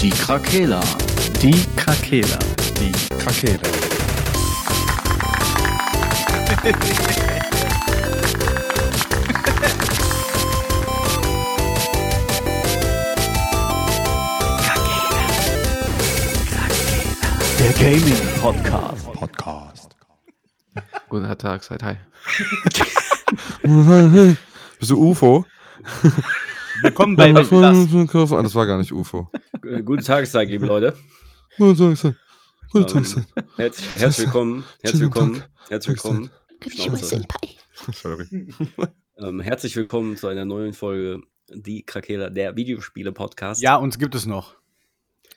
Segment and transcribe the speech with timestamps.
[0.00, 0.80] Die Krakela.
[1.40, 2.38] Die Krakela.
[2.78, 3.58] Die Krakela.
[17.58, 19.12] Der Gaming Podcast.
[19.12, 19.96] Podcast.
[21.08, 21.96] Guten Tag, seid hi.
[24.78, 25.46] Bist du UFO?
[26.82, 27.50] Willkommen bei das.
[27.52, 29.30] Ah, das war gar nicht UFO.
[29.84, 30.94] Guten Tagstag, liebe Leute.
[31.56, 32.14] Guten Tag,
[32.72, 33.24] Guten Ähm, Tag.
[33.56, 34.64] Herz, herzlich willkommen.
[34.82, 35.42] Herzlich willkommen.
[35.68, 36.30] Herzlich willkommen.
[36.68, 37.22] Schnauze.
[37.92, 38.48] Sorry.
[39.18, 43.62] Ähm, herzlich willkommen zu einer neuen Folge Die Krakela, der Videospiele-Podcast.
[43.62, 44.56] Ja, uns gibt es noch.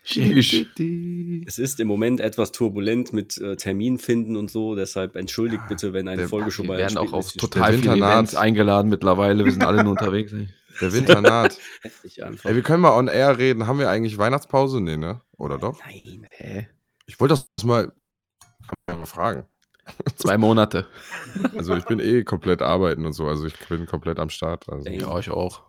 [0.04, 5.94] Es ist im Moment etwas turbulent mit äh, Termin finden und so, deshalb entschuldigt bitte,
[5.94, 7.74] wenn eine der- Folge schon Wir mal werden ein auch auf total.
[7.76, 9.46] Events eingeladen mittlerweile.
[9.46, 10.34] Wir sind alle nur unterwegs.
[10.34, 10.50] ey.
[10.82, 11.58] Der Winter naht.
[11.84, 13.68] Ey, wir können mal on air reden.
[13.68, 14.82] Haben wir eigentlich Weihnachtspause?
[14.82, 15.22] Nee, ne?
[15.38, 15.80] Oder doch?
[15.86, 16.28] Nein.
[16.32, 16.68] Hä?
[17.06, 17.92] Ich wollte das mal,
[18.88, 19.46] mal fragen.
[20.16, 20.88] Zwei Monate.
[21.58, 23.28] Also ich bin eh komplett arbeiten und so.
[23.28, 24.68] Also ich bin komplett am Start.
[24.70, 24.90] Also.
[24.90, 25.64] Ja, ich auch.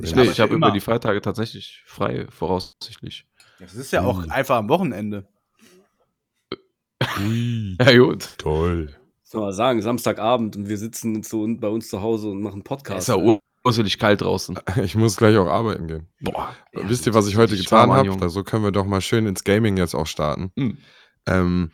[0.00, 0.68] Ich nee, ich habe immer.
[0.68, 3.26] über die Feiertage tatsächlich frei, voraussichtlich.
[3.58, 5.26] Das ist ja auch einfach am Wochenende.
[7.20, 8.28] Ui, Ja, gut.
[8.38, 8.94] toll.
[9.24, 13.08] Soll mal sagen, Samstagabend und wir sitzen zu, bei uns zu Hause und machen Podcast.
[13.08, 13.38] ist ja
[13.68, 14.58] urselig kalt draußen.
[14.82, 16.08] Ich muss gleich auch arbeiten gehen.
[16.20, 16.54] Boah.
[16.72, 18.06] Wisst ihr, was ich heute getan habe?
[18.06, 18.22] Junge.
[18.22, 20.50] Also können wir doch mal schön ins Gaming jetzt auch starten.
[20.56, 20.78] Hm.
[21.26, 21.70] Ähm,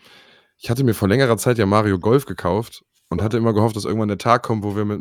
[0.58, 3.84] ich hatte mir vor längerer Zeit ja Mario Golf gekauft und hatte immer gehofft, dass
[3.84, 5.00] irgendwann der Tag kommt, wo wir mit,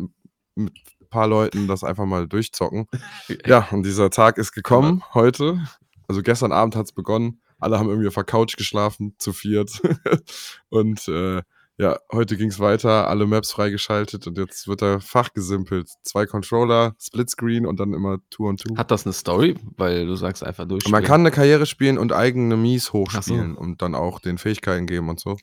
[0.55, 2.87] mit ein paar Leuten das einfach mal durchzocken.
[3.45, 5.59] Ja, und dieser Tag ist gekommen heute.
[6.07, 7.41] Also gestern Abend hat es begonnen.
[7.59, 9.81] Alle haben irgendwie auf der Couch geschlafen, zu viert.
[10.69, 11.41] und äh,
[11.77, 15.89] ja, heute ging es weiter, alle Maps freigeschaltet und jetzt wird da fachgesimpelt.
[16.03, 18.77] Zwei Controller, Splitscreen und dann immer Two on Two.
[18.77, 19.55] Hat das eine Story?
[19.75, 20.87] Weil du sagst einfach durch.
[20.89, 23.59] Man kann eine Karriere spielen und eigene Mies hochspielen so.
[23.59, 25.37] und dann auch den Fähigkeiten geben und so.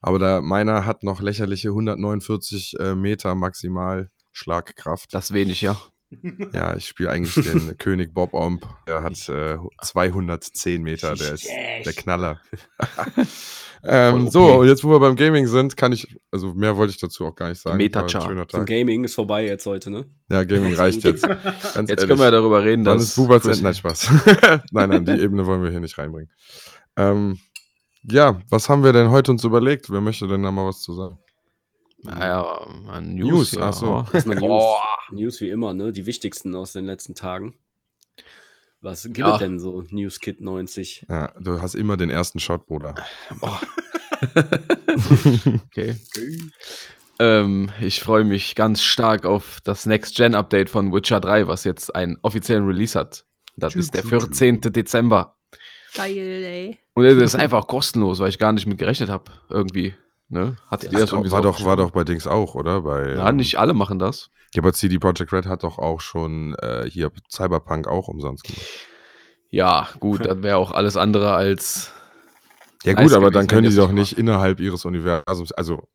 [0.00, 5.12] Aber da meiner hat noch lächerliche 149 äh, Meter maximal Schlagkraft.
[5.12, 5.76] Das wenig, ja.
[6.52, 8.66] Ja, ich spiele eigentlich den König Bob Omb.
[8.86, 12.40] Der hat äh, 210 Meter, der ist der Knaller.
[13.84, 17.00] ähm, So, und jetzt, wo wir beim Gaming sind, kann ich, also mehr wollte ich
[17.00, 17.76] dazu auch gar nicht sagen.
[17.76, 18.50] Meta-Chart.
[18.50, 18.64] Zum.
[18.64, 20.06] Gaming ist vorbei jetzt heute, ne?
[20.30, 21.22] Ja, Gaming reicht jetzt.
[21.22, 22.06] Ganz Jetzt ehrlich.
[22.08, 23.08] können wir darüber reden, Dann dass.
[23.08, 23.62] ist Buberts End.
[23.62, 24.10] Nein, Spaß.
[24.72, 26.30] nein, nein, die Ebene wollen wir hier nicht reinbringen.
[26.96, 27.38] Ähm,
[28.04, 29.90] ja, was haben wir denn heute uns überlegt?
[29.90, 31.18] Wer möchte denn da mal was zu sagen?
[32.02, 33.52] Naja, man, News, News.
[33.52, 33.60] ja.
[33.68, 34.06] ach so.
[34.12, 34.82] Erstmal News, Boah.
[35.12, 35.92] News wie immer, ne?
[35.92, 37.54] Die wichtigsten aus den letzten Tagen.
[38.80, 39.34] Was gibt Ja.
[39.34, 39.84] es denn so?
[39.90, 41.06] News Kit 90.
[41.08, 42.94] Ja, du hast immer den ersten Shot, Bruder.
[45.66, 45.96] Okay.
[47.18, 52.18] Ähm, ich freue mich ganz stark auf das Next-Gen-Update von Witcher 3, was jetzt einen
[52.22, 53.24] offiziellen Release hat.
[53.56, 54.60] Das ist der 14.
[54.60, 55.36] Dezember.
[55.94, 56.78] Geil, ey.
[56.94, 59.30] Und es ist einfach kostenlos, weil ich gar nicht mit gerechnet habe.
[59.50, 59.94] Irgendwie.
[60.32, 60.56] Ne?
[60.66, 62.80] Hattet ihr das irgendwie war, doch, war doch bei Dings auch, oder?
[62.80, 64.30] Bei, Ja, ähm, nicht alle machen das.
[64.54, 68.66] Ja, aber CD Projekt Red hat doch auch schon äh, hier Cyberpunk auch umsonst gemacht.
[69.50, 71.92] Ja, gut, das wäre auch alles andere als.
[72.82, 75.86] Ja, gut, aber gewesen, dann können die doch nicht nicht innerhalb ihres Universums, also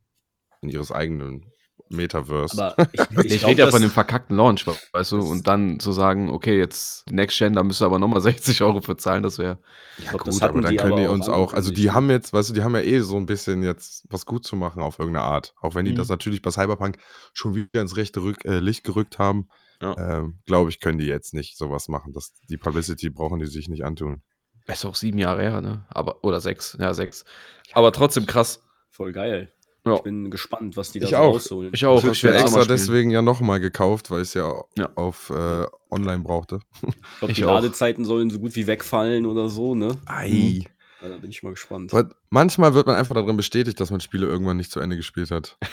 [0.62, 1.52] in ihres eigenen
[1.90, 2.58] Metaverse.
[2.62, 5.80] Aber ich, Ich, ich glaub, rede ja von dem verkackten Launch, weißt du, und dann
[5.80, 9.24] zu sagen, okay, jetzt Next Gen, da müsst ihr aber nochmal 60 Euro für zahlen,
[9.24, 9.60] das wäre.
[9.98, 12.10] ich glaub, Gut, das aber dann die können die aber uns auch, also die haben
[12.10, 14.82] jetzt, weißt du, die haben ja eh so ein bisschen jetzt was gut zu machen
[14.82, 15.54] auf irgendeine Art.
[15.62, 15.98] Auch wenn die Mhm.
[15.98, 16.98] das natürlich bei Cyberpunk
[17.34, 19.48] schon wieder ins rechte Rück, äh, Licht gerückt haben,
[19.82, 19.96] Ja.
[19.98, 22.12] ähm, glaube ich, können die jetzt nicht sowas machen.
[22.14, 24.22] Das, die Publicity brauchen die sich nicht antun.
[24.66, 25.86] Ist auch sieben Jahre her, ne?
[25.90, 27.24] Aber, oder sechs, ja, sechs.
[27.72, 28.62] Aber trotzdem krass.
[28.90, 29.54] Voll geil.
[29.88, 29.96] Ja.
[29.96, 31.34] Ich bin gespannt, was die da Ich so auch.
[31.36, 31.72] rausholen.
[31.74, 32.04] Ich auch.
[32.04, 34.90] ich werde extra deswegen ja nochmal gekauft, weil ich es ja, Ja.
[34.96, 36.60] auf äh, online brauchte.
[36.82, 37.54] Ich glaube, die auch.
[37.56, 39.98] Ladezeiten sollen so gut wie wegfallen oder so, ne?
[40.06, 40.64] Ei.
[41.00, 41.94] Da bin ich mal gespannt.
[41.94, 45.30] Aber manchmal wird man einfach darin bestätigt, dass man Spiele irgendwann nicht zu Ende gespielt
[45.32, 45.58] hat.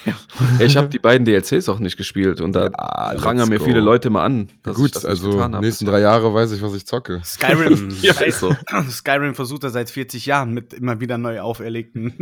[0.58, 3.64] Ich habe die beiden DLCs auch nicht gespielt und da Ja, prangen let's mir go.
[3.64, 4.48] viele Leute mal an.
[4.64, 7.22] dass ich Gut, also nächsten drei Jahre weiß ich, was ich zocke.
[7.24, 8.54] Skyrim, Ja, ist so.
[8.91, 12.12] Skyrim versucht er seit 40 Jahren mit immer wieder neu auferlegten.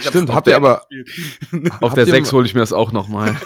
[0.00, 0.86] Stimmt, habt ihr aber-
[1.80, 3.36] Auf der ihr 6 hole ich mir das auch nochmal.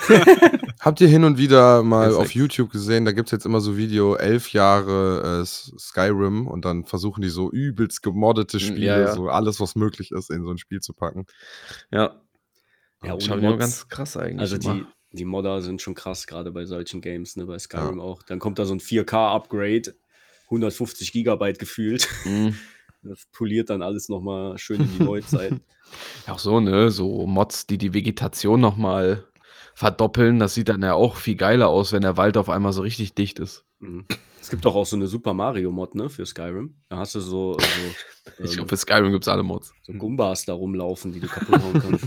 [0.81, 2.33] Habt ihr hin und wieder mal auf.
[2.35, 6.85] YouTube gesehen, da gibt es jetzt immer so Video, elf Jahre äh, Skyrim und dann
[6.85, 9.15] versuchen die so übelst gemoddete Spiele, Ja, ja.
[9.15, 11.27] so alles, was möglich ist, in so ein Spiel zu packen.
[11.91, 12.21] Ja.
[13.03, 13.59] Ja, habe nur Mods.
[13.59, 14.41] ganz krass eigentlich.
[14.41, 14.85] Also immer.
[15.13, 18.23] die, die Modder sind schon krass, gerade bei solchen Games, ne, bei Skyrim auch.
[18.23, 19.95] Dann kommt da so ein 4K-Upgrade,
[20.47, 22.09] 150 Gigabyte gefühlt.
[22.25, 22.57] Mhm.
[23.03, 25.53] Das poliert dann alles nochmal schön in die Neuzeit.
[26.27, 26.91] Ja, Auch so, ne?
[26.91, 29.25] So Mods, die die Vegetation nochmal
[29.77, 30.39] verdoppeln.
[30.39, 33.15] Das sieht dann ja auch viel geiler aus, wenn der Wald auf einmal so richtig
[33.15, 33.65] dicht ist.
[33.79, 34.07] Mhm.
[34.41, 36.77] Es gibt doch auch so eine Super Mario Mod, ne, für Skyrim.
[36.89, 37.65] Da hast du so, so,
[38.45, 39.75] Ich ähm, glaube, für Skyrim gibt es alle Mods.
[39.83, 42.05] so Gumbas da rumlaufen, die du kaputt hauen kannst.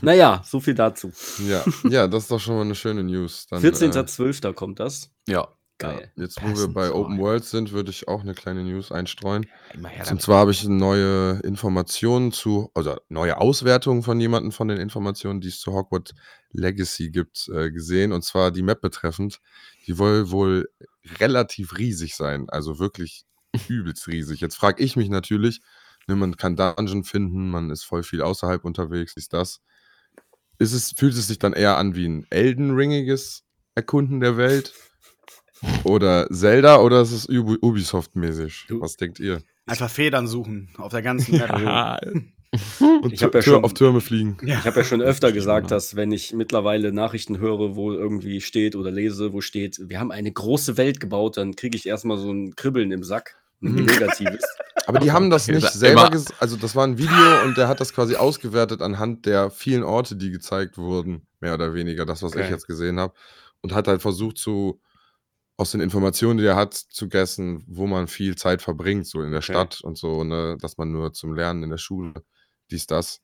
[0.00, 1.12] naja, so viel dazu.
[1.46, 3.46] Ja, ja, das ist doch schon mal eine schöne News.
[3.46, 4.52] Dann, 14.12.
[4.54, 5.12] kommt das.
[5.28, 5.48] Ja.
[5.78, 6.10] Geil.
[6.16, 7.18] Äh, jetzt, wo wir bei Open.
[7.18, 9.46] World sind, würde ich auch eine kleine News einstreuen.
[10.10, 15.40] Und zwar habe ich neue Informationen zu, also neue Auswertungen von jemandem von den Informationen,
[15.40, 16.14] die es zu Hogwarts
[16.50, 18.12] Legacy gibt, äh, gesehen.
[18.12, 19.40] Und zwar die Map betreffend.
[19.86, 20.68] Die soll wohl
[21.20, 22.48] relativ riesig sein.
[22.48, 23.24] Also wirklich
[23.68, 24.40] übelst riesig.
[24.40, 25.60] Jetzt frage ich mich natürlich,
[26.08, 29.60] ne, man kann Dungeon finden, man ist voll viel außerhalb unterwegs, ist das.
[30.58, 33.44] Ist es, fühlt es sich dann eher an wie ein Elden-ringiges
[33.76, 34.74] Erkunden der Welt?
[35.84, 38.66] Oder Zelda oder ist es Ubi- Ubisoft-mäßig?
[38.80, 39.42] Was denkt ihr?
[39.66, 41.50] Einfach Federn suchen auf der ganzen Map.
[43.02, 44.38] Und Ich ja schon- auf Türme fliegen.
[44.42, 45.76] Ich habe ja schon öfter gesagt, Genau.
[45.76, 50.10] dass wenn ich mittlerweile Nachrichten höre, wo irgendwie steht oder lese, wo steht, wir haben
[50.10, 53.36] eine große Welt gebaut, dann kriege ich erstmal so ein Kribbeln im Sack.
[53.60, 53.84] Ein Mhm.
[53.86, 54.44] negatives.
[54.86, 56.40] Aber die haben das nicht selber gesagt.
[56.40, 60.16] Also, das war ein Video und der hat das quasi ausgewertet anhand der vielen Orte,
[60.16, 62.50] die gezeigt wurden, mehr oder weniger, das, was ich Okay.
[62.50, 63.12] jetzt gesehen habe.
[63.60, 64.80] Und hat halt versucht, zu,
[65.58, 69.32] aus den Informationen, die er hat, zu guessen, wo man viel Zeit verbringt, so in
[69.32, 69.52] der Okay.
[69.52, 72.14] Stadt und so, ne, dass man nur zum Lernen in der Schule,
[72.70, 73.20] dies, das.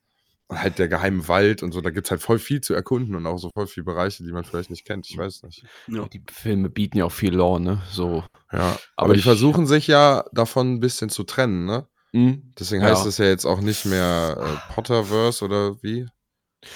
[0.47, 3.15] Und halt der geheime Wald und so, da gibt es halt voll viel zu erkunden
[3.15, 5.09] und auch so voll viele Bereiche, die man vielleicht nicht kennt.
[5.09, 5.65] Ich weiß nicht.
[5.87, 6.07] Ja.
[6.09, 7.81] Die Filme bieten ja auch viel Lore, ne?
[7.89, 8.23] So.
[8.51, 11.87] Ja, aber, Aber die ich- versuchen sich ja davon ein bisschen zu trennen, ne?
[12.13, 12.53] Mhm.
[12.59, 12.89] Deswegen Ja.
[12.89, 14.37] heißt es ja jetzt auch nicht mehr
[14.69, 16.05] äh, Potterverse oder wie?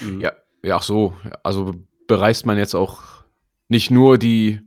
[0.00, 0.20] Mhm.
[0.20, 0.32] Ja,
[0.64, 1.14] ja, ach so.
[1.44, 1.74] Also
[2.08, 3.02] bereist man jetzt auch
[3.68, 4.60] nicht nur die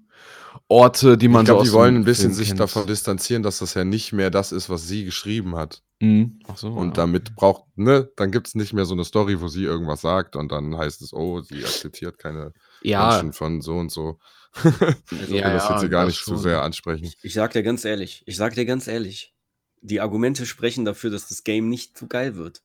[0.73, 2.59] Orte, die man ich glaube, so die aus wollen ein bisschen Film sich kennt.
[2.59, 5.83] davon distanzieren, dass das ja nicht mehr das ist, was sie geschrieben hat.
[5.99, 6.39] Mhm.
[6.47, 6.67] Ach so.
[6.69, 6.93] Und ja.
[6.93, 10.35] damit braucht, ne, dann gibt es nicht mehr so eine Story, wo sie irgendwas sagt
[10.35, 14.19] und dann heißt es, oh, sie akzeptiert keine ja, Menschen von so und so.
[14.63, 14.71] ja,
[15.11, 17.11] ich will das jetzt hier gar nicht zu sehr ansprechen.
[17.21, 19.33] Ich sag dir ganz ehrlich, ich sag dir ganz ehrlich,
[19.81, 22.61] die Argumente sprechen dafür, dass das Game nicht zu geil wird.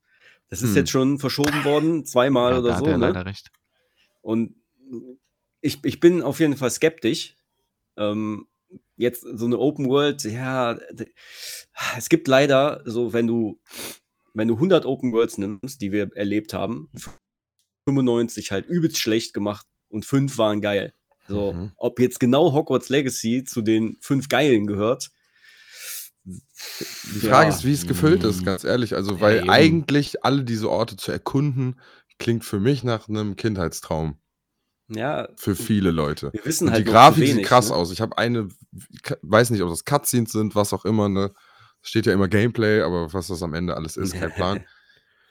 [0.50, 0.76] Das ist Hm.
[0.76, 2.90] jetzt schon verschoben worden, zweimal Ja, oder da hat so.
[2.90, 3.06] er Ne?
[3.06, 3.50] leider recht.
[4.22, 4.54] Und
[5.60, 7.34] ich, ich bin auf jeden Fall skeptisch.
[7.98, 8.46] Ähm,
[8.96, 10.78] jetzt so eine Open World, ja,
[11.96, 13.60] es gibt leider so, wenn du,
[14.34, 16.90] wenn du 100 Open Worlds nimmst, die wir erlebt haben,
[17.88, 20.92] 95 halt übelst schlecht gemacht und fünf waren geil.
[21.28, 21.72] So, Mhm.
[21.76, 25.10] ob jetzt genau Hogwarts Legacy zu den fünf geilen gehört.
[26.24, 28.44] Die Frage ist, wie es gefüllt ist, Mhm.
[28.44, 28.94] ganz ehrlich.
[28.94, 29.50] Also, Ja, weil eben.
[29.50, 31.80] eigentlich alle diese Orte zu erkunden,
[32.18, 34.18] klingt für mich nach einem Kindheitstraum.
[34.88, 36.32] Ja, Für viele Leute.
[36.32, 37.76] wir wissen Und halt die Grafik wenig, sieht krass ne?
[37.76, 37.92] aus.
[37.92, 38.48] Ich habe eine,
[39.22, 41.32] weiß nicht, ob das Cutscenes sind, was auch immer, ne?
[41.82, 44.64] Steht ja immer Gameplay, aber was das am Ende alles ist, kein Plan.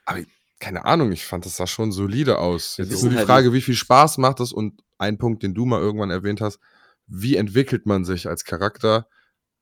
[0.06, 0.20] Aber
[0.60, 2.78] keine Ahnung, ich fand, das sah schon solide aus.
[2.78, 4.52] Wir Jetzt ist nur die halt Frage, wie viel Spaß macht das?
[4.54, 6.60] Und ein Punkt, den du mal irgendwann erwähnt hast,
[7.08, 9.08] wie entwickelt man sich als Charakter?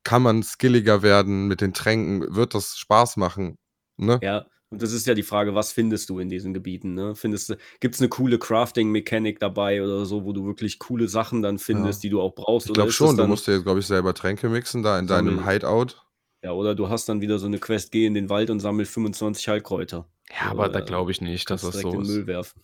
[0.04, 2.34] Kann man skilliger werden mit den Tränken?
[2.34, 3.58] Wird das Spaß machen?
[3.96, 4.18] Ne?
[4.22, 6.94] Ja, und das ist ja die Frage, was findest du in diesen Gebieten?
[6.94, 7.14] Ne?
[7.14, 11.40] Findest du, gibt es eine coole Crafting-Mechanik dabei oder so, wo du wirklich coole Sachen
[11.42, 12.66] dann findest, die du auch brauchst?
[12.66, 15.36] Ich oder glaube schon, du musst dir, glaube ich, selber Tränke mixen, da in deinem
[15.36, 15.48] Sammeln.
[15.48, 16.02] Hideout.
[16.42, 18.86] Ja, oder du hast dann wieder so eine Quest, geh in den Wald und sammel
[18.86, 20.08] 25 Heilkräuter.
[20.30, 22.08] Ja, aber da glaube ich nicht, dass das so ist.
[22.08, 22.60] Müll werfen.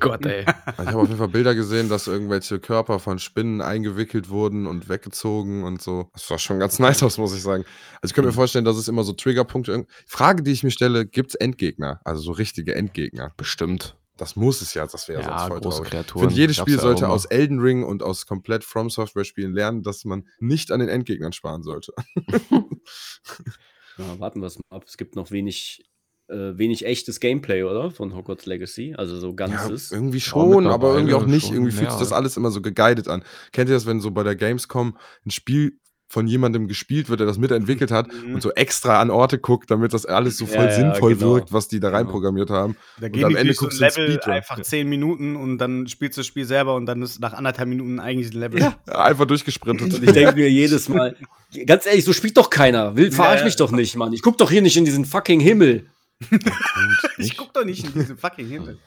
[0.00, 0.44] Gott, ey.
[0.78, 4.88] Ich habe auf jeden Fall Bilder gesehen, dass irgendwelche Körper von Spinnen eingewickelt wurden und
[4.88, 6.10] weggezogen und so.
[6.12, 7.64] Das sah schon ganz nice aus, muss ich sagen.
[8.02, 8.36] Also ich könnte mir Mhm.
[8.36, 9.86] vorstellen, dass es immer so Triggerpunkte.
[10.06, 12.00] Frage, die ich mir stelle, gibt es Endgegner?
[12.04, 13.32] Also so richtige Endgegner?
[13.36, 13.96] Bestimmt.
[14.18, 15.86] Das muss es ja, das wäre Ja, sonst voll große traurig.
[15.86, 16.20] Ich Kreaturen.
[16.28, 20.04] finde, jedes Spiel sollte aus Elden Ring und aus komplett From Software Spielen lernen, dass
[20.06, 21.92] man nicht an den Endgegnern sparen sollte.
[23.98, 24.84] Ja, warten wir es mal ab.
[24.86, 25.82] Es gibt noch wenig,
[26.28, 27.90] äh, wenig echtes Gameplay, oder?
[27.90, 28.94] Von Hogwarts Legacy.
[28.96, 29.92] Also so Ja, ganzes.
[29.92, 31.46] irgendwie schon, aber irgendwie auch nicht.
[31.46, 32.04] schon, Irgendwie fühlt sich ja.
[32.04, 33.22] das alles immer so geguided an.
[33.52, 35.78] Kennt ihr das, wenn so bei der Gamescom ein Spiel
[36.08, 38.34] von jemandem gespielt wird, der das mitentwickelt hat Mhm.
[38.34, 41.34] und so extra an Orte guckt, damit das alles so Ja, voll ja, sinnvoll genau.
[41.34, 41.98] wirkt, was die da Genau.
[41.98, 42.76] reinprogrammiert haben.
[43.00, 45.88] Da Und am die Ende durch so ein guckst Level einfach 10 Minuten und dann
[45.88, 48.60] spielst du das Spiel selber und dann ist nach anderthalb Minuten eigentlich ein Level.
[48.60, 49.94] Ja, einfach durchgesprintet.
[49.94, 51.16] Und ich denke mir jedes Mal,
[51.66, 52.96] ganz ehrlich, so spielt doch keiner.
[52.96, 53.44] Will, verarsch Ja.
[53.46, 54.12] mich doch nicht, Mann.
[54.12, 55.86] Ich guck doch hier nicht in diesen fucking Himmel.
[57.18, 58.78] Ich guck doch nicht in diese fucking Himmel.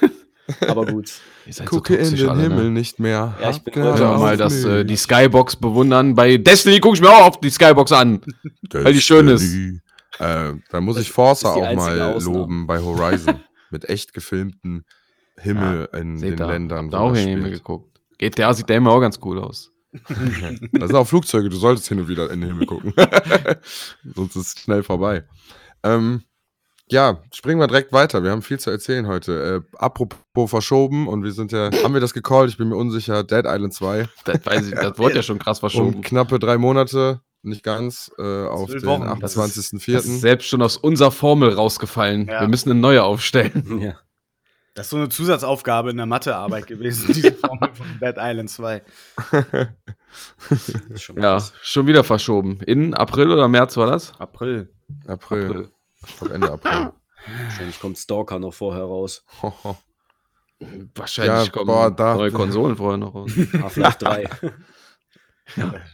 [0.60, 1.10] Aber gut.
[1.46, 2.70] Ihr seid so Gucke in den alle, Himmel Ne?
[2.70, 3.34] nicht mehr.
[3.40, 6.14] Ja, ich bin auf mal das, äh, die Skybox bewundern.
[6.14, 8.20] Bei Destiny gucke ich mir auch auf die Skybox an.
[8.70, 9.40] weil die schön ist.
[9.42, 9.80] Destiny.
[10.18, 12.36] Äh, da muss Das ich Forza auch mal Ausnahme.
[12.38, 13.40] loben bei Horizon.
[13.70, 14.84] mit echt gefilmten
[15.38, 16.90] Himmel in Seht den ihr, Ländern.
[16.90, 17.98] ihr auch das in den Himmel geguckt.
[18.18, 19.72] GTA sieht der immer auch ganz cool aus.
[20.72, 22.92] Da sind auch Flugzeuge, du solltest hin und wieder in den Himmel gucken.
[24.14, 25.24] Sonst ist es schnell vorbei.
[25.82, 26.22] Ähm,
[26.94, 28.22] Ja, springen wir direkt weiter.
[28.22, 29.64] Wir haben viel zu erzählen heute.
[29.72, 32.50] Äh, apropos verschoben und wir sind ja, haben wir das gecallt?
[32.50, 33.24] Ich bin mir unsicher.
[33.24, 34.08] Dead Island 2.
[34.24, 36.00] Das, weiß ich, das wurde ja schon krass Um verschoben.
[36.02, 39.18] knappe drei Monate, nicht ganz, äh, auf den Wochen.
[39.20, 40.18] Das ist- Das ist 28.04.
[40.20, 42.28] selbst schon aus unserer Formel rausgefallen.
[42.28, 42.42] Ja.
[42.42, 43.80] Wir müssen eine neue aufstellen.
[43.82, 43.94] Ja.
[44.76, 48.82] Das ist so eine Zusatzaufgabe in der Mathearbeit gewesen, diese Formel von Dead Island 2.
[50.48, 52.60] Das ist schon Ja, schon wieder verschoben.
[52.66, 54.12] In April oder März war das?
[54.20, 54.68] April.
[55.08, 55.46] April.
[55.46, 55.68] April.
[56.06, 56.92] Ich Ende April.
[57.44, 59.24] Wahrscheinlich kommt Stalker noch vorher raus.
[60.94, 63.32] Wahrscheinlich Ja, kommen boah, da- neue Konsolen vorher noch raus.
[63.52, 64.28] Half-Life 3.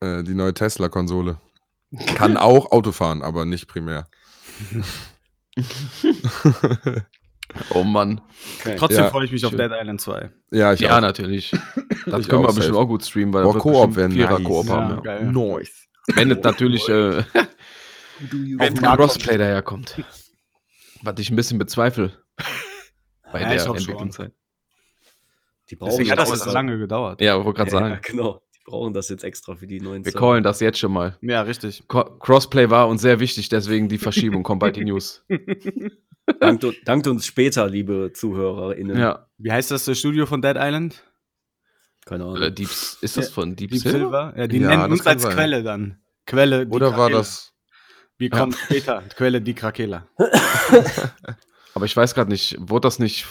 [0.00, 1.38] äh, die neue Tesla-Konsole.
[2.14, 4.06] Kann auch Auto fahren, aber nicht primär.
[7.74, 8.20] Oh Mann.
[8.60, 8.76] Okay.
[8.78, 9.58] Trotzdem Ja, freue ich mich auf schön.
[9.58, 10.30] Dead Island 2.
[10.52, 11.00] Ja, ich Ja, auch.
[11.00, 11.50] natürlich.
[12.06, 12.78] Das Ich können wir bestimmt safe.
[12.78, 14.46] auch gut streamen, weil Boah, wird Koop wäre Vierer nice.
[14.48, 14.90] Koop haben.
[14.94, 15.00] Ja.
[15.00, 15.24] geil.
[15.32, 15.88] Nice.
[16.14, 17.24] Wenn es natürlich äh, auf
[18.58, 20.02] Wenn Crossplay daherkommt.
[21.02, 22.12] Was ich ein bisschen bezweifle.
[23.32, 23.66] Bei Ja, der.
[23.66, 24.32] Entwicklungszeit.
[25.70, 27.20] Die brauchen Deswegen hat das das jetzt so lange gedauert.
[27.20, 28.00] Ja, wollte gerade Ja, sagen.
[28.06, 28.42] genau.
[28.54, 30.26] Die brauchen das jetzt extra für die neuen Wir Server.
[30.26, 31.16] callen das jetzt schon mal.
[31.22, 31.84] Ja, richtig.
[31.88, 35.24] Co Crossplay war uns sehr wichtig, deswegen die Verschiebung kommt bei die News.
[36.40, 38.96] Dankt, dankt uns später, liebe ZuhörerInnen.
[38.96, 41.02] Ja, Wie heißt das, das Studio von Dead Island?
[42.04, 42.40] Keine Ahnung.
[42.42, 43.98] äh, Deep, ist das von Deep, Deep Silver?
[43.98, 44.34] Silver?
[44.36, 45.32] Ja, die Ja, nennen das uns als sein.
[45.32, 45.98] Quelle dann.
[46.26, 47.20] Quelle die Oder war Krakela.
[48.28, 48.38] Das.
[48.38, 49.02] Wie kommt später?
[49.16, 50.06] Quelle die Krakela.
[51.74, 53.26] Aber ich weiß gerade nicht, wurde das nicht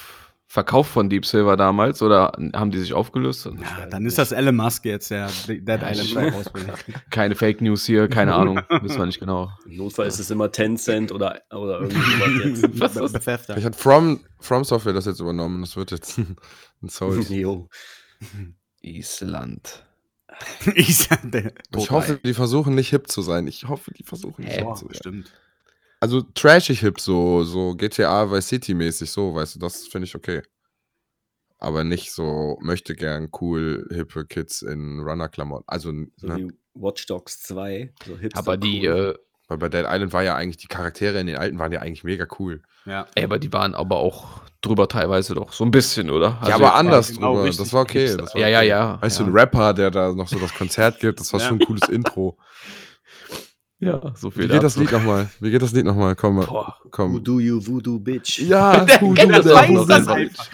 [0.52, 3.46] verkauft von Deep Silver damals oder haben die sich aufgelöst?
[3.46, 6.72] Ja, dann ist das Elon Musk jetzt, der Dead Island 2 rausbringt.
[7.12, 9.52] Keine Fake News hier, keine Ahnung, wissen wir nicht genau.
[9.68, 13.54] Im Notfall ist es immer Tencent oder, oder irgendwie sowas Was ist- Bethesda.
[13.54, 15.62] Vielleicht hat From, From Software das jetzt übernommen.
[15.62, 16.36] Das wird jetzt ein
[16.82, 16.96] jetzt.
[16.96, 17.30] Souls.
[18.82, 19.86] Island.
[20.76, 21.08] ich
[21.78, 23.48] Ich hoffe, die versuchen nicht hip zu sein.
[23.48, 24.58] Ich hoffe, die versuchen nicht Hä?
[24.60, 24.88] hip Boah, zu sein.
[24.90, 25.34] bestimmt.
[26.00, 30.16] Also trashig hip, so, so GTA Vice City mäßig, so, weißt du, das finde ich
[30.16, 30.42] okay.
[31.58, 35.66] Aber nicht so, möchte gern cool, hippe Kids in Runner-Klamotten.
[35.68, 36.38] Also, So ne?
[36.38, 37.94] wie Watch Dogs 2.
[38.08, 39.18] So hipster Aber die, cool.
[39.18, 41.82] äh, weil bei Dead Island war ja eigentlich, die Charaktere in den alten waren ja
[41.82, 42.62] eigentlich mega cool.
[42.86, 43.06] Ja.
[43.16, 46.30] ey, aber die waren aber auch drüber teilweise doch so ein bisschen, oder?
[46.30, 47.50] ja, Also aber jetzt anders genau drüber.
[47.58, 48.16] Das war okay.
[48.18, 48.68] Das war Ja, ja, okay.
[48.70, 49.02] ja.
[49.02, 49.26] Weißt ja.
[49.26, 51.48] du, ein Rapper, der da noch so das Konzert gibt, das war Ja.
[51.48, 52.38] schon ein cooles Intro.
[53.82, 54.76] Ja, so Wie viel geht das.
[54.76, 55.30] Lied nochmal?
[55.40, 56.14] Wie geht das Lied nochmal?
[56.14, 56.46] Komm mal.
[56.46, 56.76] Boah.
[56.92, 57.14] Komm.
[57.14, 58.40] Voodoo, you voodoo, bitch.
[58.40, 59.86] Ja, Voodoo, das der weiß Voodoo.
[59.86, 60.48] das einfach.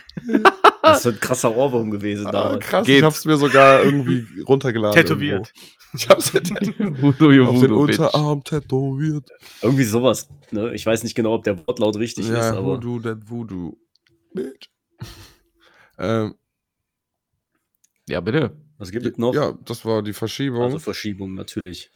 [0.84, 2.66] Das ist ein krasser Ohrwurm gewesen Ah, damals.
[2.68, 3.00] krass, Geht.
[3.00, 4.96] ich hab's mir sogar irgendwie runtergeladen.
[4.96, 5.52] Tätowiert.
[5.56, 5.76] irgendwo.
[5.98, 7.02] Ich hab's tätowiert.
[7.02, 7.72] Voodoo, you auf den.
[7.72, 9.30] Unterarm tätowiert.
[9.62, 10.28] Irgendwie sowas.
[10.52, 10.74] Ne?
[10.74, 13.78] Ich weiß nicht genau, ob der Wortlaut richtig ist, Ja, aber Voodoo, that Voodoo.
[14.34, 14.70] Bitch.
[15.98, 16.36] Ähm,
[18.10, 18.52] Ja, bitte.
[18.78, 19.34] was gibt es noch?
[19.34, 20.62] ja, das war die Verschiebung.
[20.64, 21.90] Also Verschiebung natürlich.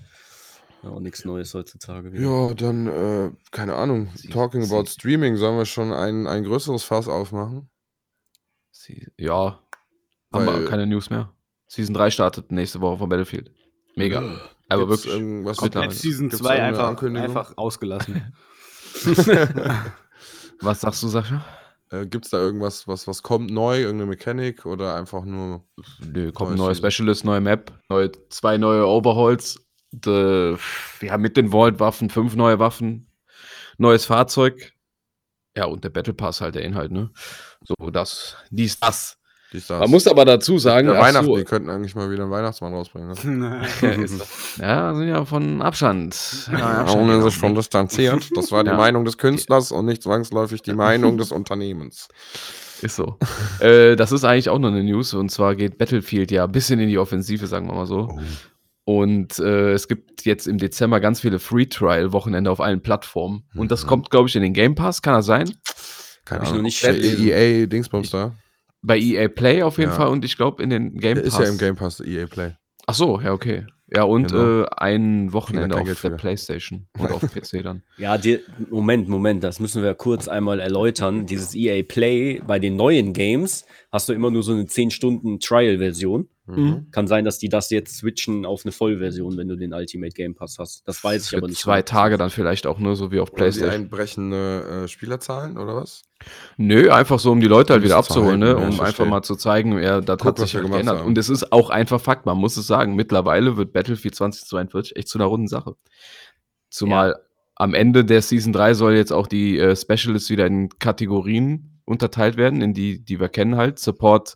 [0.84, 2.14] Ja, auch nichts Neues heutzutage.
[2.14, 2.24] wieder.
[2.24, 4.10] ja, dann, äh, keine Ahnung.
[4.16, 7.70] Sie- Talking sie- about Streaming, sollen wir schon ein, ein größeres Fass aufmachen?
[8.72, 9.62] Sie, ja.
[10.32, 11.34] Haben Weil- wir keine News mehr.
[11.68, 13.52] Season 3 startet nächste Woche von Battlefield.
[13.96, 14.24] Mega.
[14.70, 15.22] Aber Gibt's wirklich.
[15.22, 18.34] irgendwas Komplett Season Gibt's 2 irgendeine einfach, einfach ausgelassen.
[20.62, 21.44] Was sagst du, Sascha?
[21.92, 23.80] Äh, gibt's da irgendwas, was, was kommt neu?
[23.80, 25.64] Irgendeine Mechanik oder einfach nur.
[26.00, 26.92] Nö, kommt ein Neues neuer Season.
[26.92, 29.60] Specialist, neue Map, neue, zwei neue Overhauls.
[29.92, 30.56] De,
[31.02, 33.10] ja, mit den Vault-Waffen, fünf neue Waffen,
[33.80, 34.74] neues Fahrzeug.
[35.58, 37.10] Ja, und der Battle Pass halt der Inhalt, ne?
[37.64, 39.19] So, das, dies, das.
[39.70, 42.32] Man muss aber dazu sagen, ja, ach Weihnachten, so, die könnten eigentlich mal wieder einen
[42.32, 43.16] Weihnachtsmann rausbringen.
[43.40, 43.62] Ne?
[44.60, 46.50] ja, sind ja von Abstand.
[46.52, 48.30] Ja, Abstand Ohne genommen, sich von distanziert.
[48.36, 48.78] Das war die Ja.
[48.78, 52.08] Meinung des Künstlers und nicht zwangsläufig die Meinung des Unternehmens.
[52.82, 53.18] Ist so.
[53.60, 56.80] äh, das ist eigentlich auch noch eine News und zwar geht Battlefield ja ein bisschen
[56.80, 58.08] in die Offensive, sagen wir mal so.
[58.12, 58.20] Oh.
[58.86, 63.44] Und äh, es gibt jetzt im Dezember ganz viele Free-Trial-Wochenende auf allen Plattformen.
[63.56, 63.88] Und das Mhm.
[63.88, 65.52] kommt, glaube ich, in den Game Pass, kann das sein?
[66.26, 66.58] Keine Hab ich Ahnung.
[66.58, 66.84] noch nicht.
[66.84, 68.34] EA Dingsbums da.
[68.82, 69.96] Bei EA Play auf jeden Ja.
[69.98, 71.26] Fall und ich glaube in den Game Pass.
[71.28, 72.56] ist ja im Game Pass, EA Play.
[72.88, 73.66] Ach so, ja, okay.
[73.94, 74.62] Ja, und Genau.
[74.64, 76.18] äh, ein Wochenende auf Geld der für.
[76.18, 77.82] Playstation und auf PC dann.
[77.98, 81.26] Ja, die, Moment, Moment, das müssen wir kurz einmal erläutern.
[81.26, 85.40] Dieses EA Play bei den neuen Games hast du immer nur so eine 10 Stunden
[85.40, 86.30] Trial-Version.
[86.46, 86.88] Mhm.
[86.92, 90.34] Kann sein, dass die das jetzt switchen auf eine Vollversion, wenn du den Ultimate Game
[90.34, 90.82] Pass hast.
[90.88, 91.60] Das weiß ich Für aber nicht.
[91.60, 93.82] zwei Tage dann vielleicht auch nur, so wie auf Oder die Playstation.
[93.82, 96.02] einbrechende äh, Spielerzahlen oder was?
[96.58, 98.48] Nö, einfach so, um die Leute halt wieder abzuholen, ne?
[98.50, 99.06] ja, um einfach verstehe.
[99.06, 101.00] mal zu zeigen, ja, das Guck, hat sich wir halt gemacht geändert.
[101.02, 101.08] haben.
[101.08, 105.08] Und es ist auch einfach Fakt, man muss es sagen, mittlerweile wird Battlefield 2042 echt
[105.08, 105.76] zu einer runden Sache.
[106.70, 107.16] Zumal
[107.56, 112.38] am Ende der Season 3 soll jetzt auch die äh, Specialists wieder in Kategorien unterteilt
[112.38, 113.80] werden, in die, die wir kennen halt.
[113.80, 114.36] Support,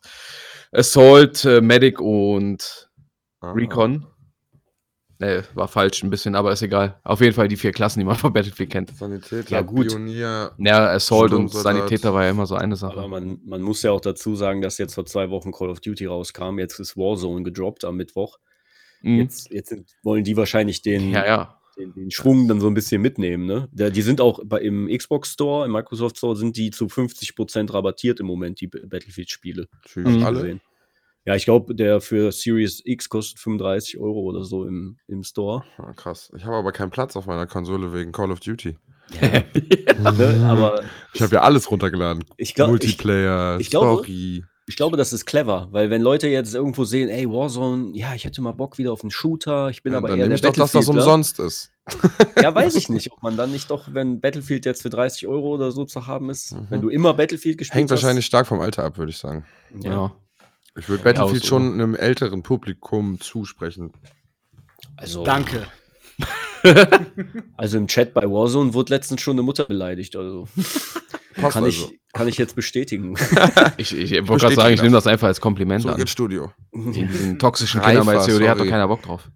[0.72, 2.90] Assault, äh, Medic und
[3.42, 3.52] Ah.
[3.52, 4.06] Recon.
[5.20, 7.00] Nee, war falsch ein bisschen, aber ist egal.
[7.04, 8.96] Auf jeden Fall die vier Klassen, die man von Battlefield kennt.
[8.98, 9.90] Sanitäter, Ja, gut.
[9.90, 10.52] Pionier.
[10.58, 11.50] Ja, Assault und.
[11.52, 13.08] Sanitäter war ja immer so eine Aber Sache.
[13.10, 16.06] man, man muss ja auch dazu sagen, dass jetzt vor zwei Wochen Call of Duty
[16.06, 16.58] rauskam.
[16.58, 18.38] Jetzt ist Warzone gedroppt am Mittwoch.
[19.04, 19.20] Mhm.
[19.20, 21.60] Jetzt, jetzt sind, wollen die wahrscheinlich den, Ja, ja.
[21.78, 23.46] den, den Schwung dann so ein bisschen mitnehmen.
[23.46, 23.70] Ne?
[23.72, 27.72] Der, die sind auch bei, im Xbox Store, im Microsoft Store, sind die zu 50%
[27.74, 29.68] rabattiert im Moment, die Battlefield-Spiele.
[29.96, 30.24] Mhm.
[30.24, 30.60] alle.
[31.26, 35.64] Ja, ich glaube, der für Series X kostet 35 Euro oder so im, im Store.
[35.78, 36.30] Ah, krass.
[36.36, 38.76] Ich habe aber keinen Platz auf meiner Konsole wegen Call of Duty.
[40.00, 40.46] Ne?
[40.50, 40.84] Aber
[41.14, 42.24] Ich habe ja alles runtergeladen.
[42.38, 44.44] ich glaube, ich, Multiplayer, ich glaube- Story.
[44.66, 48.24] Ich glaube, das ist clever, weil wenn Leute jetzt irgendwo sehen, ey, Warzone, ja, ich
[48.26, 50.50] hätte mal Bock wieder auf einen Shooter, ich bin Ja, aber dann eher nehme der
[50.50, 51.72] ich doch, dass das umsonst ist.
[52.42, 55.50] Ja, weiß ich nicht, ob man dann nicht doch, wenn Battlefield jetzt für 30 Euro
[55.54, 56.68] oder so zu haben ist, Mhm.
[56.70, 58.02] wenn du immer Battlefield gespielt Hängt hast.
[58.04, 59.46] wahrscheinlich stark vom Alter ab, würde ich sagen.
[59.82, 59.92] Ja.
[59.92, 60.16] ja.
[60.78, 61.48] Ich würde Battlefield so.
[61.50, 63.92] schon einem älteren Publikum zusprechen.
[64.96, 65.68] Also, Danke.
[67.58, 70.16] also im Chat bei Warzone wurde letztens schon eine Mutter beleidigt.
[70.16, 70.48] Also
[71.36, 71.90] Passt kann, also.
[71.92, 73.16] ich, kann ich jetzt bestätigen.
[73.78, 76.08] Ich, ich wollte gerade sagen, ich nehme das einfach als Kompliment So an.
[76.08, 76.52] Studio.
[76.72, 79.30] In diesen toxischen Kindern bei COD hat doch keiner Bock drauf.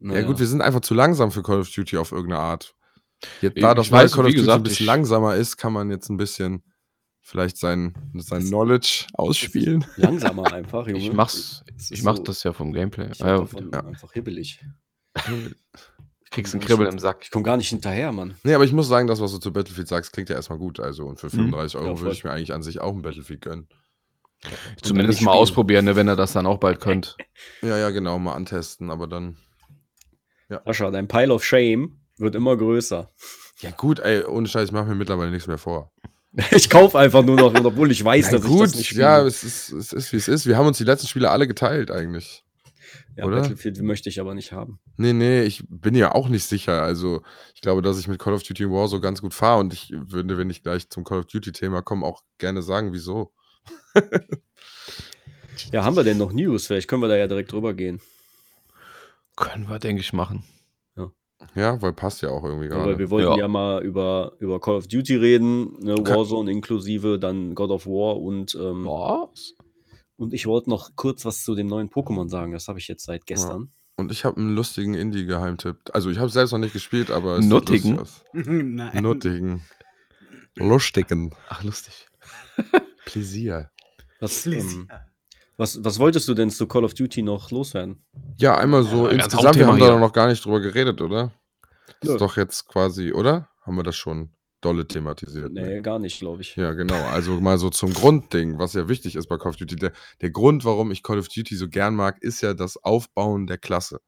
[0.00, 2.74] Ja gut, wir sind einfach zu langsam für Call of Duty auf irgendeine Art.
[3.40, 5.56] Jetzt, Ich- da ich das weiß, Call of Duty gesagt, ein bisschen ich- langsamer ist,
[5.56, 6.62] kann man jetzt ein bisschen
[7.22, 9.84] vielleicht sein, sein Knowledge ausspielen.
[9.96, 11.00] Langsamer einfach, Junge.
[11.00, 13.08] Ich mach's, ich mach so- das ja vom Gameplay.
[13.10, 13.80] Ich Ja, davon ja.
[13.84, 14.60] einfach hibbelig.
[16.30, 17.18] kriegst einen Kribbel im Sack.
[17.22, 18.34] Ich komme gar nicht hinterher, Mann.
[18.42, 20.80] Nee, aber ich muss sagen, das, was du zu Battlefield sagst, klingt ja erstmal gut.
[20.80, 21.30] Also, und für Mhm.
[21.52, 22.06] 35 Ja, Euro voll.
[22.06, 23.68] würde ich mir eigentlich an sich auch ein Battlefield gönnen.
[24.82, 27.16] Zumindest mal ausprobieren, ne, wenn ihr das dann auch bald könnt.
[27.62, 29.36] Ja, ja, genau, mal antesten, aber dann.
[30.64, 33.10] Sascha, dein Pile of Shame wird immer größer.
[33.60, 35.92] Ja, gut, ey, ohne Scheiß, ich mache mir mittlerweile nichts mehr vor.
[36.50, 39.00] Ich kaufe einfach nur noch, obwohl ich weiß, Ja, dass ich gut, das nicht spiele.
[39.02, 40.44] ja, es ist, es ist, wie es ist.
[40.46, 42.44] Wir haben uns die letzten Spiele alle geteilt, eigentlich.
[43.16, 43.40] Ja oder?
[43.40, 44.78] Battlefield möchte ich aber nicht haben.
[44.96, 46.82] Nee, nee, ich bin ja auch nicht sicher.
[46.82, 47.22] Also,
[47.54, 49.90] ich glaube, dass ich mit Call of Duty War so ganz gut fahre und ich
[49.92, 53.32] würde, wenn ich gleich zum Call of Duty-Thema komme, auch gerne sagen, wieso.
[55.72, 56.66] Ja, haben wir denn noch News?
[56.66, 58.00] Vielleicht können wir da ja direkt drüber gehen.
[59.36, 60.44] Können wir, denke ich, machen.
[61.54, 62.98] Ja, weil passt ja auch irgendwie Ja, weil gerade.
[62.98, 63.48] wir wollten ja, Ja.
[63.48, 65.94] mal über, über Call of Duty reden, ne.
[65.98, 69.54] Warzone inklusive, dann God of War und, ähm, Was?
[70.16, 72.52] Und ich wollte noch kurz was zu dem neuen Pokémon sagen.
[72.52, 73.70] Das habe ich jetzt seit gestern.
[73.96, 75.76] Und ich habe einen lustigen Indie-Geheimtipp.
[75.92, 77.96] Also, ich habe selbst noch nicht gespielt, aber es Nuttigen?
[77.96, 79.02] lustig Nein.
[79.02, 79.62] Nuttigen.
[80.56, 81.34] Lustigen.
[81.48, 82.08] Ach, lustig.
[83.04, 83.70] Pläsier.
[84.20, 84.88] Was, ähm,
[85.56, 88.04] was, was wolltest du denn zu Call of Duty noch loswerden?
[88.38, 91.32] Ja, einmal so Ja, insgesamt, wir haben da noch gar nicht drüber geredet, oder?
[92.00, 92.12] Das Nö.
[92.14, 93.48] ist doch jetzt quasi, oder?
[93.62, 94.30] Haben wir das schon
[94.66, 95.52] dolle thematisiert?
[95.52, 96.56] Nee, gar nicht, glaube ich.
[96.56, 97.00] Ja, genau.
[97.06, 99.76] Also mal so zum Grundding, was ja wichtig ist bei Call of Duty.
[99.76, 103.46] Der, der Grund, warum ich Call of Duty so gern mag, ist ja das Aufbauen
[103.46, 104.00] der Klasse.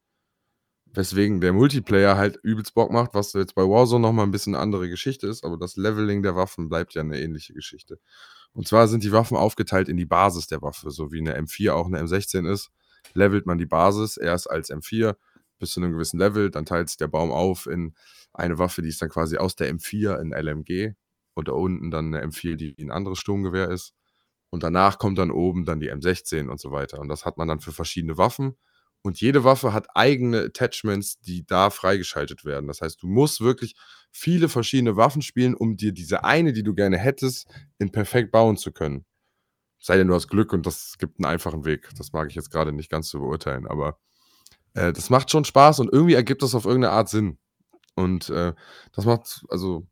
[0.87, 4.89] Weswegen der Multiplayer halt übelst Bock macht, was jetzt bei Warzone nochmal ein bisschen andere
[4.89, 8.01] Geschichte ist, aber das Leveling der Waffen bleibt ja eine ähnliche Geschichte.
[8.53, 11.73] Und zwar sind die Waffen aufgeteilt in die Basis der Waffe, so wie eine M4
[11.73, 12.71] auch eine M16 ist.
[13.15, 15.15] Levelt man die Basis erst als M4
[15.59, 17.95] bis zu einem gewissen Level, dann teilt sich der Baum auf in
[18.39, 20.95] eine Waffe, die ist dann quasi aus der M4 in LMG
[21.35, 23.95] und da unten dann eine M4, die ein anderes Sturmgewehr ist.
[24.51, 27.01] Und danach kommt dann oben dann die M16 und so weiter.
[27.01, 28.57] Und das hat man dann für verschiedene Waffen.
[29.03, 32.67] Und jede Waffe hat eigene Attachments, die da freigeschaltet werden.
[32.67, 33.77] Das heißt, du musst wirklich
[34.11, 37.47] viele verschiedene Waffen spielen, um dir diese eine, die du gerne hättest,
[37.79, 39.05] in perfekt bauen zu können.
[39.79, 41.91] Sei denn, du hast Glück und das gibt einen einfachen Weg.
[41.97, 43.99] Das mag ich jetzt gerade nicht ganz zu beurteilen, aber
[44.75, 47.39] äh, das macht schon Spaß und irgendwie ergibt das auf irgendeine Art Sinn.
[47.99, 48.55] Und äh,
[48.93, 49.85] das macht, also,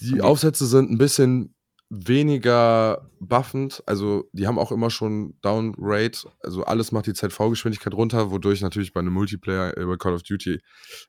[0.00, 1.56] die Aufsätze sind ein bisschen
[1.90, 3.82] weniger buffend.
[3.86, 6.28] Also, die haben auch immer schon Downrate.
[6.40, 10.22] Also, alles macht die ZV-Geschwindigkeit runter, wodurch natürlich bei einem Multiplayer äh, bei Call of
[10.22, 10.60] Duty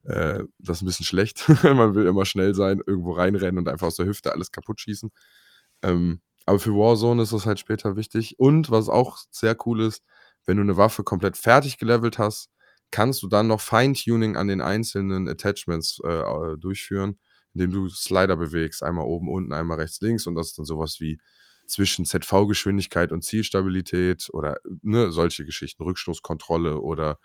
[0.06, 1.48] äh, das ist ein bisschen schlecht.
[1.64, 5.12] Man will immer schnell sein, irgendwo reinrennen und einfach aus der Hüfte alles kaputt schießen.
[5.84, 8.40] Ähm, aber für Warzone ist das halt später wichtig.
[8.40, 10.02] Und was auch sehr cool ist,
[10.48, 12.50] wenn du eine Waffe komplett fertig gelevelt hast,
[12.92, 17.20] kannst du dann noch Feintuning an den einzelnen Attachments äh, durchführen,
[17.54, 21.00] indem du Slider bewegst, einmal oben, unten, einmal rechts, links und das ist dann sowas
[21.00, 21.20] wie
[21.68, 27.20] zwischen ZV-Geschwindigkeit und Zielstabilität oder ne, solche Geschichten, Rückstoßkontrolle oder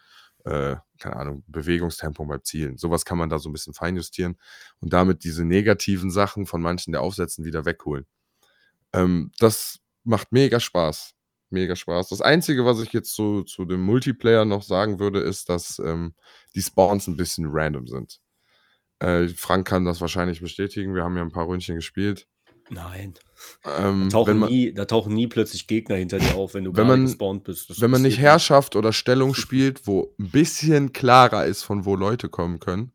[0.45, 2.77] äh, keine Ahnung, Bewegungstempo beim Zielen.
[2.77, 4.37] Sowas kann man da so ein bisschen feinjustieren
[4.81, 8.07] und damit diese negativen Sachen von manchen der Aufsätzen wieder wegholen.
[8.93, 11.15] Ähm, das macht mega Spaß.
[11.51, 12.09] Mega Spaß.
[12.09, 16.15] Das Einzige, was ich jetzt so zu dem Multiplayer noch sagen würde, ist, dass ähm,
[16.55, 18.21] die Spawns ein bisschen random sind.
[18.99, 20.95] Äh, Frank kann das wahrscheinlich bestätigen.
[20.95, 22.27] Wir haben ja ein paar Ründchen gespielt.
[22.71, 23.15] Nein.
[23.79, 26.75] Ähm, Da tauchen, man, nie, da tauchen nie plötzlich Gegner hinter dir auf, wenn du
[26.75, 27.69] Wenn man- gespawnt bist.
[27.69, 31.95] Das wenn man nicht Herrschaft oder Stellung spielt, wo ein bisschen klarer ist, von wo
[31.95, 32.93] Leute kommen können,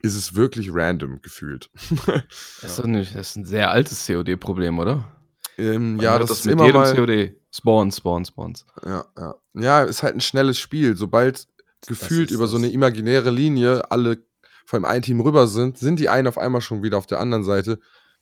[0.00, 1.70] ist es wirklich random gefühlt.
[2.60, 5.10] Das ist, nicht, das ist ein sehr altes COD-Problem, oder?
[5.56, 6.94] ähm, ja, hört das, ist mit immer jedem mal.
[6.94, 7.34] COD.
[7.50, 8.66] Spawn, Spawn, Spawns.
[8.84, 9.34] Ja, ja.
[9.54, 10.96] ja, ist halt ein schnelles Spiel.
[10.96, 11.46] Sobald
[11.86, 12.64] gefühlt über so das.
[12.64, 14.22] eine imaginäre Linie alle
[14.66, 17.44] von einem Team rüber sind, sind die einen auf einmal schon wieder auf der anderen
[17.44, 17.78] Seite,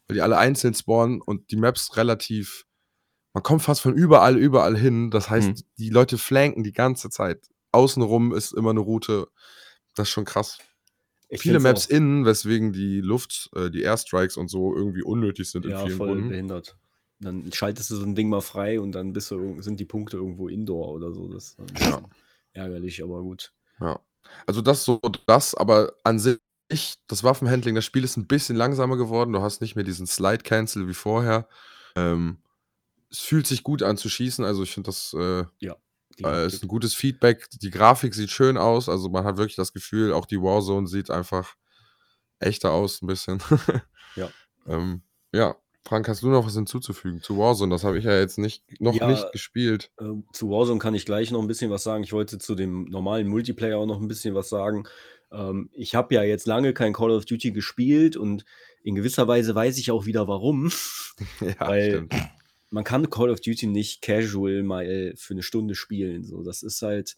[0.07, 2.67] weil die alle einzeln spawnen und die Maps relativ.
[3.35, 5.11] Man kommt fast von überall, überall hin.
[5.11, 5.55] Das heißt, Mhm.
[5.79, 7.49] die Leute flanken die ganze Zeit.
[7.73, 9.27] Außenrum ist immer eine Route.
[9.95, 10.59] Das ist schon krass.
[11.29, 15.51] Ich Viele Maps auch, innen, weswegen die Luft, äh, die Airstrikes und so irgendwie unnötig
[15.51, 16.29] sind in ja, vielen voll Runden.
[16.29, 16.77] behindert.
[17.19, 20.19] Dann schaltest du so ein Ding mal frei und dann bist du, sind die Punkte
[20.19, 21.29] irgendwo indoor oder so.
[21.29, 22.03] Das ist Ja.
[22.53, 23.53] ärgerlich, aber gut.
[23.81, 24.01] Ja.
[24.47, 26.39] Also das so das, aber an sich,
[27.07, 29.33] das Waffenhandling, das Spiel ist ein bisschen langsamer geworden.
[29.33, 31.49] Du hast nicht mehr diesen Slide Cancel wie vorher.
[31.95, 32.39] Ähm,
[33.11, 35.45] es fühlt sich gut an zu schießen, also ich finde das äh,
[36.19, 37.49] Die, äh, ist ein gutes Feedback.
[37.51, 41.11] Die Grafik sieht schön aus, also man hat wirklich das Gefühl, auch die Warzone sieht
[41.11, 41.55] einfach
[42.41, 43.39] echter aus ein bisschen.
[44.17, 44.31] Ja.
[44.67, 45.03] ähm,
[45.33, 47.73] ja, Frank, hast du noch was hinzuzufügen zu Warzone?
[47.73, 49.93] Das habe ich ja jetzt nicht noch Ja, nicht gespielt.
[50.01, 52.03] Äh, zu Warzone kann ich gleich noch ein bisschen was sagen.
[52.03, 54.89] Ich wollte zu dem normalen Multiplayer auch noch ein bisschen was sagen.
[55.31, 58.45] Ähm, ich habe ja jetzt lange kein Call of Duty gespielt und
[58.83, 60.73] in gewisser Weise weiß ich auch wieder warum.
[61.41, 62.09] ja, weil
[62.71, 66.25] man kann Call of Duty nicht casual mal für eine Stunde spielen.
[66.25, 67.17] So, das ist halt,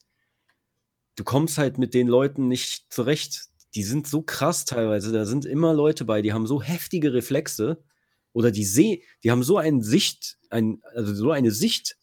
[1.16, 3.46] du kommst halt mit den Leuten nicht zurecht.
[3.74, 5.10] Die sind so krass teilweise.
[5.10, 7.82] Da sind immer Leute bei, die haben so heftige Reflexe
[8.38, 11.96] oder die sehen, die haben so eine Sicht, ein, also so eine Sicht.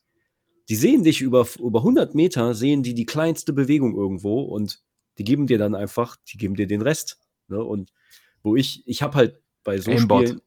[0.68, 4.84] Die sehen dich über, über 100 Meter, sehen die die kleinste Bewegung irgendwo und
[5.18, 7.20] die geben dir dann einfach, die geben dir den Rest.
[7.48, 7.64] Ne?
[7.64, 7.94] Und
[8.44, 10.28] wo ich, ich habe halt bei so Aimbot.
[10.28, 10.42] Spielen,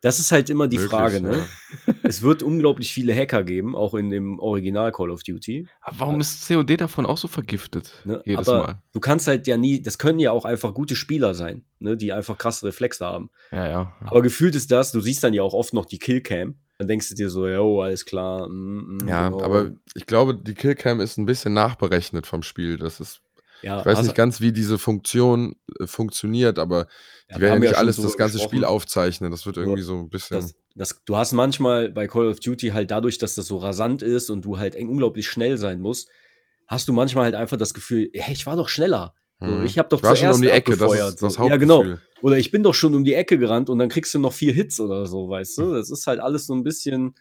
[0.00, 1.46] das ist halt immer die Möglich, Frage, ne?
[2.12, 5.66] Es wird unglaublich viele Hacker geben, auch in dem Original Call of Duty.
[5.80, 7.90] Aber warum ist COD davon auch so vergiftet?
[8.04, 8.22] Ne?
[8.26, 8.82] Jedes Aber Mal.
[8.92, 11.96] du kannst halt ja nie, das können ja auch einfach gute Spieler sein, ne?
[11.96, 13.30] die einfach krasse Reflexe haben.
[13.50, 13.96] Ja, ja.
[14.04, 16.56] Aber gefühlt ist das, du siehst dann ja auch oft noch die Killcam.
[16.78, 18.46] Dann denkst du dir so, jo, alles klar.
[18.48, 19.42] mm, mm, Ja, genau.
[19.42, 22.76] aber ich glaube, die Killcam ist ein bisschen nachberechnet vom Spiel.
[22.76, 23.22] Das ist,
[23.62, 26.88] ja, ich weiß hast- nicht ganz, wie diese Funktion äh, funktioniert, aber
[27.34, 28.64] die werden ja nicht alles drüber das ganze Spiel gesprochen.
[28.76, 29.30] aufzeichnen.
[29.30, 30.40] Das wird irgendwie so ein bisschen.
[30.40, 34.02] Das, das, du hast manchmal bei Call of Duty halt dadurch, dass das so rasant
[34.02, 36.08] ist und du halt unglaublich schnell sein musst,
[36.66, 39.14] hast du manchmal halt einfach das Gefühl, hey, ich war doch schneller.
[39.40, 39.64] So, Mhm.
[39.64, 41.36] ich habe doch Ich war schon zuerst um die Ecke, das ist das.
[41.36, 41.84] Ja, genau.
[42.22, 44.52] Oder ich bin doch schon um die Ecke gerannt und dann kriegst du noch vier
[44.52, 45.74] Hits oder so, weißt du?
[45.74, 47.14] Das ist halt alles so ein bisschen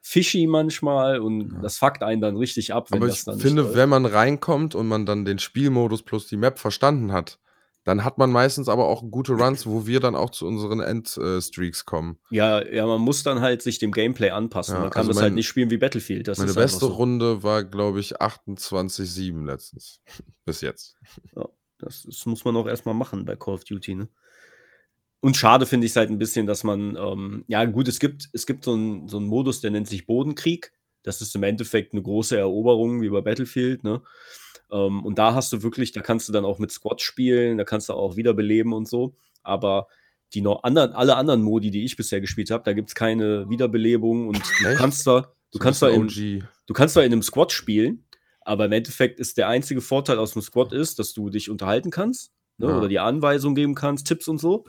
[0.00, 1.60] fishy manchmal und Ja.
[1.62, 4.86] das fuckt einen dann richtig ab, wenn Aber das ich finde, wenn man reinkommt und
[4.86, 7.40] man dann den Spielmodus plus die Map verstanden hat,
[7.84, 11.84] dann hat man meistens aber auch gute Runs, wo wir dann auch zu unseren Endstreaks
[11.84, 12.18] kommen.
[12.30, 14.74] Ja, ja, man muss dann halt sich dem Gameplay anpassen.
[14.74, 16.26] Ja, man kann also das mein- halt nicht spielen wie Battlefield.
[16.26, 16.88] Das Meine beste so.
[16.88, 20.00] Runde war, glaube ich, 28-7 letztens.
[20.46, 20.96] Bis jetzt.
[21.78, 24.08] Das, das muss man auch erstmal machen bei Call of Duty, ne?
[25.20, 28.28] Und schade finde ich es halt ein bisschen, dass man, ähm, ja gut, es gibt,
[28.34, 30.72] es gibt so einen so einen Modus, der nennt sich Bodenkrieg.
[31.02, 34.02] Das ist im Endeffekt eine große Eroberung wie bei Battlefield, ne?
[34.70, 37.64] Ähm, und da hast du wirklich, da kannst du dann auch mit Squad spielen, da
[37.64, 39.14] kannst du auch wiederbeleben und so.
[39.42, 39.86] Aber
[40.32, 43.48] die noch anderen, alle anderen Modi, die ich bisher gespielt habe, da gibt es keine
[43.48, 44.78] Wiederbelebung und du Echt?
[44.78, 46.08] kannst zwar, du kannst zwar in.
[46.66, 48.04] Du kannst zwar in einem Squad spielen,
[48.40, 51.90] aber im Endeffekt ist der einzige Vorteil aus dem Squad ist, dass du dich unterhalten
[51.90, 52.78] kannst ne, Ja.
[52.78, 54.64] oder die Anweisungen geben kannst, Tipps und so.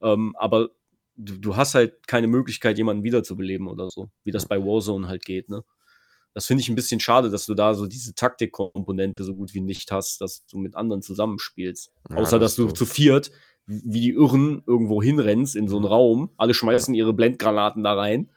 [0.00, 0.70] Ähm, aber
[1.16, 5.24] du, du hast halt keine Möglichkeit, jemanden wiederzubeleben oder so, wie das bei Warzone halt
[5.24, 5.48] geht.
[5.48, 5.62] Ne?
[6.32, 9.60] Das finde ich ein bisschen schade, dass du da so diese Taktikkomponente so gut wie
[9.60, 11.90] nicht hast, dass du mit anderen zusammenspielst.
[12.08, 13.32] Ja, Außer, das dass du ist zu viert
[13.66, 16.30] wie die Irren irgendwo hinrennst in so einen Raum.
[16.36, 18.30] Alle schmeißen ihre Blendgranaten da rein.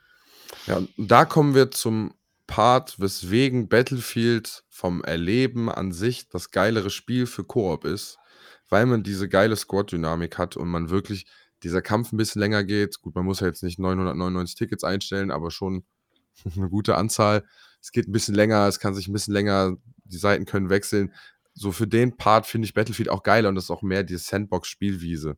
[0.67, 2.13] Ja, da kommen wir zum
[2.45, 8.19] Part, weswegen Battlefield vom Erleben an sich das geilere Spiel für Koop ist,
[8.69, 11.25] weil man diese geile Squad-Dynamik hat und man wirklich
[11.63, 13.01] dieser Kampf ein bisschen länger geht.
[13.01, 15.84] Gut, man muss ja jetzt nicht 999 Tickets einstellen, aber schon
[16.56, 17.43] eine gute Anzahl.
[17.83, 21.13] Es geht ein bisschen länger, es kann sich ein bisschen länger, die Seiten können wechseln.
[21.53, 24.15] So für den Part finde ich Battlefield auch geiler und das ist auch mehr die
[24.15, 25.35] Sandbox-Spielwiese.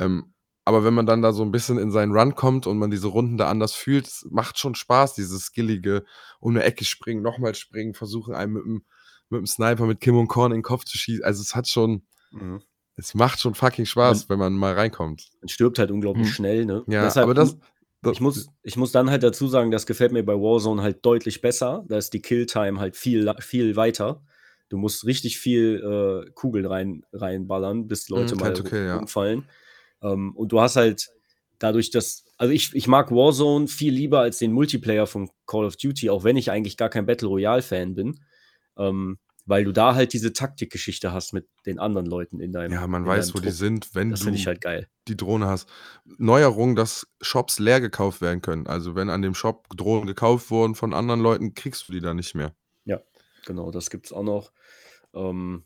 [0.00, 2.90] Ähm, aber wenn man dann da so ein bisschen in seinen Run kommt und man
[2.90, 6.04] diese Runden da anders fühlt, macht schon Spaß, dieses skillige
[6.40, 8.84] um eine Ecke springen, nochmal springen, versuchen einem mit dem,
[9.28, 11.22] mit dem Sniper, mit Kim und Korn in den Kopf zu schießen.
[11.24, 12.02] Also es hat schon,
[12.96, 15.30] es macht schon fucking Spaß, wenn man mal reinkommt.
[15.40, 16.32] Man stirbt halt unglaublich Hm.
[16.32, 16.64] schnell.
[16.64, 16.82] Ne?
[16.88, 17.56] Ja, Deshalb aber das
[18.12, 21.40] Ich muss, ich muss dann halt dazu sagen, das gefällt mir bei Warzone halt deutlich
[21.40, 21.84] besser.
[21.88, 24.22] Da ist die Killtime halt viel, viel weiter.
[24.68, 29.00] Du musst richtig viel äh, Kugeln rein, reinballern, bis Leute Mhm, mal to kill, ja.
[29.00, 29.48] umfallen.
[30.02, 31.08] Ähm, und du hast halt
[31.58, 35.76] dadurch, dass also ich, ich mag Warzone viel lieber als den Multiplayer von Call of
[35.76, 38.20] Duty, auch wenn ich eigentlich gar kein Battle Royale-Fan bin.
[38.76, 42.86] Ähm, weil du da halt diese Taktikgeschichte hast mit den anderen Leuten in deinem Ja,
[42.86, 43.54] man in weiß, wo die Trupp.
[43.56, 44.88] sind, wenn Das du ich halt geil.
[45.08, 45.68] die Drohne hast.
[46.04, 48.66] Neuerung, dass Shops leer gekauft werden können.
[48.66, 52.16] Also wenn an dem Shop Drohnen gekauft wurden von anderen Leuten, kriegst du die dann
[52.16, 52.54] nicht mehr.
[53.46, 54.52] Genau, das gibt's auch noch.
[55.12, 55.64] Ähm,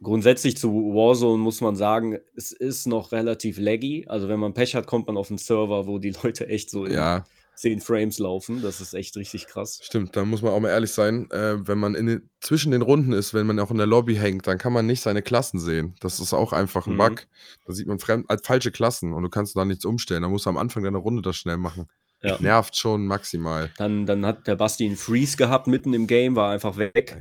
[0.00, 4.06] grundsätzlich zu Warzone muss man sagen, es ist noch relativ laggy.
[4.08, 6.84] Also wenn man Pech hat, kommt man auf einen Server, wo die Leute echt so
[6.84, 7.24] in Ja,
[7.62, 8.60] 10 Frames laufen.
[8.60, 9.80] Das ist echt richtig krass.
[9.82, 10.14] stimmt.
[10.16, 11.30] Da muss man auch mal ehrlich sein.
[11.30, 14.14] Äh, wenn man in den, zwischen den Runden ist, wenn man auch in der Lobby
[14.16, 15.94] hängt, dann kann man nicht seine Klassen sehen.
[16.00, 16.98] Das ist auch einfach ein Mhm.
[16.98, 17.26] Bug.
[17.66, 20.22] Da sieht man fremd, als falsche Klassen und du kannst da nichts umstellen.
[20.22, 21.86] Da musst du am Anfang deiner Runde das schnell machen.
[22.22, 22.36] Ja.
[22.40, 23.70] Nervt schon maximal.
[23.78, 27.16] Dann, dann hat der Basti einen Freeze gehabt mitten im Game, war einfach weg.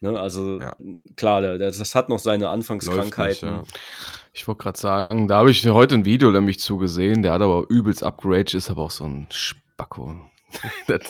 [0.00, 0.18] Ne?
[0.20, 0.76] Also Ja.
[1.16, 3.60] klar, das, das hat noch seine Anfangskrankheiten.
[3.60, 3.80] nicht, ja.
[4.34, 7.64] Ich wollte gerade sagen, da habe ich heute ein Video nämlich zugesehen, der hat aber
[7.70, 9.26] übelst upgrade, ist aber auch so ein
[9.76, 10.16] Spacko.
[10.86, 11.00] das,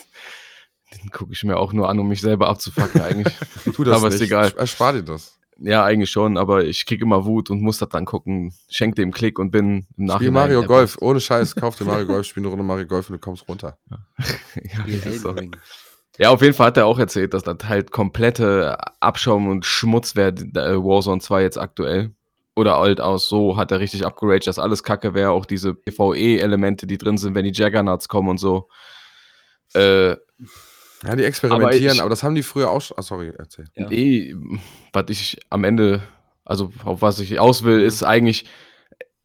[0.93, 3.33] den gucke ich mir auch nur an, um mich selber abzufacken eigentlich.
[3.73, 4.15] Tu das Aber nicht.
[4.15, 4.51] ist egal.
[4.57, 5.39] Erspar dir das.
[5.57, 9.13] ja, eigentlich schon, aber ich kriege immer Wut und muss das dann gucken, schenk dem
[9.13, 10.97] Klick und bin im Spiel Nachhinein Mario der Golf.
[10.99, 13.77] Ohne Scheiß, kauf dir Mario Golf, spiel eine Runde Mario Golf und du kommst runter.
[13.89, 15.55] ja, Ring.
[16.17, 20.17] ja, auf jeden Fall hat er auch erzählt, dass das halt komplette Abschaum und Schmutz
[20.17, 22.11] wäre, äh, Warzone 2 jetzt aktuell.
[22.57, 26.87] Oder alt aus, so hat er richtig upgraded, dass alles kacke wäre, auch diese PvE-Elemente,
[26.87, 28.67] die drin sind, wenn die Jaggernauts kommen und so.
[29.75, 30.15] Äh,
[31.03, 32.97] Ja, die experimentieren, ich- aber das haben die früher auch schon.
[32.97, 33.65] Ah, sorry, erzähl.
[33.75, 33.87] Ja.
[33.87, 34.33] Nee,
[34.91, 36.01] was ich am Ende,
[36.45, 38.45] also auf was ich aus will, ist eigentlich,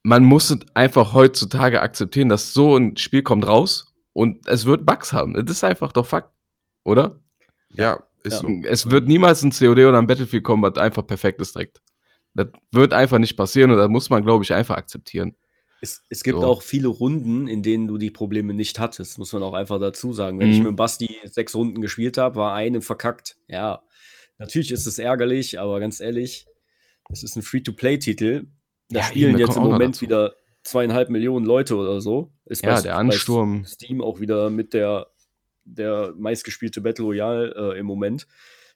[0.03, 4.85] man muss es einfach heutzutage akzeptieren, dass so ein Spiel kommt raus und es wird
[4.85, 5.33] Bugs haben.
[5.33, 6.31] Das ist einfach doch Fakt,
[6.85, 7.19] oder?
[7.71, 8.39] Ja, ist Ja.
[8.41, 8.49] so.
[8.69, 11.81] Es wird niemals ein COD oder ein Battlefield kommen, was einfach perfekt ist direkt.
[12.35, 15.35] Das wird einfach nicht passieren und das muss man, glaube ich, einfach akzeptieren.
[15.81, 16.47] Es, es gibt So.
[16.47, 20.13] auch viele Runden, in denen du die Probleme nicht hattest, muss man auch einfach dazu
[20.13, 20.39] sagen.
[20.39, 20.69] Wenn ich Mhm.
[20.69, 23.37] mit Basti sechs Runden gespielt habe, war eine verkackt.
[23.49, 23.83] Ja,
[24.39, 26.47] natürlich ist es ärgerlich, aber ganz ehrlich,
[27.11, 28.47] es ist ein Free-to-Play-Titel.
[28.91, 32.33] Da Ja, spielen eben, da jetzt im Moment wieder zweieinhalb Millionen Leute oder so.
[32.47, 33.65] Ist Ja, bei- der Ansturm.
[33.67, 35.09] Steam auch wieder mit der,
[35.65, 38.29] der meistgespielte Battle Royale äh, im Moment.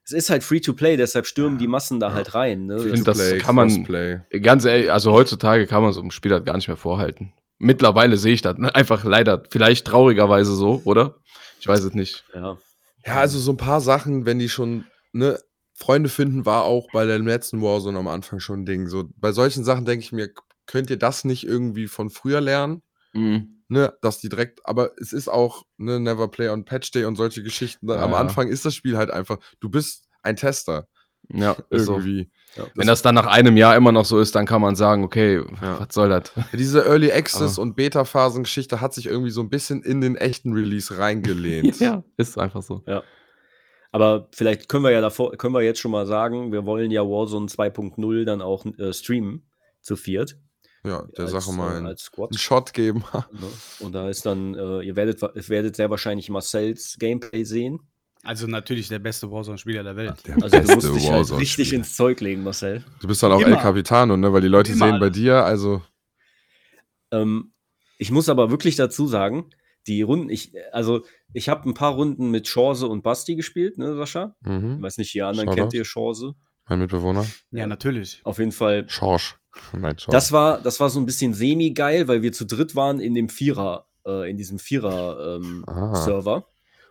[0.07, 2.15] Es ist halt Free-to-Play, deshalb stürmen die Massen da Ja.
[2.15, 2.67] halt rein.
[2.67, 2.77] Ne?
[2.77, 4.21] Ich find, das Free-to-Play, kann man- Crossplay.
[4.41, 7.33] Ganz ehrlich, also heutzutage kann man so einem Spiel halt gar nicht mehr vorhalten.
[7.59, 8.73] Mittlerweile sehe ich das ne?
[8.75, 11.17] einfach leider, vielleicht traurigerweise so, oder?
[11.61, 12.25] Ich weiß es nicht.
[12.35, 12.57] ja.
[13.05, 15.39] Ja, also so ein paar Sachen, wenn die schon, ne,
[15.75, 18.89] Freunde finden, war auch bei der letzten Warzone am Anfang schon ein Ding.
[18.89, 20.31] So, bei solchen Sachen denke ich mir,
[20.67, 22.83] könnt ihr das nicht irgendwie von früher lernen?
[23.13, 23.56] Mhm.
[23.69, 27.17] Ne, dass die direkt, aber es ist auch, ne, Never Play on Patch Day und
[27.17, 27.89] solche Geschichten.
[27.89, 28.17] Ja, Am ja.
[28.19, 30.87] Anfang ist das Spiel halt einfach, du bist ein Tester
[31.29, 31.95] Ja, so.
[31.95, 32.31] irgendwie.
[32.77, 35.43] Wenn das dann nach einem Jahr immer noch so ist, dann kann man sagen, okay,
[35.61, 35.81] Ja.
[35.81, 36.33] was soll das?
[36.53, 40.53] Diese Early Access Aber- und Beta-Phasen-Geschichte hat sich irgendwie so ein bisschen in den echten
[40.53, 41.81] Release reingelehnt.
[41.81, 42.83] ja, ist einfach so.
[43.93, 47.03] Aber vielleicht können wir ja davor, können wir jetzt schon mal sagen, wir wollen ja
[47.03, 49.49] Warzone 2.0 dann auch äh, streamen
[49.81, 50.39] zu viert.
[50.87, 52.31] Ja, der als, Sache mal äh, einen, als Squad.
[52.31, 53.05] einen Shot geben.
[53.13, 53.47] Ne?
[53.81, 57.81] Und da ist dann, äh, ihr werdet, ihr werdet sehr wahrscheinlich Marcells Gameplay sehen.
[58.23, 60.15] Also natürlich der beste Warzone-Spieler der Welt.
[60.27, 62.85] Der Also du musst beste dich halt richtig ins Zeug legen, Marcel.
[63.01, 63.57] Du bist dann auch Immer.
[63.57, 64.33] El Capitano, ne?
[64.33, 64.87] Weil die Leute Immer.
[64.87, 65.83] sehen bei dir, also.
[67.13, 67.53] Ähm,
[67.99, 69.51] ich muss aber wirklich dazu sagen,
[69.87, 73.95] die Runden, ich, also ich habe ein paar Runden mit Chance und Basti gespielt, ne,
[73.95, 74.35] Sascha?
[74.43, 74.83] Ich Mhm.
[74.83, 75.61] weiß nicht, die anderen Shoutout.
[75.61, 76.35] kennt ihr Chance.
[76.69, 77.25] Mein Mitbewohner.
[77.53, 78.21] Ja, natürlich.
[78.25, 79.37] Auf jeden Fall Schorsch.
[79.73, 80.13] Nein, Schorsch.
[80.13, 83.29] Das war, das war so ein bisschen semi-geil, weil wir zu dritt waren in dem
[83.29, 84.61] Vierer, äh, in diesem Ah.
[84.61, 86.47] Vierer-Server.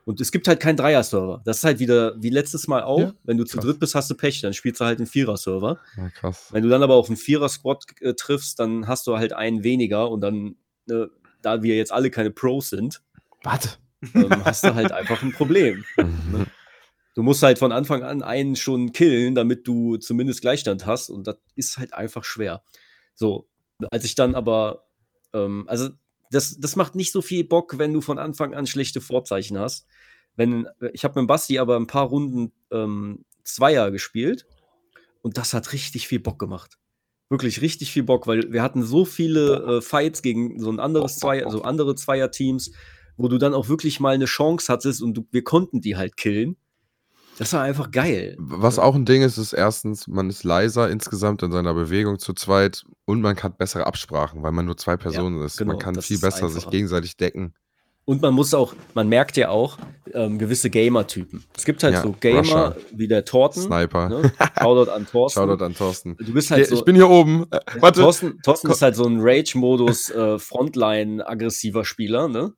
[0.05, 1.41] und es gibt halt keinen Dreier-Server.
[1.45, 2.99] Das ist halt wieder wie letztes Mal auch.
[2.99, 3.65] Ja, Wenn du zu krass.
[3.65, 5.79] dritt bist, hast du Pech, dann spielst du halt einen Vierer-Server.
[5.97, 6.49] ja, krass.
[6.51, 10.09] Wenn du dann aber auf einen Vierer-Squad äh, triffst, dann hast du halt einen weniger
[10.09, 10.55] und dann,
[10.89, 11.07] äh,
[11.41, 13.01] da wir jetzt alle keine Pros sind,
[14.13, 15.83] ähm, hast du halt einfach ein Problem.
[15.97, 16.45] Mhm.
[17.15, 21.09] Du musst halt von Anfang an einen schon killen, damit du zumindest Gleichstand hast.
[21.09, 22.61] Und das ist halt einfach schwer.
[23.15, 23.49] So,
[23.89, 24.85] als ich dann aber,
[25.33, 25.89] ähm, also
[26.29, 29.87] das, das macht nicht so viel Bock, wenn du von Anfang an schlechte Vorzeichen hast.
[30.35, 34.45] Wenn, ich habe mit Basti aber ein paar Runden ähm, Zweier gespielt
[35.21, 36.77] und das hat richtig viel Bock gemacht.
[37.29, 41.17] Wirklich richtig viel Bock, weil wir hatten so viele äh, Fights gegen so ein anderes
[41.17, 42.73] Zweier, so andere Zweier-Teams,
[43.15, 46.17] wo du dann auch wirklich mal eine Chance hattest und du, wir konnten die halt
[46.17, 46.57] killen.
[47.37, 48.35] Das war einfach geil.
[48.39, 52.33] Was auch ein Ding ist, ist erstens, man ist leiser insgesamt in seiner Bewegung zu
[52.33, 55.57] zweit und man hat bessere Absprachen, weil man nur zwei Personen ist.
[55.57, 57.53] genau, man kann viel besser sich gegenseitig decken.
[58.07, 59.79] Und man muss auch, man merkt ja auch
[60.13, 61.43] ähm, gewisse Gamer-Typen.
[61.57, 62.75] Es gibt halt Ja, so Gamer Rusher.
[62.93, 63.63] wie der Torten.
[63.63, 64.09] Sniper.
[64.09, 64.31] Ne?
[64.61, 65.39] Shoutout an Thorsten.
[65.39, 66.15] Shoutout an Thorsten.
[66.19, 66.75] Du bist halt so.
[66.75, 67.47] ich bin hier oben.
[67.49, 68.01] Äh, warte.
[68.01, 72.53] Thorsten, Thorsten ist halt so ein Rage-Modus äh, Frontline-aggressiver Spieler, ne?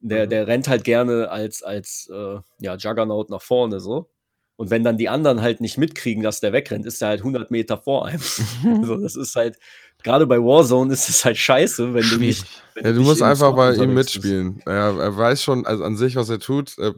[0.00, 0.30] Der, Mhm.
[0.30, 4.10] der rennt halt gerne als, als äh, ja, Juggernaut nach vorne so.
[4.56, 7.50] Und wenn dann die anderen halt nicht mitkriegen, dass der wegrennt, ist der halt 100
[7.50, 8.20] Meter vor einem.
[8.84, 9.58] so, das ist halt,
[10.02, 12.44] gerade bei Warzone ist es halt scheiße, wenn du nicht.
[12.74, 14.62] Wenn Ja, du musst einfach bei ihm mitspielen.
[14.64, 16.78] Er, er weiß schon also an sich, was er tut.
[16.78, 16.94] Er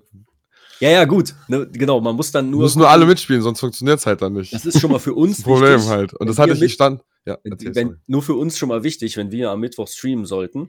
[0.79, 1.35] Ja, ja, gut.
[1.49, 2.63] Ne, genau, man muss dann nur.
[2.63, 4.53] müssen nur alle mitspielen, sonst funktioniert es halt dann nicht.
[4.53, 6.15] Das ist schon mal für uns Problem wichtig, halt.
[6.15, 7.03] Und das hatte ich nicht stand.
[7.27, 10.69] Ja, wenn, nur für uns schon mal wichtig, wenn wir am Mittwoch streamen sollten.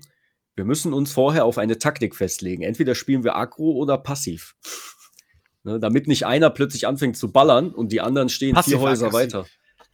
[0.59, 2.63] Wir müssen uns vorher auf eine Taktik festlegen.
[2.63, 4.55] Entweder spielen wir aggro oder passiv.
[5.65, 9.45] Ne, damit nicht einer plötzlich anfängt zu ballern und die anderen stehen vier Häuser weiter.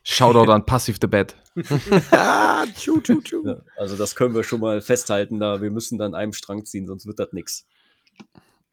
[0.04, 1.36] Shoutout an Passive the Bad.
[2.12, 3.48] Ah, tschu, tschu, tschu.
[3.48, 6.86] Ja, also das können wir schon mal festhalten, da wir müssen dann einem Strang ziehen,
[6.86, 7.66] sonst wird das nix.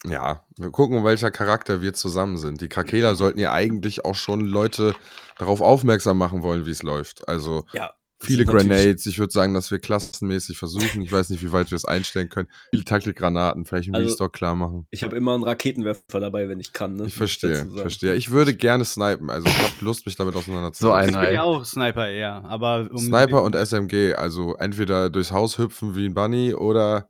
[0.05, 2.61] Ja, wir gucken, welcher Charakter wir zusammen sind.
[2.61, 4.95] Die Krakela sollten ja eigentlich auch schon Leute
[5.39, 7.27] darauf aufmerksam machen wollen, wie es läuft.
[7.27, 7.95] Also Ja.
[8.23, 9.07] Viele Grenades.
[9.07, 11.03] Ich würde sagen, dass wir klassenmäßig versuchen.
[11.03, 12.49] Ich weiß nicht, wie weit wir es einstellen können.
[12.71, 14.87] Viele Taktikgranaten, vielleicht im Also, Restock klar machen.
[14.91, 16.97] Ich habe immer einen Raketenwerfer dabei, wenn ich kann.
[16.97, 17.07] Ne?
[17.07, 18.15] Ich verstehe, verstehe.
[18.15, 19.31] Ich würde gerne snipen.
[19.31, 20.87] Also ich habe Lust, mich damit auseinanderzusetzen.
[20.89, 25.11] So ein- Ich bin ja auch Sniper eher, aber um Sniper und SMG, also entweder
[25.11, 27.09] durchs Haus hüpfen wie ein Bunny oder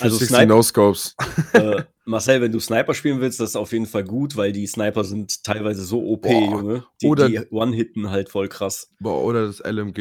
[0.00, 1.16] Also 60 Sniper- No-Scopes.
[1.52, 4.66] äh, Marcel, wenn du Sniper spielen willst, das ist auf jeden Fall gut, weil die
[4.66, 6.30] Sniper sind teilweise so OP, Boah.
[6.32, 6.84] Junge.
[7.00, 8.90] Die, Oder- die One-Hitten halt voll krass.
[9.00, 9.98] Boah, Oder das LMG,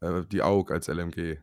[0.00, 1.38] äh, die AUG als LMG.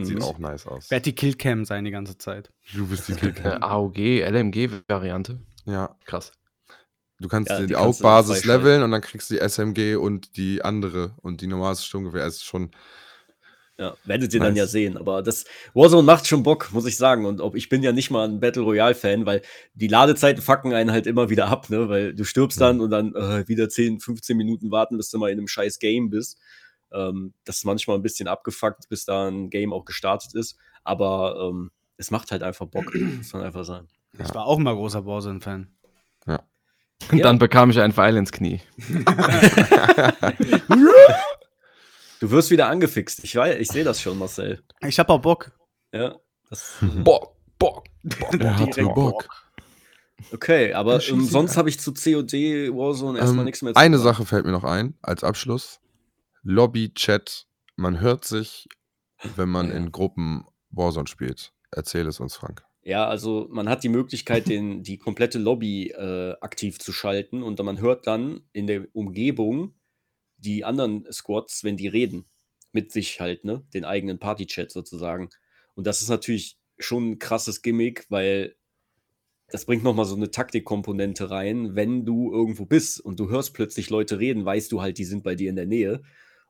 [0.00, 0.22] Sieht Mhm.
[0.22, 0.90] auch nice aus.
[0.92, 2.52] Werd die Killcam sein die ganze Zeit.
[2.72, 3.62] Du bist die Äh, Killcam.
[3.62, 5.40] AOG, LMG-Variante.
[5.66, 6.32] Ja, Krass.
[7.18, 10.62] du kannst Ja, die, die AUG-Basis leveln und dann kriegst du die SMG und die
[10.62, 12.70] andere und die normale Sturmgewehr ist schon.
[13.80, 14.58] Ja, werdet ihr dann Nice.
[14.58, 14.96] ja sehen.
[14.96, 17.24] Aber das Warzone macht schon Bock, muss ich sagen.
[17.26, 19.40] Und ob ich bin ja nicht mal ein Battle Royale-Fan, weil
[19.74, 21.88] die Ladezeiten fucken einen halt immer wieder ab, ne?
[21.88, 25.30] Weil du stirbst dann und dann äh, wieder 10, 15 Minuten warten, bis du mal
[25.30, 26.38] in einem scheiß Game bist.
[26.92, 30.56] Ähm, das ist manchmal ein bisschen abgefuckt, bis da ein Game auch gestartet ist.
[30.82, 33.86] Aber ähm, es macht halt einfach Bock, muss man einfach sagen.
[34.14, 34.34] Ich Ja.
[34.34, 35.68] war auch mal großer Warzone-Fan.
[36.26, 37.22] Und Ja.
[37.22, 38.60] dann bekam ich einen Pfeil ins Knie.
[42.20, 43.22] Du wirst wieder angefixt.
[43.24, 44.62] Ich weiß, ich sehe das schon, Marcel.
[44.86, 45.52] Ich hab auch Bock.
[45.92, 46.16] Ja.
[46.50, 47.84] Das, Bock, Bock.
[48.38, 49.28] Er hatte Direkt Bock.
[50.32, 52.32] okay, aber ähm, sonst habe ich zu COD
[52.74, 54.08] Warzone erstmal Ähm, nichts mehr zu eine sagen.
[54.16, 55.80] Sache fällt mir noch ein, als Abschluss.
[56.42, 58.68] Lobby, Chat, man hört sich,
[59.36, 59.74] wenn man Ja.
[59.76, 61.52] in Gruppen Warzone spielt.
[61.70, 62.64] Erzähl es uns, Frank.
[62.82, 67.58] Ja, also man hat die Möglichkeit, den, die komplette Lobby äh, aktiv zu schalten und
[67.62, 69.74] man hört dann in der Umgebung
[70.38, 72.26] die anderen Squads, wenn die reden,
[72.72, 73.64] mit sich halt, ne?
[73.74, 75.30] Den eigenen Party-Chat sozusagen.
[75.74, 78.56] Und das ist natürlich schon ein krasses Gimmick, weil
[79.50, 81.74] das bringt nochmal so eine Taktikkomponente rein.
[81.74, 85.24] Wenn du irgendwo bist und du hörst plötzlich Leute reden, weißt du halt, die sind
[85.24, 86.02] bei dir in der Nähe.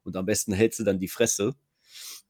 [0.02, 1.54] Und am besten hältst du dann die Fresse.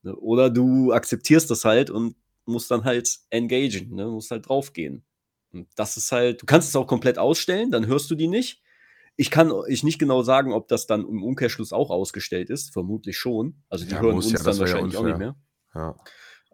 [0.03, 0.15] Ne?
[0.17, 4.07] Oder du akzeptierst das halt und musst dann halt engagen, ne?
[4.07, 5.05] musst halt draufgehen.
[5.53, 8.63] Und das ist halt, du kannst es auch komplett ausstellen, dann hörst du die nicht.
[9.21, 13.19] Ich kann euch nicht genau sagen, ob das dann im Umkehrschluss auch ausgestellt ist, vermutlich
[13.19, 13.63] schon.
[13.69, 15.37] Also die Ja, hören uns ja, dann wär ja wahrscheinlich auch nicht mehr.
[15.75, 15.97] Ja.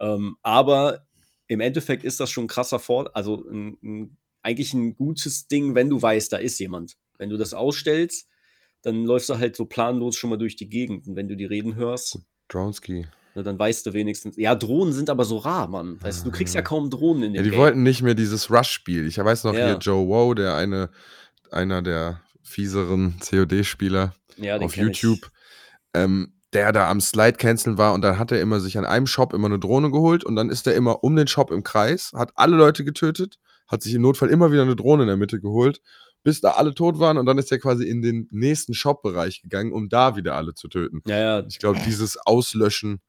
[0.00, 1.07] Ähm, aber
[1.46, 5.74] im Endeffekt ist das schon ein krasser Vor, also ein, ein, eigentlich ein gutes Ding,
[5.74, 6.96] wenn du weißt, da ist jemand.
[7.18, 8.29] Wenn du das ausstellst,
[8.81, 11.07] dann läufst du halt so planlos schon mal durch die Gegend.
[11.07, 13.07] Und wenn du die reden hörst, Dronski.
[13.35, 14.38] ne, dann weißt du wenigstens.
[14.38, 16.03] Ja, Drohnen sind aber so rar, Mann.
[16.03, 18.50] Weißt du, du kriegst ja kaum Drohnen in Ja, dem die wollten nicht mehr dieses
[18.50, 19.07] Rush-Spiel.
[19.07, 19.66] Ich weiß noch Ja.
[19.66, 20.90] hier Joe Wow, der eine,
[21.50, 24.76] einer der fieseren COD-Spieler ja, auf.
[24.76, 25.30] YouTube,
[25.94, 29.07] ähm, der da am Slide canceln war und dann hat er immer sich an einem
[29.07, 32.12] Shop immer eine Drohne geholt und dann ist er immer um den Shop im Kreis,
[32.14, 35.40] hat alle Leute getötet, hat sich im Notfall immer wieder eine Drohne in der Mitte
[35.40, 35.80] geholt,
[36.22, 39.72] bis da alle tot waren und dann ist er quasi in den nächsten Shop-Bereich gegangen,
[39.72, 41.02] um da wieder alle zu töten.
[41.07, 43.00] Ja, ja, Ich glaube, dieses Auslöschen,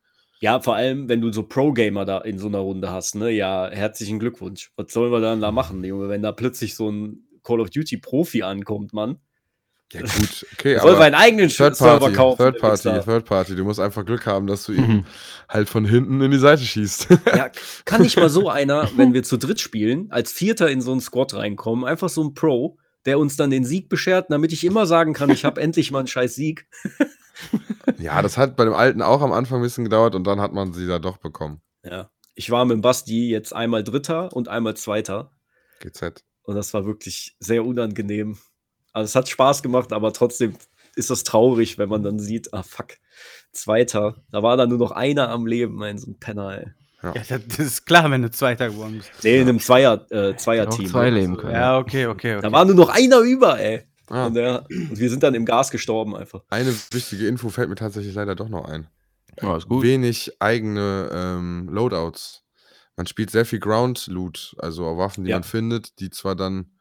[0.41, 3.31] Ja, vor allem, wenn du so Pro-Gamer da in so einer Runde hast, ne?
[3.31, 4.71] Ja, herzlichen Glückwunsch.
[4.75, 8.43] Was sollen wir dann da machen, Junge, wenn da plötzlich so ein Call of Duty-Profi
[8.43, 9.19] ankommt, Mann?
[9.93, 12.37] Ja gut, okay, wir aber einen eigenen Third Server Party, kaufen?
[12.37, 12.99] Third Party?
[13.01, 15.05] Third Party, du musst einfach Glück haben, dass du ihn Mhm.
[15.47, 17.07] halt von hinten in die Seite schießt.
[17.35, 17.49] Ja,
[17.85, 21.01] kann nicht mal so einer, wenn wir zu dritt spielen, als Vierter in so einen
[21.01, 24.85] Squad reinkommen, einfach so ein Pro, der uns dann den Sieg beschert, damit ich immer
[24.87, 26.67] sagen kann, ich habe endlich mal einen scheiß Sieg.
[27.99, 30.53] ja, das hat bei dem Alten auch am Anfang ein bisschen gedauert und dann hat
[30.53, 31.61] man sie da doch bekommen.
[31.83, 32.09] Ja.
[32.33, 35.31] Ich war mit dem Basti jetzt einmal Dritter und einmal Zweiter.
[35.79, 36.23] GZ.
[36.43, 38.37] Und das war wirklich sehr unangenehm.
[38.95, 40.55] Also es hat Spaß gemacht, aber trotzdem
[40.95, 42.93] ist das traurig, wenn man dann sieht, ah fuck,
[43.51, 44.15] Zweiter.
[44.31, 46.67] Da war dann nur noch einer am Leben, mein so ein Penner, ey.
[47.03, 49.11] Ja, das das ist klar, wenn du Zweiter geworden bist.
[49.23, 50.87] Nee, in einem Zweier, äh, Zweier-Team.
[50.87, 51.53] zwei leben können.
[51.53, 52.51] Ja, okay, okay, Da okay.
[52.51, 53.83] war nur noch einer über, ey.
[54.07, 56.41] Ah, Und, der, und wir sind dann im Gas gestorben einfach.
[56.49, 58.87] eine wichtige Info fällt mir tatsächlich leider doch noch ein.
[59.41, 59.83] Ja, ist gut.
[59.83, 62.43] Wenig eigene ähm, Loadouts.
[62.95, 65.35] Man spielt sehr viel Ground Loot, also auch Waffen, die Ja.
[65.37, 66.71] man findet, die zwar dann.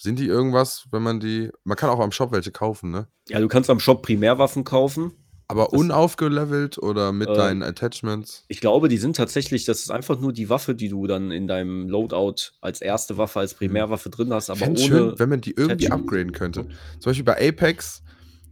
[0.00, 1.50] Sind die irgendwas, wenn man die.
[1.64, 3.08] Man kann auch am Shop welche kaufen, ne?
[3.28, 5.12] Ja, du kannst am Shop Primärwaffen kaufen.
[5.50, 8.44] Aber Das- unaufgelevelt oder mit Äh, deinen Attachments?
[8.48, 11.48] Ich glaube, die sind tatsächlich, das ist einfach nur die Waffe, die du dann in
[11.48, 14.88] deinem Loadout als erste Waffe, als Primärwaffe drin hast, aber Fänd's ohne.
[14.88, 16.02] schön, wenn man die irgendwie Attachment.
[16.04, 16.68] upgraden könnte.
[17.00, 18.02] Zum Beispiel bei Apex,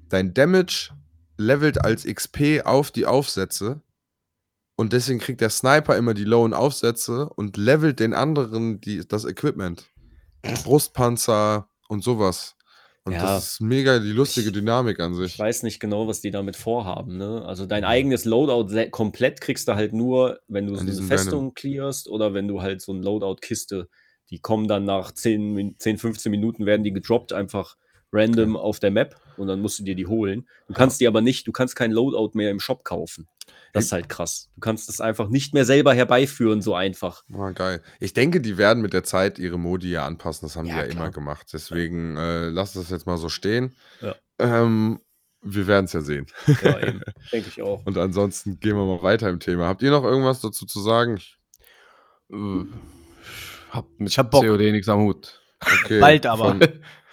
[0.08, 0.90] dein Damage
[1.36, 3.82] levelt als XP auf die Aufsätze
[4.76, 9.26] und deswegen kriegt der Sniper immer die lowen Aufsätze und levelt den anderen die, das
[9.26, 9.84] Equipment.
[10.64, 12.54] Brustpanzer und sowas.
[13.04, 13.22] Und Ja.
[13.22, 15.38] das ist mega die lustige Dynamik an ich sich.
[15.38, 17.16] weiß nicht genau, was die damit vorhaben.
[17.18, 17.44] Ne?
[17.46, 22.08] Also dein eigenes Loadout komplett kriegst du halt nur, wenn du so eine Festung clearst
[22.08, 23.88] oder wenn du halt so ein Loadout-Kiste,
[24.30, 27.76] die kommen dann nach 10, Min- 10, 15 Minuten, werden die gedroppt, einfach
[28.12, 30.48] random auf der Map und dann musst du dir die holen.
[30.66, 33.28] Du kannst die aber nicht, du kannst kein Loadout mehr im Shop kaufen.
[33.72, 34.48] Das ist halt krass.
[34.54, 37.22] Du kannst es einfach nicht mehr selber herbeiführen, so einfach.
[37.34, 37.82] Ah, geil.
[38.00, 40.46] Ich denke, die werden mit der Zeit ihre Modi ja anpassen.
[40.48, 41.04] Das haben Ja, die ja klar.
[41.04, 41.48] immer gemacht.
[41.52, 43.74] Deswegen äh, lass das jetzt mal so stehen.
[44.00, 44.14] Ja.
[44.38, 45.00] Ähm,
[45.42, 46.26] wir werden es ja sehen.
[46.62, 47.02] Ja, eben.
[47.32, 47.84] Denke ich auch.
[47.84, 49.66] Und ansonsten gehen wir mal weiter im Thema.
[49.68, 51.20] Habt ihr noch irgendwas dazu zu sagen?
[52.32, 52.64] Äh,
[53.70, 54.42] hab mit Ich hab Bock.
[54.44, 55.40] COD nichts am Hut.
[55.60, 56.48] Okay, Bald aber.
[56.48, 56.60] Von,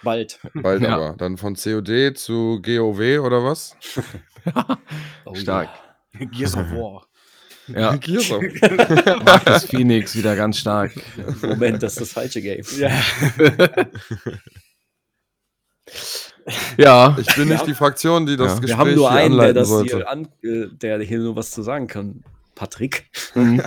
[0.02, 0.38] Bald.
[0.54, 0.96] bald Ja.
[0.96, 1.14] aber.
[1.18, 3.76] Dann von COD zu GOW oder was?
[5.26, 5.70] Oh, Stark.
[6.32, 7.06] Gears of War.
[7.66, 8.42] Ja, Gears of-
[9.24, 10.92] Marcus Phoenix wieder ganz stark.
[11.40, 12.62] Moment, das ist das falsche Game.
[12.76, 12.90] Ja.
[16.76, 17.66] Ja, Ich bin nicht Ja.
[17.66, 18.58] die Fraktion, die das Ja.
[18.60, 19.96] Gespräch Wir haben nur einen, der das sollte.
[19.96, 22.22] hier an, äh, der hier nur was zu sagen kann.
[22.54, 23.10] Patrick.
[23.34, 23.62] Mhm.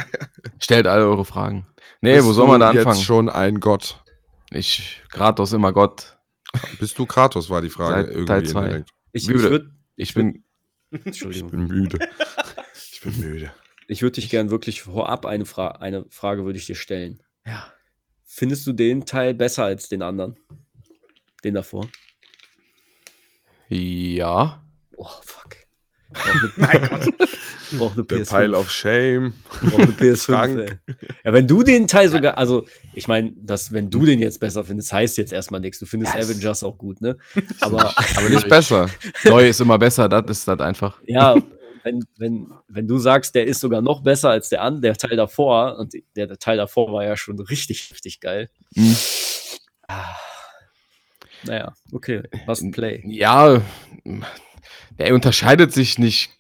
[0.60, 1.66] Stellt alle eure Fragen.
[2.02, 2.96] Nee, Bist wo soll man da anfangen?
[2.96, 4.04] jetzt schon ein Gott?
[4.52, 6.18] Ich, Kratos immer Gott.
[6.80, 8.04] Bist du Kratos, war die Frage.
[8.04, 8.86] Seit irgendwie Teil zwei.
[9.12, 10.44] Ich, ich würde Ich bin,
[10.92, 11.52] Ich Entschuldigung.
[11.52, 12.00] bin müde.
[12.92, 13.52] Ich bin müde.
[13.88, 17.22] Ich würde dich gern wirklich vorab eine, Fra eine Frage würde ich dir stellen.
[17.46, 17.72] ja.
[18.30, 20.38] Findest du den Teil besser als den anderen?
[21.44, 21.90] Den davor?
[23.70, 24.64] Ja.
[24.96, 25.57] Oh, fuck.
[26.14, 27.12] Brauch eine,
[27.78, 28.30] brauch eine Der PS5.
[28.40, 29.34] Pile of Shame.
[29.62, 30.60] Brauch eine PS5 Frank.
[30.60, 30.96] ey.
[31.26, 34.64] Ja, wenn du den Teil sogar, also ich meine, dass wenn du den jetzt besser
[34.64, 35.80] findest, heißt jetzt erstmal nichts.
[35.80, 36.30] Du findest Yes.
[36.30, 37.18] Avengers auch gut, ne?
[37.62, 38.90] Aber, Aber nicht besser.
[39.26, 41.00] Neu ist immer besser, das ist das einfach.
[41.06, 41.36] ja,
[41.84, 45.16] wenn, wenn, wenn du sagst, der ist sogar noch besser als der, an, der Teil
[45.16, 48.50] davor, und der, der Teil davor war ja schon richtig, richtig geil.
[48.76, 48.96] Mhm.
[49.88, 50.04] Ah.
[51.44, 53.04] Naja, okay, was ein Play.
[53.08, 53.62] Ja,
[54.98, 56.32] er unterscheidet sich nicht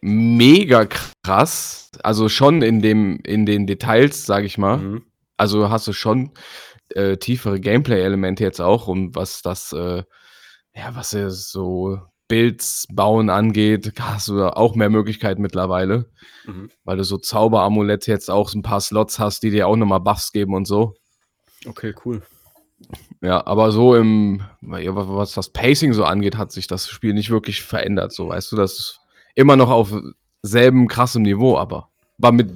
[0.00, 0.86] mega
[1.24, 1.90] krass.
[2.02, 4.78] Also schon in, dem, in den Details, sage ich mal.
[4.78, 5.02] Mhm.
[5.36, 6.32] Also hast du schon
[6.90, 10.02] äh, tiefere Gameplay-Elemente jetzt auch und was das, äh,
[10.74, 11.98] ja, was äh, so
[12.28, 16.10] Builds bauen angeht, hast du auch mehr Möglichkeiten mittlerweile,
[16.46, 16.70] Mhm.
[16.84, 20.00] weil du so Zauberamulette jetzt auch so ein paar Slots hast, die dir auch nochmal
[20.00, 20.94] Buffs geben und so.
[21.66, 22.22] Okay, cool.
[23.22, 27.62] Ja, aber so im, was das Pacing so angeht, hat sich das Spiel nicht wirklich
[27.62, 28.12] verändert.
[28.12, 29.00] So, weißt du, das ist
[29.36, 29.94] immer noch auf
[30.42, 32.50] selben krassem Niveau, aber war mit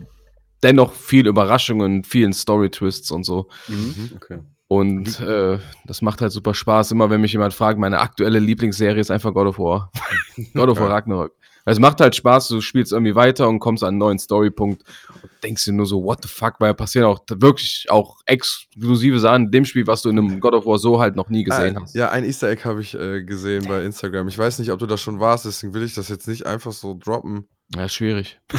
[0.64, 3.48] dennoch viel Überraschungen, vielen Story-Twists und so.
[3.68, 4.10] Mhm.
[4.16, 4.38] Okay.
[4.68, 6.90] Und äh, das macht halt super Spaß.
[6.90, 9.92] Immer wenn mich jemand fragt, meine aktuelle Lieblingsserie ist einfach God of War.
[10.54, 10.90] God of War.
[10.90, 11.32] Ragnarok.
[11.68, 15.30] Es macht halt Spaß, du spielst irgendwie weiter und kommst an einen neuen Storypunkt und
[15.42, 19.50] denkst dir nur so, what the fuck, weil passieren auch wirklich auch exklusive Sachen in
[19.50, 21.82] dem Spiel, was du in einem God of War so halt noch nie gesehen ah,
[21.82, 21.96] hast.
[21.96, 24.28] Ja, ein Easter Egg habe ich äh, gesehen bei Instagram.
[24.28, 26.72] Ich weiß nicht, ob du da schon warst, deswegen will ich das jetzt nicht einfach
[26.72, 27.48] so droppen.
[27.74, 28.40] Ja, schwierig.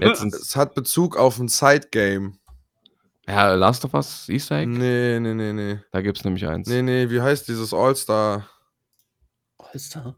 [0.00, 2.38] Es hat Bezug auf ein Side-Game.
[3.28, 4.70] ja, Last of Us Easter Egg?
[4.70, 5.80] Nee, nee, nee, nee.
[5.92, 6.66] Da gibt's nämlich eins.
[6.66, 8.48] Nee, nee, wie heißt dieses All-Star?
[9.58, 10.16] All-Star?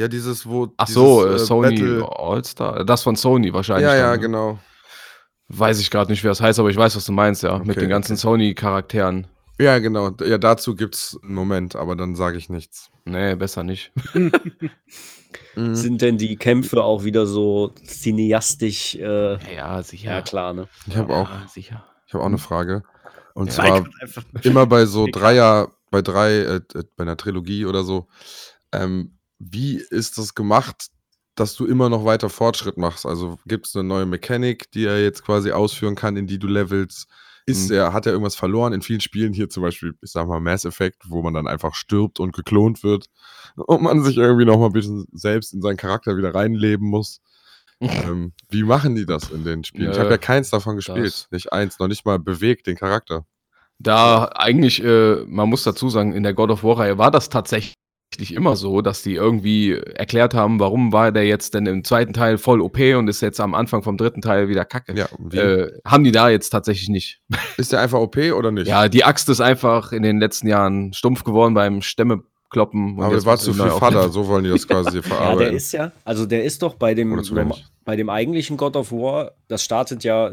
[0.00, 0.72] Ja, dieses, wo.
[0.78, 2.84] Ach so, äh, dieses, Sony All-Star.
[2.84, 3.84] Das von Sony wahrscheinlich.
[3.86, 4.26] Ja, ja, dann, ne?
[4.26, 4.58] genau.
[5.48, 7.58] Weiß ich gerade nicht, wie das heißt, aber ich weiß, was du meinst, ja.
[7.58, 8.20] Mit Okay, den ganzen okay.
[8.20, 9.26] Sony-Charakteren.
[9.58, 10.10] Ja, genau.
[10.24, 12.90] Ja, dazu gibt's einen Moment, aber dann sage ich nichts.
[13.04, 13.92] Nee, besser nicht.
[15.54, 15.74] Mhm.
[15.74, 18.94] Sind denn die Kämpfe auch wieder so cineastisch?
[18.96, 20.10] Äh, Ja, sicher.
[20.12, 20.68] ja, klar, ne?
[20.86, 21.84] Ich habe auch, Ja, sicher.
[22.06, 22.82] ich habe auch eine Frage.
[23.34, 23.52] Und Ja.
[23.54, 23.84] zwar
[24.42, 25.06] immer bei so.
[25.12, 28.06] Dreier, bei drei, äh, äh, bei einer Trilogie oder so.
[28.72, 30.88] Ähm, wie ist das gemacht,
[31.34, 33.06] dass du immer noch weiter Fortschritt machst?
[33.06, 36.46] Also gibt es eine neue Mechanik, die er jetzt quasi ausführen kann, in die du
[36.46, 37.08] levelst?
[37.46, 37.76] Ist Mhm.
[37.76, 38.74] er, hat er irgendwas verloren?
[38.74, 41.74] In vielen Spielen hier zum Beispiel, ich sag mal Mass Effect, wo man dann einfach
[41.74, 43.06] stirbt und geklont wird
[43.56, 47.20] und man sich irgendwie noch mal ein bisschen selbst in seinen Charakter wieder reinleben muss.
[47.80, 49.90] ähm, wie machen die das in den Spielen?
[49.90, 51.06] Ich Ja, habe ja keins davon gespielt.
[51.14, 53.24] das- Nicht eins, noch nicht mal bewegt, den Charakter.
[53.78, 57.72] Da eigentlich, äh, man muss dazu sagen, in der God of War-Reihe war das tatsächlich
[58.18, 62.38] immer so, dass die irgendwie erklärt haben, warum war der jetzt denn im zweiten Teil
[62.38, 64.94] voll OP und ist jetzt am Anfang vom dritten Teil wieder kacke.
[64.96, 65.38] Ja, wie?
[65.38, 67.20] Äh, haben die da jetzt tatsächlich nicht.
[67.56, 68.66] ist der einfach OP oder nicht?
[68.66, 72.98] Ja, die Axt ist einfach in den letzten Jahren stumpf geworden beim Stämmekloppen.
[72.98, 75.56] und aber es war zu viel Vater, so wollen die das quasi Ja, der verarbeiten.
[75.56, 77.20] ist ja, also der ist doch bei dem,
[77.84, 80.32] bei dem eigentlichen God of War, das startet ja,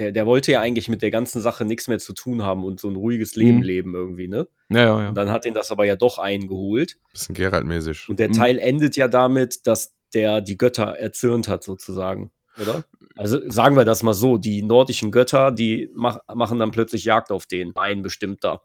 [0.00, 2.80] der, der wollte ja eigentlich mit der ganzen Sache nichts mehr zu tun haben und
[2.80, 3.62] so ein ruhiges Leben Mhm.
[3.62, 4.48] leben irgendwie, ne?
[4.70, 5.08] Ja, ja, ja.
[5.10, 6.96] Und dann hat ihn das aber ja doch eingeholt.
[7.12, 8.08] Bisschen Geralt-mäßig.
[8.08, 8.32] Und der Mhm.
[8.32, 12.84] Teil endet ja damit, dass der die Götter erzürnt hat, sozusagen, oder?
[13.16, 17.30] Also sagen wir das mal so: Die nordischen Götter, die mach, machen dann plötzlich Jagd
[17.30, 18.62] auf den, ein bestimmter.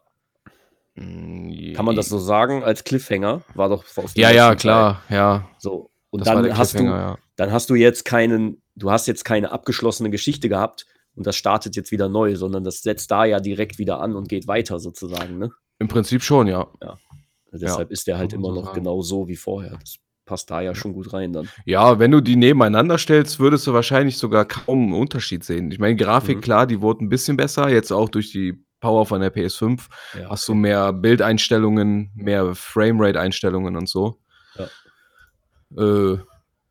[0.94, 3.42] Mm, Kann man das so sagen als Cliffhanger?
[3.54, 5.38] War doch aus Ja, ja, letzten klar, ja.
[5.38, 5.48] Teil.
[5.58, 5.90] So.
[6.10, 7.18] Und Das war der dann hast du, ja.
[7.36, 10.86] dann hast du jetzt keinen, du hast jetzt keine abgeschlossene Geschichte gehabt
[11.16, 14.28] und das startet jetzt wieder neu, sondern das setzt da ja direkt wieder an und
[14.28, 15.38] geht weiter sozusagen.
[15.38, 15.50] Ne?
[15.78, 16.66] Im Prinzip schon, ja.
[17.52, 19.78] Deshalb ist der halt immer noch genau so wie vorher.
[19.80, 19.96] Das
[20.26, 21.48] passt da ja schon gut rein dann.
[21.64, 25.70] Ja, wenn du die nebeneinander stellst, würdest du wahrscheinlich sogar kaum einen Unterschied sehen.
[25.70, 26.40] Ich meine, Grafik, Mhm.
[26.42, 29.88] klar, die wurde ein bisschen besser, jetzt auch durch die Power von der PS5
[30.20, 34.18] Ja, hast du mehr Bildeinstellungen, mehr Framerate-Einstellungen und so.
[34.56, 34.66] Ja.
[35.82, 36.18] Äh,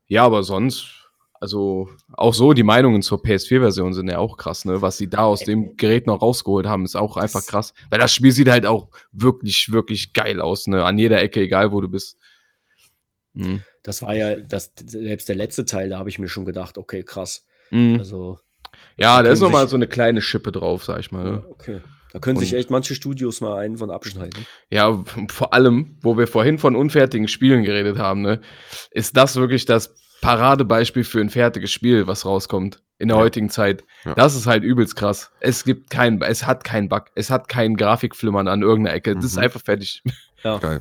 [0.08, 0.95] ja, aber sonst,
[1.40, 4.82] also auch so, die Meinungen zur PS4-Version sind ja auch krass, ne?
[4.82, 7.74] Was sie da aus dem Gerät noch rausgeholt haben, ist auch einfach krass.
[7.90, 10.84] Weil das Spiel sieht halt auch wirklich, wirklich geil aus, ne?
[10.84, 12.16] An jeder Ecke, egal wo du bist.
[13.34, 13.62] Mhm.
[13.82, 17.02] Das war ja, das, selbst der letzte Teil, da habe ich mir schon gedacht, okay,
[17.02, 17.44] krass.
[17.70, 17.96] Mhm.
[17.98, 18.38] Also,
[18.96, 21.24] Ja, da ist noch mal sich- so eine kleine Schippe drauf, sag ich mal.
[21.24, 21.44] Ne?
[21.50, 21.80] okay.
[22.12, 24.46] Da können sich echt manche Studios mal einen von abschneiden.
[24.70, 28.40] Ja, vor allem, wo wir vorhin von unfertigen Spielen geredet haben, ne,
[28.90, 33.22] ist das wirklich das Paradebeispiel für ein fertiges Spiel, was rauskommt in der Ja.
[33.22, 33.84] heutigen Zeit.
[34.04, 34.14] Ja.
[34.14, 35.30] Das ist halt übelst krass.
[35.40, 39.14] Es gibt keinen, es hat keinen Bug, es hat keinen Grafikflimmern an irgendeiner Ecke.
[39.14, 39.42] Das ist Mhm.
[39.42, 40.02] einfach fertig.
[40.42, 40.58] Ja.
[40.58, 40.80] Geil.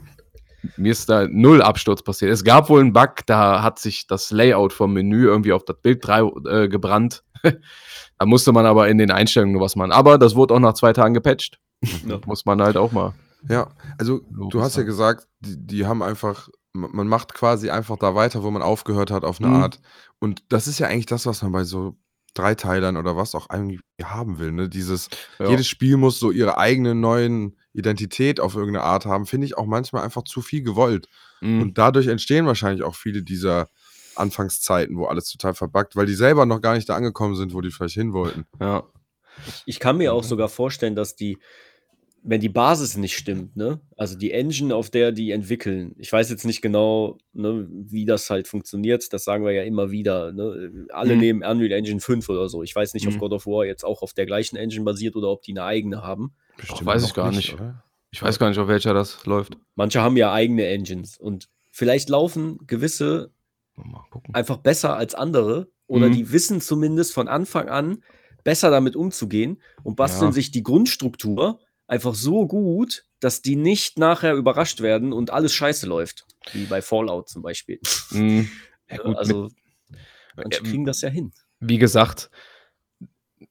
[0.78, 2.32] Mir ist da null Absturz passiert.
[2.32, 5.78] Es gab wohl einen Bug, da hat sich das Layout vom Menü irgendwie auf das
[5.82, 7.24] Bild drei, äh, gebrannt.
[7.44, 9.92] da musste man aber in den Einstellungen was machen.
[9.92, 11.60] Aber das wurde auch nach zwei Tagen gepatcht.
[12.08, 12.20] Ja.
[12.26, 13.14] Muss man halt auch mal.
[13.48, 13.68] Ja,
[14.00, 18.44] also du hast ja gesagt, die, die haben einfach, man macht quasi einfach da weiter,
[18.44, 19.56] wo man aufgehört hat, auf eine Mhm.
[19.56, 19.80] Art.
[20.20, 21.96] Und das ist ja eigentlich das, was man bei so
[22.34, 24.52] Dreiteilern oder was auch irgendwie haben will.
[24.52, 24.68] Ne?
[24.68, 25.08] Dieses,
[25.40, 25.50] Ja.
[25.50, 29.66] jedes Spiel muss so ihre eigene neuen Identität auf irgendeine Art haben, finde ich auch
[29.66, 31.08] manchmal einfach zu viel gewollt.
[31.42, 31.62] Mhm.
[31.62, 33.70] Und dadurch entstehen wahrscheinlich auch viele dieser
[34.16, 37.62] Anfangszeiten, wo alles total verbuggt, weil die selber noch gar nicht da angekommen sind, wo
[37.62, 38.46] die vielleicht hin wollten.
[38.60, 38.84] ja.
[39.66, 40.28] Ich kann mir auch Mhm.
[40.28, 41.38] sogar vorstellen, dass die,
[42.28, 46.30] wenn die Basis nicht stimmt, ne, also die Engine, auf der die entwickeln, ich weiß
[46.32, 50.88] jetzt nicht genau, ne, wie das halt funktioniert, das sagen wir ja immer wieder, ne,
[50.90, 51.20] alle Mhm.
[51.22, 52.64] nehmen Unreal Engine 5 oder so.
[52.64, 53.20] Ich weiß nicht, ob Mhm.
[53.20, 56.02] God of War jetzt auch auf der gleichen Engine basiert oder ob die eine eigene
[56.02, 56.34] haben.
[56.58, 57.54] Bestimmt weiß ich gar nicht.
[57.54, 57.84] oder?
[58.12, 59.58] Ich weiß gar nicht, auf welcher das läuft.
[59.76, 63.32] Manche haben ja eigene Engines und vielleicht laufen gewisse
[64.34, 66.14] einfach besser als andere oder Mhm.
[66.14, 68.04] die wissen zumindest von Anfang an
[68.44, 70.34] besser damit umzugehen und basteln Ja.
[70.34, 75.88] sich die Grundstruktur einfach so gut, dass die nicht nachher überrascht werden und alles scheiße
[75.88, 76.26] läuft.
[76.54, 77.80] Wie bei Fallout zum Beispiel.
[78.12, 78.50] Mhm.
[78.88, 79.50] Ja, gut, also,
[80.36, 81.32] manche ähm, kriegen das ja hin.
[81.60, 82.30] wie gesagt,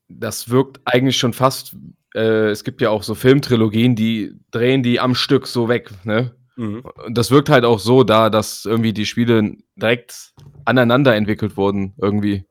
[0.07, 1.77] das wirkt eigentlich schon fast.
[2.15, 5.91] Äh, es gibt ja auch so Filmtrilogien, die drehen die am Stück so weg.
[6.05, 6.37] Ne?
[6.55, 6.85] Mhm.
[7.05, 11.95] Und das wirkt halt auch so da, dass irgendwie die Spiele direkt aneinander entwickelt wurden.
[12.01, 12.45] Irgendwie.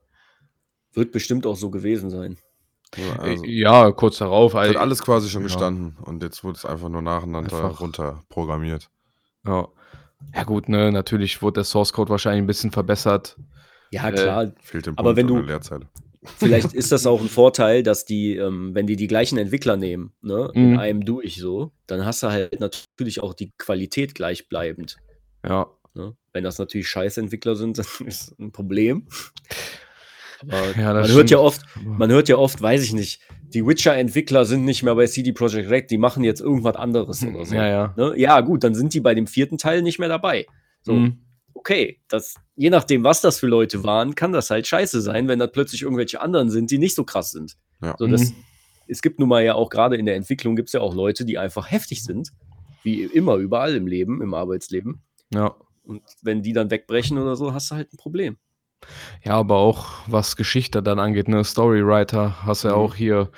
[0.92, 2.36] Wird bestimmt auch so gewesen sein.
[2.96, 4.52] Ja, also, Äh, ja, kurz darauf.
[4.52, 5.46] es hat Also, alles quasi schon ja.
[5.48, 7.80] gestanden und jetzt wurde es einfach nur nacheinander Einfach.
[7.80, 8.88] runter programmiert.
[9.46, 9.68] ja.
[10.34, 10.90] ja, gut, ne?
[10.92, 13.36] Natürlich wurde der Source Code wahrscheinlich ein bisschen verbessert.
[13.90, 14.52] Ja, Äh, klar.
[14.62, 15.88] Fehlt dem Aber wenn du- Leerzeile.
[16.38, 20.12] Vielleicht ist das auch ein Vorteil, dass die, ähm, wenn die die gleichen Entwickler nehmen,
[20.22, 20.78] ne, in Mhm.
[20.78, 24.96] einem durch so, dann hast du halt natürlich auch die Qualität gleichbleibend.
[25.46, 25.66] Ja.
[25.92, 26.16] Ne?
[26.32, 29.06] Wenn das natürlich Scheißentwickler sind, dann ist ein Problem.
[30.76, 33.20] Ja, man das hört ja oft, man hört ja oft, weiß ich nicht,
[33.52, 37.44] die Witcher-Entwickler sind nicht mehr bei CD Projekt Red, die machen jetzt irgendwas anderes oder
[37.44, 37.54] so.
[37.54, 37.94] Ja, ja.
[37.96, 38.14] Ne?
[38.16, 40.46] ja, gut, dann sind die bei dem vierten Teil nicht mehr dabei.
[40.82, 41.18] So, Mhm.
[41.54, 45.38] okay, das, je nachdem, was das für Leute waren, kann das halt scheiße sein, wenn
[45.38, 47.56] da plötzlich irgendwelche anderen sind, die nicht so krass sind.
[47.82, 47.94] Ja.
[47.98, 48.36] So, das, Mhm.
[48.86, 51.24] Es gibt nun mal ja auch gerade in der Entwicklung gibt es ja auch Leute,
[51.24, 52.32] die einfach heftig sind,
[52.82, 55.00] wie immer, überall im Leben, im Arbeitsleben.
[55.32, 55.54] Ja.
[55.84, 58.36] Und wenn die dann wegbrechen oder so, hast du halt ein Problem.
[59.24, 62.80] Ja, aber auch was Geschichte dann angeht, ne, Storywriter hast du ja Mhm.
[62.80, 63.30] auch hier,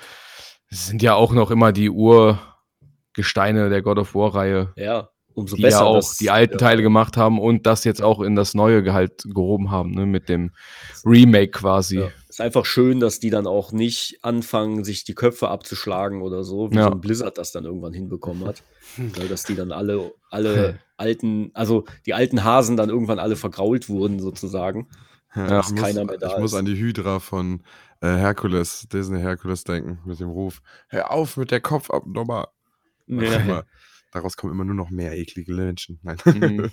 [0.69, 4.73] sind ja auch noch immer die Urgesteine der God of War-Reihe.
[4.75, 5.09] Ja.
[5.33, 5.81] umso die besser.
[5.81, 6.57] ja auch dass- die alten ja.
[6.57, 10.29] Teile gemacht haben und das jetzt auch in das neue Gehalt gehoben haben, ne, mit
[10.29, 10.49] dem
[11.05, 11.99] Remake quasi.
[11.99, 12.07] Ja.
[12.27, 16.71] Ist einfach schön, dass die dann auch nicht anfangen, sich die Köpfe abzuschlagen oder so,
[16.71, 16.85] wie Ja.
[16.85, 18.63] so ein Blizzard das dann irgendwann hinbekommen hat.
[18.97, 23.89] Weil dass die dann alle, alle alten, also die alten Hasen dann irgendwann alle vergrault
[23.89, 24.87] wurden, sozusagen.
[25.37, 27.61] Ja, ich muss, mehr da ich muss an die Hydra von
[28.01, 32.49] äh, Herkules, Disney Herkules denken, mit dem Ruf: Hör auf mit der Kopfabnummer.
[33.07, 33.63] Ja.
[34.13, 35.99] Daraus kommen immer nur noch mehr eklige Menschen.
[36.01, 36.17] Nein.
[36.25, 36.71] Mhm.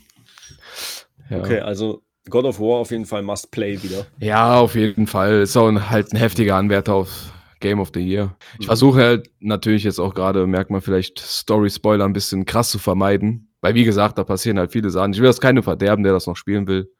[1.30, 1.38] ja.
[1.40, 4.06] Okay, also God of War auf jeden Fall must play wieder.
[4.18, 5.42] ja, auf jeden Fall.
[5.42, 8.36] Ist auch ein, halt ein heftiger Anwärter auf Game of the Year.
[8.54, 8.64] Ich Mhm.
[8.64, 13.50] versuche halt natürlich jetzt auch gerade, merkt man vielleicht, Story-Spoiler ein bisschen krass zu vermeiden.
[13.60, 15.12] Weil, wie gesagt, da passieren halt viele Sachen.
[15.12, 16.90] Ich will das keinem verderben, der das noch spielen will.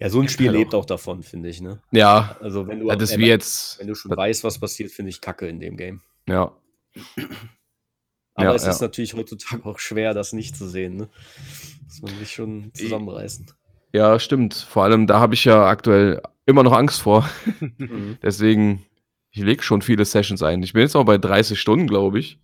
[0.00, 0.60] Ja, so ein Spiel Halt auch.
[0.60, 1.80] lebt auch davon, finde ich, ne?
[1.92, 3.78] Ja, Also wenn du, das ist wenn, wie jetzt.
[3.78, 6.00] wenn du schon weißt, was passiert, finde ich Kacke in dem Game.
[6.28, 6.52] Ja,
[8.34, 8.70] Aber Ja, es ja.
[8.70, 11.08] ist natürlich heutzutage auch schwer, das nicht zu sehen, ne?
[11.86, 13.46] Muss man sich schon zusammenreißen.
[13.92, 14.54] ja, stimmt.
[14.54, 17.28] Vor allem, da habe ich ja aktuell immer noch Angst vor.
[17.78, 18.18] Mhm.
[18.22, 18.84] Deswegen,
[19.30, 20.62] ich lege schon viele Sessions ein.
[20.62, 22.38] Ich bin jetzt auch bei 30 Stunden, glaube ich.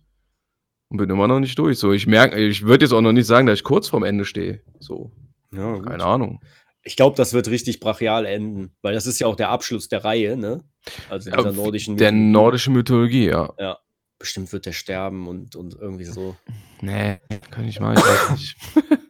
[0.89, 1.77] Und bin immer noch nicht durch.
[1.79, 4.25] So, ich merke, ich würde jetzt auch noch nicht sagen, dass ich kurz vorm Ende
[4.25, 4.61] stehe.
[4.79, 5.11] So,
[5.53, 6.41] Ja, keine Ahnung.
[6.83, 10.03] Ich glaube, das wird richtig brachial enden, weil das ist ja auch der Abschluss der
[10.03, 10.63] Reihe, ne?
[11.09, 12.31] Also Ja, dieser nordischen Der Mythologie.
[12.31, 13.77] nordische Mythologie, ja.
[14.17, 16.35] Bestimmt wird der sterben und, und irgendwie so.
[16.81, 17.19] Nee,
[17.49, 17.97] kann ich mal.
[17.97, 18.55] Ich, weiß nicht.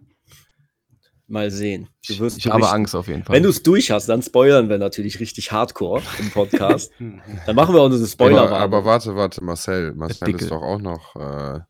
[1.32, 1.88] Mal sehen.
[2.06, 2.70] Du ich, wirst ich habe.
[2.70, 3.34] Angst auf jeden Fall.
[3.34, 6.92] Wenn du es durch hast, dann spoilern wir natürlich richtig hardcore im Podcast.
[7.00, 9.94] dann machen wir auch eine aber, spoiler aber warte, warte, Marcel.
[9.96, 11.16] Marcel ist doch auch noch.
[11.16, 11.62] Äh,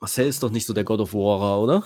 [0.00, 1.84] Marcel ist doch nicht so der God of Warer, oder?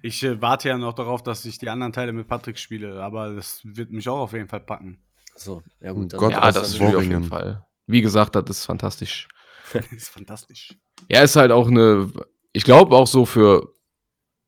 [0.00, 3.34] Ich äh, warte ja noch darauf, dass ich die anderen Teile mit Patrick spiele, aber
[3.34, 4.98] das wird mich auch auf jeden Fall packen.
[5.34, 6.12] So, ja gut.
[6.14, 7.24] Gott ja, aus das spielt auf jeden.
[7.24, 7.66] Fall.
[7.88, 9.28] Wie gesagt, das ist fantastisch.
[9.72, 10.76] Das ist fantastisch.
[11.08, 12.12] Ja, ist halt auch eine,
[12.52, 13.74] ich glaube auch so für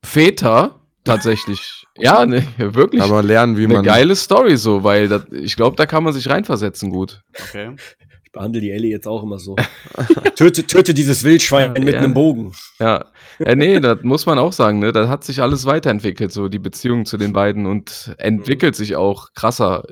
[0.01, 1.85] Väter tatsächlich.
[1.97, 3.01] ja, ne, wirklich.
[3.01, 3.83] aber lernen, wie eine man.
[3.83, 7.21] geile Story so, weil das, ich glaube, da kann man sich reinversetzen gut.
[7.37, 7.75] Okay.
[8.29, 9.55] Ich behandle die Ellie jetzt auch immer so.
[10.35, 11.99] töte, töte dieses Wildschwein Ja, mit ja.
[12.01, 12.53] einem Bogen.
[12.79, 13.05] Ja,
[13.39, 14.91] ja nee, das muss man auch sagen, ne?
[14.91, 19.33] Da hat sich alles weiterentwickelt, so die Beziehung zu den beiden und entwickelt sich auch
[19.33, 19.83] krasser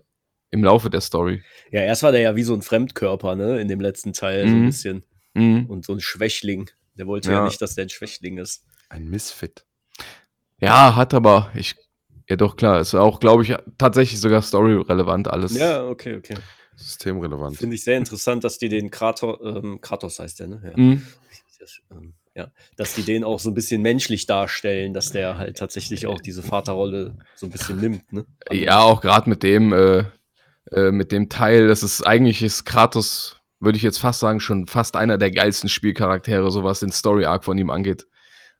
[0.51, 1.41] im Laufe der Story.
[1.71, 3.59] Ja, erst war der ja wie so ein Fremdkörper, ne?
[3.59, 4.65] In dem letzten Teil so ein Mhm.
[4.67, 5.03] bisschen.
[5.33, 5.65] Mhm.
[5.65, 6.69] Und so ein Schwächling.
[6.93, 7.45] Der wollte ja, Ja.
[7.45, 8.63] nicht, dass der ein Schwächling ist.
[8.89, 9.65] Ein Misfit.
[10.61, 11.75] Ja, hat aber, ich,
[12.29, 15.57] ja doch klar, ist auch, glaube ich, tatsächlich sogar storyrelevant alles.
[15.57, 16.35] Ja, okay, okay.
[16.77, 17.57] Systemrelevant.
[17.57, 20.61] Finde ich sehr interessant, dass die den Kratos, ähm, Kratos heißt der, ne?
[20.63, 20.71] Ja.
[20.75, 21.05] Mhm.
[21.59, 22.51] Das, ähm, ja.
[22.75, 26.43] Dass die den auch so ein bisschen menschlich darstellen, dass der halt tatsächlich auch diese
[26.43, 28.25] Vaterrolle so ein bisschen nimmt, ne?
[28.51, 30.03] Ja, auch gerade mit dem, äh,
[30.71, 34.67] äh, mit dem Teil, das ist eigentlich ist Kratos, würde ich jetzt fast sagen, schon
[34.67, 38.05] fast einer der geilsten Spielcharaktere, so was den Story Arc von ihm angeht.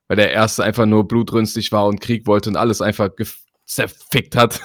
[0.08, 3.10] Weil der erste einfach nur blutrünstig war und Krieg wollte und alles einfach
[3.66, 4.62] zerfickt hat.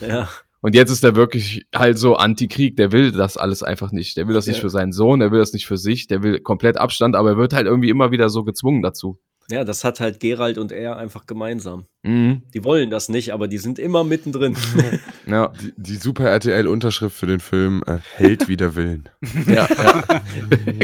[0.00, 0.28] Ja.
[0.66, 2.76] Und jetzt ist er wirklich halt so Anti-Krieg.
[2.76, 4.16] Der will das alles einfach nicht.
[4.16, 4.62] Der will das nicht Ja.
[4.62, 7.36] für seinen Sohn, der will das nicht für sich, der will komplett Abstand, aber er
[7.36, 9.16] wird halt irgendwie immer wieder so gezwungen dazu.
[9.48, 11.86] ja, das hat halt Gerald und er einfach gemeinsam.
[12.02, 12.42] Mhm.
[12.52, 14.56] Die wollen das nicht, aber die sind immer mittendrin.
[15.28, 19.08] Ja, Die, die Super RTL-Unterschrift für den Film äh, Held wider Willen.
[19.46, 20.18] ja, ja.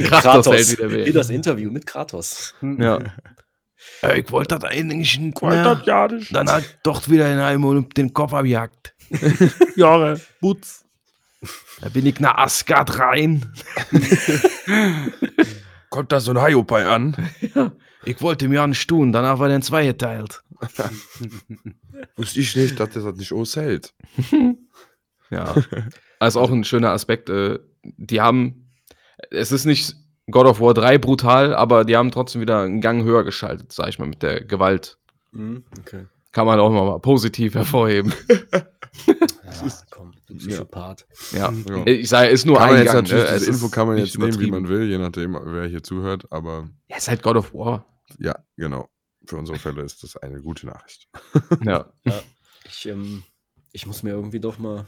[0.05, 1.13] Kratos hält wieder Wie weh.
[1.13, 2.55] das Interview mit Kratos.
[2.63, 2.99] Ja.
[4.03, 6.35] Äh, Ich wollte das eigentlich nicht ja nicht.
[6.35, 8.92] Dann hat doch wieder in einem den Kopf abjagt.
[9.77, 10.85] Jahre, Butz.
[11.81, 13.53] Da bin ich nach Asgard rein.
[15.91, 17.17] Kommt da so ein Hiopai an?
[18.05, 20.43] Ich wollte mir einen tun, danach war der in zwei geteilt.
[22.17, 23.95] Wusste ich nicht, dass das nicht aushält.
[25.31, 25.55] Ja.
[26.19, 27.29] Also auch ein schöner Aspekt.
[27.29, 28.71] Äh, die haben,
[29.31, 29.97] es ist nicht
[30.31, 33.89] God of War 3 brutal, aber die haben trotzdem wieder einen Gang höher geschaltet, sag
[33.89, 34.99] ich mal, mit der Gewalt.
[35.33, 36.07] Mhm, okay.
[36.31, 38.13] Kann man auch mal positiv hervorheben.
[39.07, 39.15] Ja,
[39.91, 41.07] komm, du Psychopath.
[41.33, 41.53] Ja.
[41.69, 41.87] Ja.
[41.87, 43.03] Ich sage, ist nur Kann man ein jetzt Gang.
[43.05, 43.39] natürlich, ne?
[43.39, 46.27] diese Es Info kann man jetzt nehmen, wie man will, je nachdem, wer hier zuhört,
[46.31, 47.87] aber Ja, ist halt God of War.
[48.19, 48.89] ja, genau.
[49.27, 51.09] Für unsere Fälle ist das eine gute Nachricht.
[51.65, 51.87] Ja.
[52.69, 53.23] Ich, ähm,
[53.73, 54.87] ich muss mir irgendwie doch mal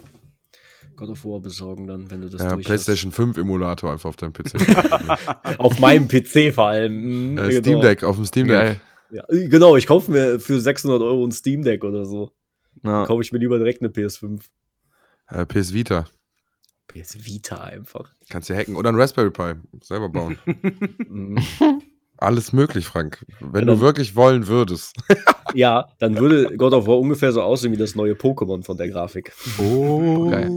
[0.97, 4.17] God of War besorgen, dann, wenn du das Ja, durch PlayStation 5 Emulator einfach auf
[4.17, 4.55] deinem PC.
[4.55, 5.59] hast.
[5.61, 7.33] Auf meinem PC vor allem.
[7.33, 7.61] Mhm, äh, genau.
[7.61, 8.81] Steam Deck, auf dem Steam Deck.
[9.11, 12.33] Ja, genau, ich kaufe mir für 600 Euro ein Steam Deck oder so.
[12.83, 13.07] Ja.
[13.07, 14.41] Kaufe ich mir lieber direkt eine PS5.
[15.29, 16.05] Äh, PS Vita.
[16.89, 18.11] PS Vita einfach.
[18.29, 18.77] Kannst du hacken.
[18.77, 19.55] Oder ein Raspberry Pi.
[19.83, 20.39] Selber bauen.
[22.18, 23.25] Alles möglich, Frank.
[23.41, 24.95] Wenn Ja, du wirklich wollen würdest.
[25.55, 28.89] ja, dann würde God of War ungefähr so aussehen wie das neue Pokémon von der
[28.89, 29.33] Grafik.
[29.59, 30.31] Oh.
[30.31, 30.51] Geil.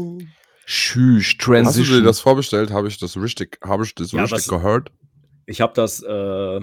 [0.65, 2.03] Schüch, Hast du dir Transition.
[2.03, 2.71] das vorbestellt?
[2.71, 4.91] Habe ich das richtig, habe ich das Ja, richtig was- gehört?
[5.45, 6.59] Ich habe das, äh,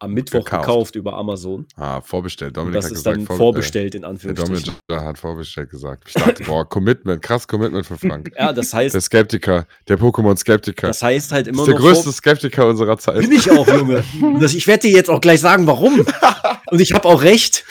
[0.00, 0.64] am Mittwoch Gekauft.
[0.66, 1.66] gekauft, über Amazon.
[1.76, 2.50] Ah, vorbestellt.
[2.50, 4.74] Und Dominik das hat ist gesagt, dann vor- vorbestellt, in Äh, der Anführungsstrichen.
[4.86, 6.04] Dominik hat vorbestellt gesagt.
[6.06, 8.30] Ich dachte, boah, Commitment, krass Commitment für Frank.
[8.38, 10.86] Ja, das heißt, Der Skeptiker, der Pokémon-Skeptiker.
[10.88, 11.80] das heißt halt immer ist der noch.
[11.80, 13.20] größte vor- Skeptiker unserer Zeit.
[13.20, 14.04] Bin ich auch, Junge.
[14.40, 16.06] Das, ich werde dir jetzt auch gleich sagen, warum.
[16.70, 17.64] Und ich habe auch recht.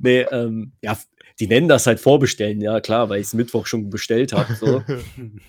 [0.00, 0.96] nee, ähm, ja,
[1.38, 4.54] die nennen das halt vorbestellen, ja klar, weil ich es Mittwoch schon bestellt habe.
[4.54, 4.82] So.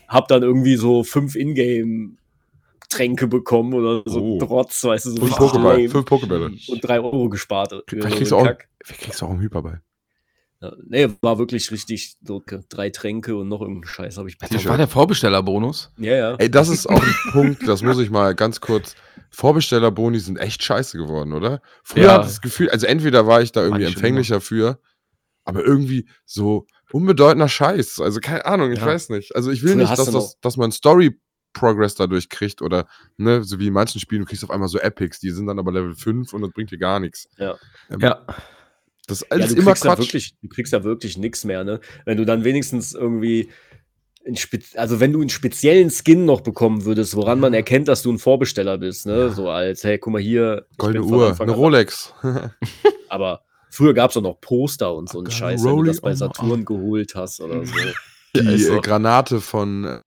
[0.07, 1.35] Hab dann irgendwie so fünf
[2.89, 4.37] Ingame-Tränke bekommen oder so Oh.
[4.39, 6.51] Trotz, weißt du, so Fünf Pokéball, fünf Pokébälle.
[6.69, 7.73] und drei Euro gespart.
[7.87, 9.81] Vielleicht so kriegst, du einen auch, vielleicht kriegst du auch einen Hyperball.
[10.59, 14.49] Ja, nee, war wirklich richtig so drei Tränke und noch irgendeinen Scheiß habe ich Das
[14.49, 14.69] T-Shirt.
[14.71, 15.91] war der Vorbestellerbonus.
[15.99, 16.35] Ja, ja.
[16.37, 18.95] Ey, das ist auch ein Punkt, das muss ich mal ganz kurz.
[19.29, 21.61] Vorbestellerboni sind echt scheiße geworden, oder?
[21.83, 22.11] Früher Ja.
[22.13, 24.79] hatte ich das Gefühl, also entweder war ich da irgendwie empfänglicher für,
[25.43, 27.99] aber irgendwie so unbedeutender Scheiß.
[28.01, 28.87] Also keine Ahnung, ich Ja.
[28.87, 29.35] weiß nicht.
[29.35, 31.19] Also ich will Früher nicht, dass, das, dass man Story
[31.59, 32.87] Progress dadurch kriegt oder
[33.17, 35.59] ne, so wie in manchen Spielen, du kriegst auf einmal so Epics, die sind dann
[35.59, 37.29] aber Level 5 und das bringt dir gar nichts.
[37.37, 37.55] Ja.
[37.91, 38.25] Ähm, Ja.
[39.07, 39.99] Das ist Ja, alles du immer kriegst ja Quatsch.
[39.99, 41.79] wirklich, du kriegst ja wirklich nichts mehr, ne?
[42.05, 43.49] Wenn du dann wenigstens irgendwie
[44.75, 48.19] also wenn du einen speziellen Skin noch bekommen würdest, woran man erkennt, dass du ein
[48.19, 49.31] Vorbesteller bist, ne?
[49.31, 52.13] So als, hey, guck mal hier, Goldene Uhr, eine Rolex.
[53.09, 56.01] Aber früher gab es doch noch Poster und so einen a Scheiß, wenn du das
[56.01, 57.73] bei Saturn geholt hast oder so.
[58.35, 60.01] Die Ja, äh, Granate von äh,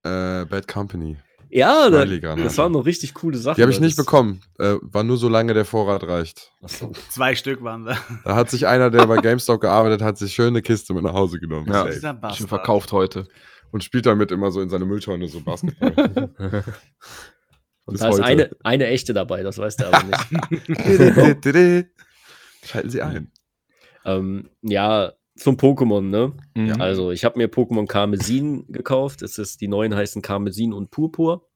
[0.44, 1.16] Bad Company.
[1.52, 2.44] Ja, da, Smiley-Granate.
[2.44, 3.56] das waren noch richtig coole Sachen.
[3.56, 4.40] Die habe ich nicht das- bekommen.
[4.58, 6.52] Äh, war nur so lange der Vorrat reicht.
[6.66, 6.92] So.
[7.10, 7.96] Zwei Stück waren da.
[8.24, 11.12] Da hat sich einer, der bei GameStop gearbeitet hat, sich schön eine Kiste mit nach
[11.14, 11.66] Hause genommen.
[11.66, 11.80] Ja.
[11.84, 11.92] Safe.
[11.94, 12.48] Dieser Schon Bastard.
[12.48, 13.26] verkauft heute.
[13.72, 16.32] Und spielt damit immer so in seine Mülltonne so Basketball.
[17.86, 18.24] Und da ist heute.
[18.24, 21.86] eine, eine echte dabei, das weißt du aber nicht.
[22.64, 23.32] Schalten Sie ein.
[24.04, 26.32] ähm, ja, zum Pokémon, ne?
[26.54, 26.80] Mhm.
[26.80, 29.22] Also, ich habe mir Pokémon Karmesin gekauft.
[29.22, 31.48] Es ist, die neuen heißen Karmesin und Purpur.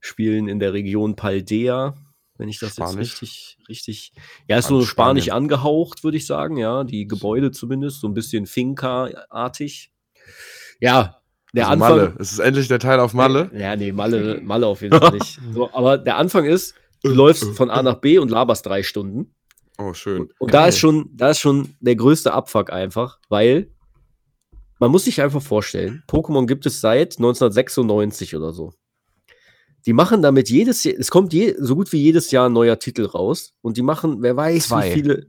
[0.00, 1.94] Spielen in der Region Paldea,
[2.38, 3.10] wenn ich das Spanisch?
[3.10, 4.12] jetzt richtig, richtig.
[4.48, 5.44] Ja, ist so spanisch Spanien.
[5.44, 6.84] angehaucht, würde ich sagen, ja.
[6.84, 9.92] Die Gebäude zumindest, so ein bisschen Finca-artig.
[10.80, 11.20] Ja,
[11.52, 11.98] der also Anfang.
[11.98, 12.16] Malle.
[12.18, 13.50] Es ist endlich der Teil auf Malle.
[13.54, 15.38] Ja, nee, Malle, Malle auf jeden Fall nicht.
[15.52, 19.34] So, aber der Anfang ist, du läufst von A nach B und laberst drei Stunden.
[19.80, 20.22] Oh, schön.
[20.22, 23.70] Und, und da ist schon, da ist schon der größte Abfuck einfach, weil
[24.78, 28.72] man muss sich einfach vorstellen, Pokémon gibt es seit 1996 oder so.
[29.86, 32.78] Die machen damit jedes Jahr, es kommt je, so gut wie jedes Jahr ein neuer
[32.78, 34.90] Titel raus und die machen, wer weiß, Zwei.
[34.90, 35.26] wie viele,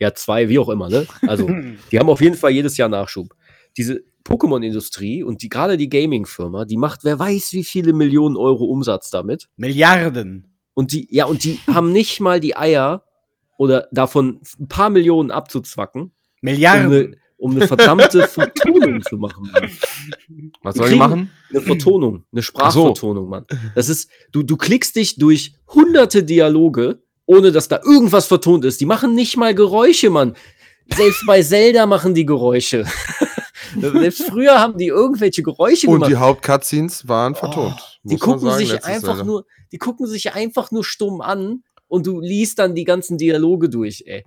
[0.00, 1.06] ja, zwei, wie auch immer, ne?
[1.26, 1.48] Also,
[1.92, 3.36] die haben auf jeden Fall jedes Jahr Nachschub.
[3.76, 8.64] Diese Pokémon-Industrie und die, gerade die Gaming-Firma, die macht, wer weiß, wie viele Millionen Euro
[8.64, 9.48] Umsatz damit.
[9.56, 10.56] Milliarden.
[10.74, 13.04] Und die, ja, und die haben nicht mal die Eier
[13.60, 16.86] oder davon ein paar Millionen abzuzwacken, um Milliarden.
[16.90, 19.50] eine, um eine verdammte Vertonung zu machen.
[19.52, 19.70] Mann.
[20.62, 21.30] Was soll ich machen?
[21.50, 22.46] Eine Vertonung, eine so.
[22.46, 23.44] Sprachvertonung, Mann.
[23.74, 28.80] Das ist, du, du klickst dich durch hunderte Dialoge, ohne dass da irgendwas vertont ist.
[28.80, 30.36] Die machen nicht mal Geräusche, Mann.
[30.90, 32.86] Selbst bei Zelda machen die Geräusche.
[33.78, 36.10] Selbst früher haben die irgendwelche Geräusche Und gemacht.
[36.10, 37.76] die Hauptcutscenes waren vertont.
[37.78, 39.24] Oh, die gucken sagen, sich einfach Zelda.
[39.24, 43.68] nur, die gucken sich einfach nur stumm an und du liest dann die ganzen Dialoge
[43.68, 44.24] durch, ey.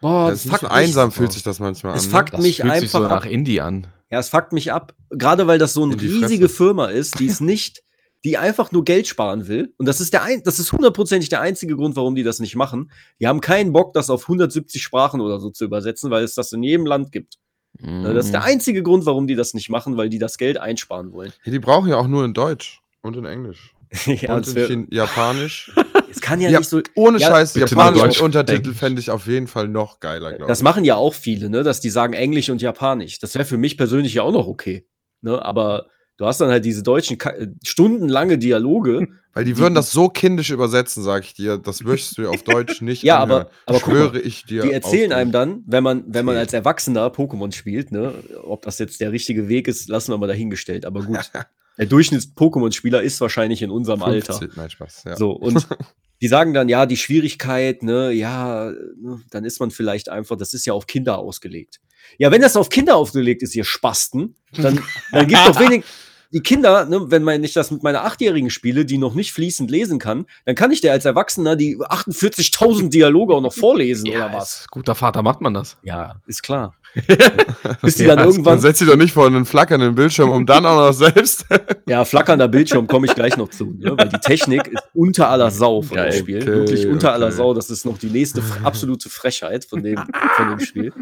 [0.00, 2.10] Boah, Das ist ein bisschen einsam, fühlt sich das manchmal Es an.
[2.10, 2.36] fuckt ne?
[2.36, 3.24] Das mich fühlt sich so einfach ab.
[3.24, 3.86] nach Indie an.
[4.10, 4.94] Ja, es fuckt mich ab.
[5.10, 6.54] Gerade weil das so eine riesige Fresse.
[6.64, 7.82] Firma ist, die es nicht,
[8.24, 9.72] die einfach nur Geld sparen will.
[9.78, 12.54] Und das ist der ein, das ist hundertprozentig der einzige Grund, warum die das nicht
[12.56, 12.90] machen.
[13.20, 16.52] Die haben keinen Bock, das auf 170 Sprachen oder so zu übersetzen, weil es das
[16.52, 17.38] in jedem Land gibt.
[17.80, 18.46] Ne, Das ist der Mhm.
[18.46, 21.32] einzige Grund, warum die das nicht machen, weil die das Geld einsparen wollen.
[21.44, 23.72] Ja, die brauchen ja auch nur in Deutsch und in Englisch.
[24.06, 25.72] ja, und das, in Japanisch.
[26.10, 26.80] es kann ja, Ja, nicht so.
[26.94, 28.20] Ohne Ja, Scheiß, Japanisch mit.
[28.20, 30.64] Untertitel fände ich auf jeden Fall noch geiler, glaube Das ich.
[30.64, 33.18] machen ja auch viele, ne, dass die sagen Englisch und Japanisch.
[33.18, 34.86] Das wäre für mich persönlich ja auch noch okay.
[35.22, 35.86] Ne, aber
[36.18, 39.08] du hast dann halt diese deutschen Ka äh, stundenlange Dialoge.
[39.34, 41.58] Weil die würden das so kindisch übersetzen, sag ich dir.
[41.58, 43.42] Das möchtest du dir auf Deutsch nicht Ja, anhören.
[43.42, 44.62] aber- aber guck schwöre ich dir.
[44.62, 48.78] Die erzählen einem dann, wenn man, wenn man als Erwachsener Pokémon spielt, ne, ob das
[48.78, 50.86] jetzt der richtige Weg ist, lassen wir mal dahingestellt.
[50.86, 51.18] Aber gut,
[51.78, 54.34] der Durchschnitts-Pokémon-Spieler ist wahrscheinlich in unserem Alter.
[54.34, 54.56] 50.
[54.56, 55.04] Nein, Spaß.
[55.04, 55.16] Ja.
[55.16, 55.66] So, und
[56.20, 60.54] die sagen dann, ja, die Schwierigkeit, ne, ja, ne, dann ist man vielleicht einfach, das
[60.54, 61.80] ist ja auf Kinder ausgelegt.
[62.18, 64.80] Ja, wenn das auf Kinder ausgelegt ist, ihr Spasten, dann,
[65.12, 65.84] dann gibt doch wenig.
[66.32, 69.70] Die Kinder, ne, wenn man, ich das mit meiner Achtjährigen spiele, die noch nicht fließend
[69.70, 74.32] lesen kann, dann kann ich der als Erwachsener die 48.000 Dialoge auch noch vorlesen oder
[74.32, 74.34] was.
[74.34, 75.78] als guter Vater macht man das.
[75.82, 76.74] Ja, ist klar.
[77.82, 80.46] Bis die Ja, dann Dann irgendwann, setz sie doch nicht vor einen flackernden Bildschirm, um
[80.46, 81.44] dann auch noch selbst.
[81.86, 83.94] ja, flackernder Bildschirm komme ich gleich noch zu, ne?
[83.96, 86.10] weil die Technik ist unter aller Sau von Geil.
[86.10, 86.36] dem Spiel.
[86.42, 87.36] Okay, Wirklich unter aller okay.
[87.36, 87.54] Sau.
[87.54, 89.98] Das ist noch die nächste absolute Frechheit von dem,
[90.36, 90.92] von dem Spiel.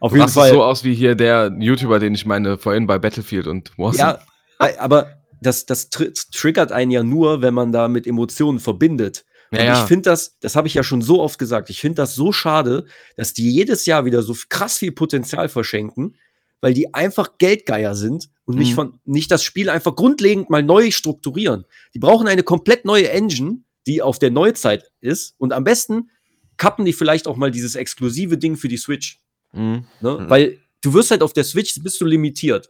[0.00, 0.48] Auf jeden Das Fall.
[0.48, 4.18] sieht so aus wie hier der YouTuber, den ich meine, vorhin bei Battlefield und Warzone.
[4.58, 5.06] ja, aber
[5.42, 9.24] das, das tr triggert einen ja nur, wenn man da mit Emotionen verbindet.
[9.50, 9.82] Und Ja, ja.
[9.82, 12.32] ich finde das, das habe ich ja schon so oft gesagt, ich finde das so
[12.32, 12.86] schade,
[13.16, 16.16] dass die jedes Jahr wieder so krass viel Potenzial verschenken,
[16.60, 18.74] weil die einfach Geldgeier sind und nicht Mhm.
[18.74, 21.64] von, nicht das Spiel einfach grundlegend mal neu strukturieren.
[21.94, 26.10] Die brauchen eine komplett neue Engine, die auf der Neuzeit ist und am besten
[26.58, 29.18] kappen die vielleicht auch mal dieses exklusive Ding für die Switch.
[29.52, 29.86] Mhm.
[30.00, 30.18] Ne?
[30.20, 30.30] Mhm.
[30.30, 32.68] Weil du wirst halt auf der Switch bist du limitiert.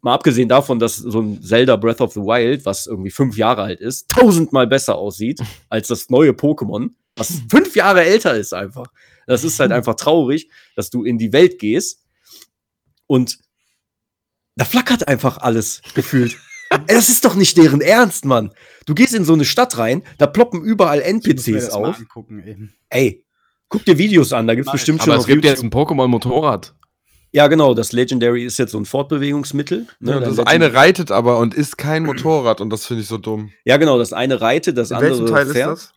[0.00, 3.62] Mal abgesehen davon, dass so ein Zelda Breath of the Wild, was irgendwie fünf Jahre
[3.62, 8.86] alt ist, tausendmal besser aussieht als das neue Pokémon, was fünf Jahre älter ist einfach.
[9.26, 12.00] Das ist halt einfach traurig, dass du in die Welt gehst
[13.06, 13.38] und
[14.56, 16.36] da flackert einfach alles gefühlt.
[16.86, 18.50] Das ist doch nicht deren Ernst, Mann.
[18.86, 21.98] Du gehst in so eine Stadt rein, da ploppen überall Ich muss mir NPCs auf.
[21.98, 22.74] angucken eben.
[22.88, 23.26] Ey,
[23.68, 24.72] guck dir Videos an, da gibt's ich.
[24.72, 25.50] bestimmt Aber schon es auf gibt YouTube.
[25.58, 26.74] jetzt ein Pokémon-Motorrad.
[27.34, 29.86] Ja, genau, das Legendary ist jetzt so ein Fortbewegungsmittel.
[30.00, 33.08] ne, Ja, das Legend- eine reitet aber und ist kein Motorrad und das finde ich
[33.08, 33.50] so dumm.
[33.64, 35.78] ja, genau, das eine reitet, das In andere Teil fährt.
[35.78, 35.94] ist das?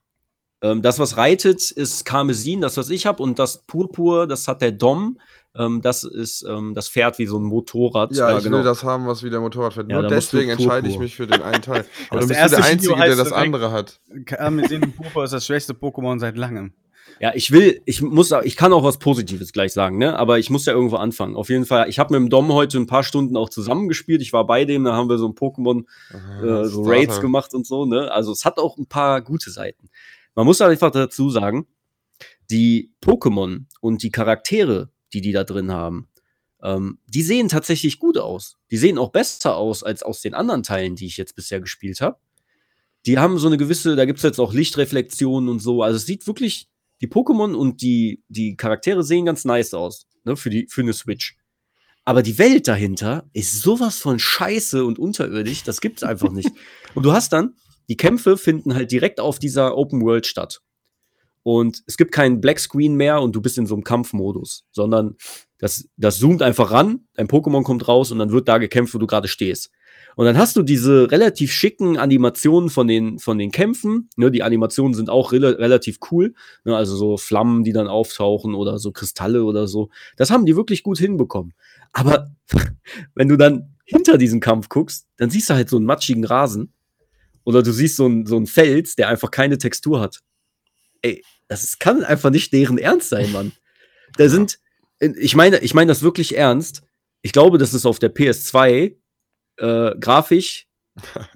[0.72, 4.62] Ähm, das, was reitet, ist Karmesin, das, was ich habe, und das Purpur, das hat
[4.62, 5.20] der Dom.
[5.58, 8.14] Ähm, das ist ähm, das Pferd wie so ein Motorrad.
[8.16, 8.58] Ja, ich genau.
[8.58, 9.90] will das haben, was wie der Motorrad fährt.
[9.92, 11.86] Ja, Nur deswegen entscheide ich mich für den einen Teil.
[12.10, 14.00] Aber bist du erste der Einzige, der das andere hat.
[14.26, 16.74] Karmesin Purpur ist das schwächste Pokémon seit langem.
[17.20, 20.18] Ja, ich will, ich muss, ich kann auch was Positives gleich sagen, ne?
[20.18, 21.36] Aber ich muss ja irgendwo anfangen.
[21.36, 24.22] Auf jeden Fall, ich habe mit dem Dom heute ein paar Stunden auch zusammengespielt.
[24.22, 26.84] Ich war bei dem, da haben wir so ein Pokémon äh, so.
[26.84, 28.12] Raids gemacht und so, ne?
[28.12, 29.90] Also es hat auch ein paar gute Seiten.
[30.36, 31.68] Man muss einfach dazu sagen,
[32.50, 36.10] die Pokémon und die Charaktere, die die da drin haben,
[36.62, 38.58] ähm, die sehen tatsächlich gut aus.
[38.72, 42.02] Die sehen auch besser aus als aus den anderen Teilen, die ich jetzt bisher gespielt
[42.02, 42.18] habe.
[43.06, 45.84] Die haben so eine gewisse, da gibt's jetzt auch Lichtreflexionen und so.
[45.84, 46.68] Also es sieht wirklich,
[47.06, 50.94] die Pokémon und die, die Charaktere sehen ganz nice aus, ne, für, die, für eine
[50.94, 51.38] Switch.
[52.04, 56.52] Aber die Welt dahinter ist sowas von scheiße und unterirdisch, das gibt's einfach nicht.
[56.94, 57.56] Und du hast dann,
[57.90, 60.62] die Kämpfe finden halt direkt auf dieser Open World statt.
[61.44, 65.16] Und es gibt keinen Black Screen mehr und du bist in so einem Kampfmodus, sondern
[65.60, 68.98] das, das zoomt einfach ran, dein Pokémon kommt raus und dann wird da gekämpft, wo
[68.98, 69.72] du gerade stehst.
[70.16, 74.10] Und dann hast du diese relativ schicken Animationen von den, von den Kämpfen.
[74.16, 76.34] Ne, die Animationen sind auch rela relativ cool.
[76.64, 79.90] Ne, also so Flammen, die dann auftauchen oder so Kristalle oder so.
[80.16, 81.54] Das haben die wirklich gut hinbekommen.
[81.92, 82.32] Aber
[83.16, 86.72] wenn du dann hinter diesem Kampf guckst, dann siehst du halt so einen matschigen Rasen.
[87.44, 90.22] Oder du siehst so einen, so einen Fels, der einfach keine Textur hat.
[91.02, 93.52] Ey, das ist, kann einfach nicht deren Ernst sein, Mann.
[94.18, 94.60] Da sind,
[95.00, 96.82] ich meine, ich meine das wirklich ernst.
[97.22, 98.96] Ich glaube, dass es auf der PS2
[99.58, 100.68] äh, grafisch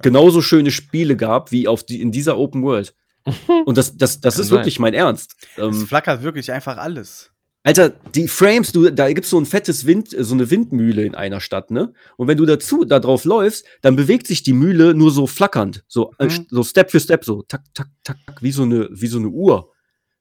[0.01, 2.95] genauso schöne Spiele gab wie auf die, in dieser Open World.
[3.65, 4.57] Und das, das, das Kann ist sein.
[4.59, 5.36] wirklich mein Ernst.
[5.57, 7.32] Es Ähm, flackert wirklich einfach alles.
[7.63, 11.41] Alter, die Frames, du, da gibt's so ein fettes Wind, so eine Windmühle in einer
[11.41, 11.93] Stadt, ne?
[12.15, 15.84] Und wenn du dazu da drauf läufst, dann bewegt sich die Mühle nur so flackernd,
[15.89, 16.47] so, äh, Mhm.
[16.49, 19.28] so Step für Step, so tak, tak, tak, tak, wie so eine, wie so eine
[19.28, 19.74] Uhr,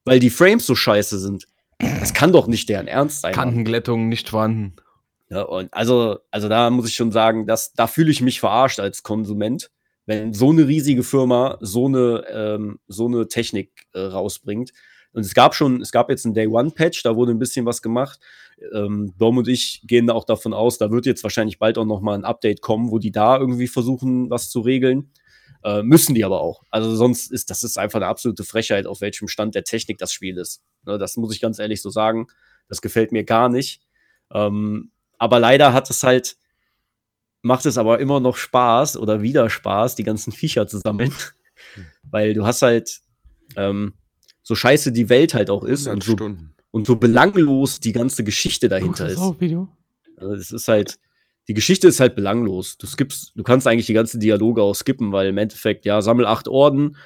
[0.04, 1.46] weil die Frames so scheiße sind.
[1.78, 3.32] Das kann doch nicht deren Ernst sein.
[3.32, 4.74] Kantenglättung nicht vorhanden.
[5.30, 8.80] Ja, und also, also da muss ich schon sagen, dass, da fühle ich mich verarscht
[8.80, 9.70] als Konsument,
[10.06, 14.72] wenn so eine riesige Firma so eine, ähm, so eine Technik äh, rausbringt.
[15.12, 17.66] Und es gab schon, es gab jetzt einen Day One Patch, da wurde ein bisschen
[17.66, 18.20] was gemacht.
[18.72, 21.84] Ähm, Dom und ich gehen da auch davon aus, da wird jetzt wahrscheinlich bald auch
[21.84, 25.12] noch mal ein Update kommen, wo die da irgendwie versuchen, was zu regeln.
[25.64, 26.62] Äh, müssen die aber auch.
[26.70, 30.12] Also sonst ist das ist einfach eine absolute Frechheit, auf welchem Stand der Technik das
[30.12, 30.62] Spiel ist.
[30.84, 32.28] Ne, das muss ich ganz ehrlich so sagen.
[32.68, 33.82] Das gefällt mir gar nicht.
[34.32, 36.36] Ähm, aber leider hat es halt,
[37.42, 41.12] macht es aber immer noch Spaß oder wieder Spaß, die ganzen Viecher zu sammeln.
[42.10, 43.00] Weil du hast halt,
[43.56, 43.94] ähm,
[44.42, 46.54] so scheiße die Welt halt auch ist 100 und so, Stunden.
[46.70, 49.20] und so belanglos die ganze Geschichte dahinter ist.
[49.40, 49.68] Video?
[50.16, 50.98] Also es ist halt,
[51.48, 52.78] die Geschichte ist halt belanglos.
[52.78, 56.26] Du skippst, du kannst eigentlich die ganzen Dialoge auch skippen, weil im Endeffekt, ja, sammel
[56.26, 56.96] acht Orden,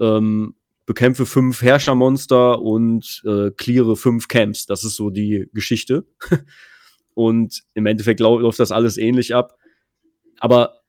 [0.00, 0.54] ähm,
[0.86, 4.66] bekämpfe fünf Herrschermonster und äh, cleare fünf Camps.
[4.66, 6.06] Das ist so die Geschichte.
[7.14, 9.56] und im Endeffekt läuft das alles ähnlich ab.
[10.38, 10.80] Aber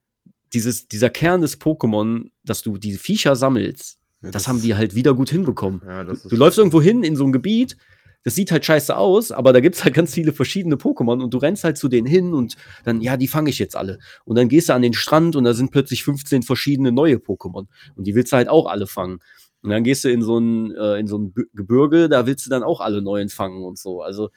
[0.53, 4.95] dieses, dieser Kern des Pokémon, dass du diese Viecher sammelst, Ja, das haben die halt
[4.95, 5.81] wieder gut hinbekommen.
[5.85, 7.77] Ja, das Du läufst irgendwo hin in so ein Gebiet,
[8.23, 11.37] das sieht halt scheiße aus, aber da gibt's halt ganz viele verschiedene Pokémon und du
[11.37, 12.55] rennst halt zu denen hin und
[12.85, 13.99] dann, ja, die fange ich jetzt alle.
[14.23, 17.67] Und dann gehst du an den Strand und da sind plötzlich 15 verschiedene neue Pokémon
[17.95, 19.19] und die willst du halt auch alle fangen.
[19.61, 22.49] Und dann gehst du in so ein, äh, in so ein Gebirge, da willst du
[22.49, 24.01] dann auch alle neuen fangen und so.
[24.01, 24.29] Also,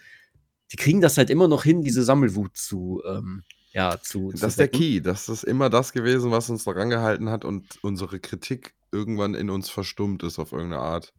[0.73, 4.31] die kriegen das halt immer noch hin, diese Sammelwut zu, ähm, ja, zu.
[4.31, 4.69] zu Das ist der.
[4.69, 5.01] Key.
[5.01, 9.51] Das ist immer das gewesen, was uns daran gehalten hat und unsere Kritik irgendwann in
[9.51, 11.13] uns verstummt ist auf irgendeine Art.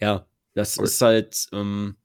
[0.00, 0.84] Ja, das Voll.
[0.84, 1.96] ist halt, ähm,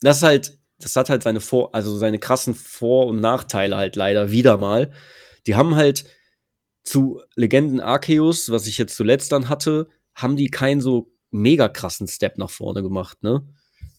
[0.00, 3.96] das ist halt, das hat halt seine Vor-, also seine krassen Vor- und Nachteile halt
[3.96, 4.92] leider wieder mal.
[5.46, 6.04] Die haben halt
[6.82, 12.08] zu Legenden Arceus, was ich jetzt zuletzt dann hatte, haben die keinen so mega krassen
[12.08, 13.46] Step nach vorne gemacht, ne?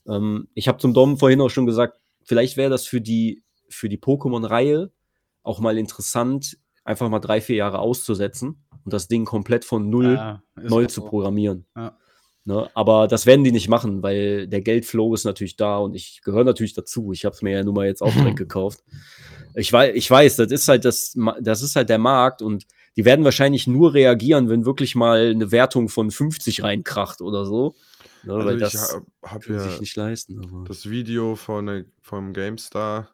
[0.07, 3.89] Ähm, ich habe zum Dom vorhin auch schon gesagt, vielleicht wäre das für die, für
[3.89, 4.91] die Pokémon-Reihe
[5.43, 10.13] auch mal interessant, einfach mal drei, vier Jahre auszusetzen und das Ding komplett von null
[10.13, 11.07] Ja, ist neu auch zu so.
[11.07, 11.65] programmieren.
[11.75, 11.97] Ja.
[12.47, 12.69] Ne?
[12.75, 16.45] Aber das werden die nicht machen, weil der Geldflow ist natürlich da und ich gehöre
[16.45, 17.11] natürlich dazu.
[17.11, 18.85] Ich habe es mir ja nun mal jetzt auch direkt gekauft.
[19.53, 23.03] Ich weiß, ich weiß, das ist halt das, das ist halt der Markt und die
[23.03, 27.75] werden wahrscheinlich nur reagieren, wenn wirklich mal eine Wertung von 50 reinkracht oder so.
[28.23, 28.33] Ne?
[28.33, 30.43] Also weil das hab können ja sich nicht leisten.
[30.43, 30.63] Aber.
[30.67, 33.13] das Video von, vom GameStar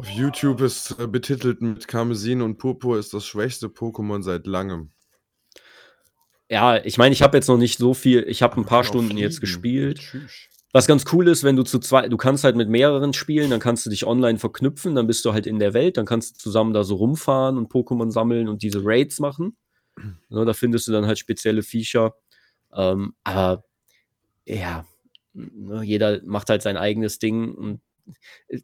[0.00, 4.92] auf YouTube ist äh, betitelt mit Karmesin und Purpur ist das schwächste Pokémon seit langem.
[6.48, 9.18] Ja, ich meine, ich habe jetzt noch nicht so viel, ich habe ein paar Stunden
[9.18, 9.40] jetzt fliegen.
[9.40, 9.98] gespielt.
[9.98, 10.48] Tschüss.
[10.72, 13.60] Was ganz cool ist, wenn du zu zwei, du kannst halt mit mehreren spielen, dann
[13.60, 16.38] kannst du dich online verknüpfen, dann bist du halt in der Welt, dann kannst du
[16.38, 19.56] zusammen da so rumfahren und Pokémon sammeln und diese Raids machen.
[20.30, 22.14] Ne, da findest du dann halt spezielle Viecher.
[22.72, 23.64] Ähm, aber
[24.56, 24.84] ja,
[25.32, 27.80] ne, jeder macht halt sein eigenes Ding und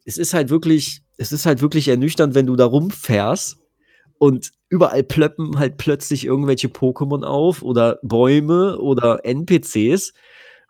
[0.05, 3.59] es ist halt wirklich, es ist halt wirklich ernüchternd, wenn du da rumfährst
[4.19, 10.15] und überall plöppen halt plötzlich irgendwelche Pokémon auf oder Bäume oder NPCs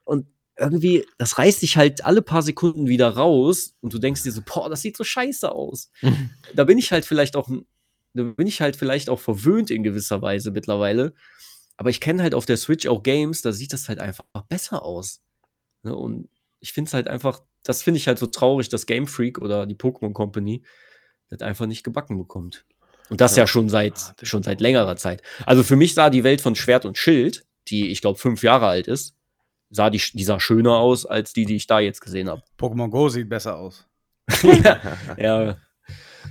[0.04, 0.26] und
[0.58, 4.42] irgendwie, das reißt dich halt alle paar Sekunden wieder raus und du denkst dir so,
[4.42, 5.90] boah, das sieht so scheiße aus.
[6.54, 7.48] da bin ich halt vielleicht auch,
[8.14, 11.14] da bin ich halt vielleicht auch verwöhnt in gewisser Weise mittlerweile.
[11.76, 14.82] Aber ich kenne halt auf der Switch auch Games, da sieht das halt einfach besser
[14.82, 15.20] aus.
[15.82, 15.94] Ne?
[15.94, 16.28] Und
[16.60, 19.66] ich finde es halt einfach, das finde ich halt so traurig, dass Game Freak oder
[19.66, 20.62] die Pokémon Company
[21.28, 22.64] das einfach nicht gebacken bekommt.
[23.10, 23.46] Und das ja, Ja.
[23.46, 25.22] schon seit, Ah, schon seit längerer Zeit.
[25.44, 28.66] Also für mich sah die Welt von Schwert und Schild, die ich glaube fünf Jahre
[28.68, 29.14] alt ist,
[29.70, 32.42] sah die, die sah schöner aus als die, die ich da jetzt gesehen habe.
[32.58, 33.86] Pokémon Go sieht besser aus.
[35.18, 35.56] ja,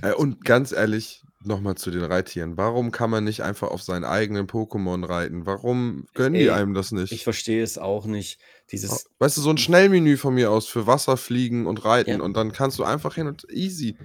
[0.02, 2.56] Äh, und ganz ehrlich, nochmal zu den Reittieren.
[2.56, 5.46] Warum kann man nicht einfach auf seinen eigenen Pokémon reiten?
[5.46, 7.12] Warum gönnen die Ey, einem das nicht?
[7.12, 8.38] ich verstehe es auch nicht.
[8.72, 12.20] Dieses, Weißt du, so ein Schnellmenü von mir aus für Wasser, Fliegen und Reiten Ja.
[12.20, 13.96] und dann kannst du einfach hin und easy.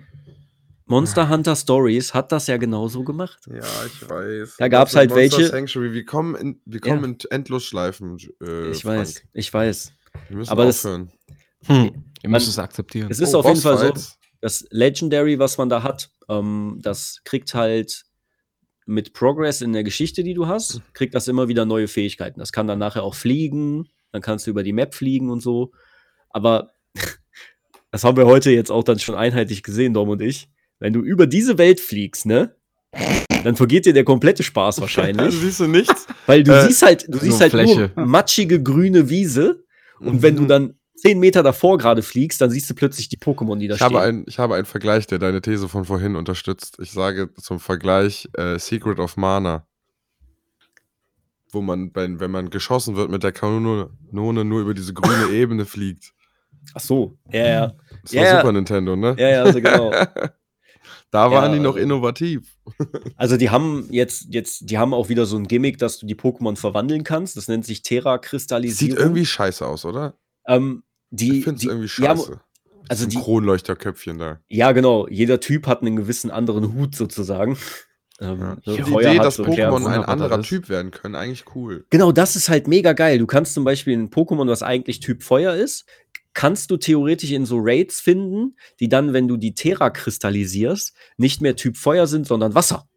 [0.86, 3.40] Monster Hunter Stories hat das ja genauso gemacht.
[3.48, 4.56] Ja, ich weiß.
[4.58, 5.94] Da das mit halt Monster welche- Sanctuary.
[5.94, 6.94] Wir kommen in, wir Ja.
[6.94, 8.18] kommen in Endlosschleifen.
[8.42, 9.28] Äh, ich weiß, Frank.
[9.34, 9.94] ich weiß.
[10.28, 11.12] Wir müssen Aber das- aufhören.
[11.66, 12.04] Hm.
[12.24, 13.08] Ihr müsst es akzeptieren.
[13.10, 14.02] Es ist Oh, auf jeden Fall so.
[14.42, 18.04] Das Legendary, was man da hat, ähm, das kriegt halt
[18.86, 22.40] mit Progress in der Geschichte, die du hast, kriegt das immer wieder neue Fähigkeiten.
[22.40, 25.72] Das kann dann nachher auch fliegen, dann kannst du über die Map fliegen und so.
[26.30, 26.72] Aber
[27.92, 30.50] das haben wir heute jetzt auch dann schon einheitlich gesehen, Dom und ich.
[30.80, 32.56] Wenn du über diese Welt fliegst, ne?
[33.44, 35.34] Dann vergeht dir der komplette Spaß wahrscheinlich.
[35.36, 36.08] Siehst du nichts?
[36.26, 37.92] Weil du Äh, siehst halt, du so siehst halt Fläche.
[37.96, 39.64] nur matschige grüne Wiese.
[40.00, 40.48] Und wenn du Mhm.
[40.48, 43.82] dann zehn Meter davor gerade fliegst, dann siehst du plötzlich die Pokémon, die da Ich
[43.82, 44.20] habe, stehen.
[44.22, 46.78] ein, ich habe einen Vergleich, der deine These von vorhin unterstützt.
[46.80, 49.66] Ich sage zum Vergleich äh, Secret of Mana.
[51.52, 55.66] Wo man, wenn, wenn man geschossen wird mit der Kanone nur über diese grüne Ebene
[55.66, 56.14] fliegt.
[56.74, 57.74] Ach so, ja, ja.
[58.04, 58.38] Das Ja, war ja.
[58.40, 59.16] Super Nintendo, ne?
[59.18, 59.92] Ja, ja, also genau.
[61.12, 62.58] Da waren Ja, die noch also- innovativ.
[63.18, 66.16] Also die haben jetzt, jetzt, die haben auch wieder so ein Gimmick, dass du die
[66.16, 67.36] Pokémon verwandeln kannst.
[67.36, 68.92] Das nennt sich Terra-Kristallisierung.
[68.96, 70.14] Sieht irgendwie scheiße aus, oder?
[70.48, 72.42] Ähm, die, ich finde es die, irgendwie ja, scheiße.
[72.90, 74.40] also die, Kronleuchterköpfchen da.
[74.50, 75.08] ja, genau.
[75.08, 77.58] Jeder Typ hat einen gewissen anderen Hut sozusagen.
[78.20, 78.58] Ähm, Ja.
[78.64, 79.44] so Die Feuer Idee, hat dass so.
[79.44, 80.48] Pokémon ein anderer ist.
[80.48, 81.86] Typ werden können, eigentlich cool.
[81.90, 83.18] Genau, das ist halt mega geil.
[83.20, 85.86] Du kannst zum Beispiel ein Pokémon, was eigentlich Typ Feuer ist,
[86.34, 91.42] kannst du theoretisch in so Raids finden, die dann, wenn du die Terra kristallisierst, nicht
[91.42, 92.88] mehr Typ Feuer sind, sondern Wasser.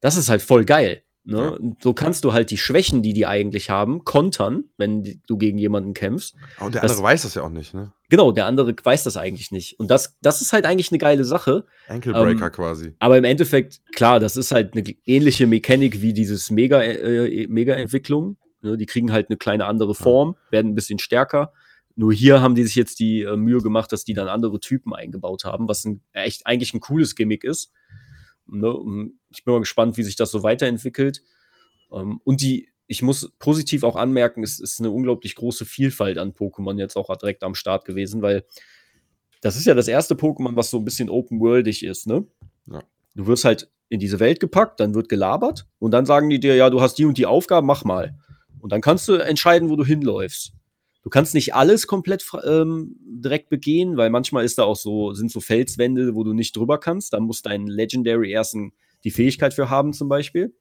[0.00, 1.02] Das ist halt voll geil.
[1.24, 1.56] Ne?
[1.60, 1.70] Ja.
[1.80, 5.94] So kannst du halt die Schwächen, die die eigentlich haben, kontern, wenn du gegen jemanden
[5.94, 6.34] kämpfst.
[6.58, 7.92] Und der Das- andere weiß das ja auch nicht, ne?
[8.08, 9.78] Genau, der andere weiß das eigentlich nicht.
[9.78, 11.64] Und das, das ist halt eigentlich eine geile Sache.
[11.88, 12.94] Ankle Breaker Ähm, quasi.
[12.98, 18.36] Aber im Endeffekt, klar, das ist halt eine ähnliche Mechanik wie dieses Mega, äh, Mega-Entwicklung.
[18.60, 21.52] Ne, die kriegen halt eine kleine andere Form, werden ein bisschen stärker.
[21.96, 24.94] Nur hier haben die sich jetzt die äh, Mühe gemacht, dass die dann andere Typen
[24.94, 27.70] eingebaut haben, was ein, echt eigentlich ein cooles Gimmick ist.
[28.52, 31.22] Ne, ich bin mal gespannt, wie sich das so weiterentwickelt.
[31.90, 36.32] Ähm, und die, ich muss positiv auch anmerken, es ist eine unglaublich große Vielfalt an
[36.32, 38.44] Pokémon jetzt auch direkt am Start gewesen, weil
[39.40, 42.26] das ist ja das erste Pokémon, was so ein bisschen open-worldig ist, ne?
[42.70, 42.82] Ja.
[43.14, 46.54] Du wirst halt in diese Welt gepackt, dann wird gelabert und dann sagen die dir,
[46.54, 48.18] ja, du hast die und die Aufgaben, mach mal.
[48.60, 50.52] Und dann kannst du entscheiden, wo du hinläufst.
[51.02, 55.32] Du kannst nicht alles komplett ähm, direkt begehen, weil manchmal ist da auch so, sind
[55.32, 57.12] so Felswände, wo du nicht drüber kannst.
[57.12, 58.56] Da muss dein Legendary erst
[59.04, 60.54] die Fähigkeit für haben, zum Beispiel.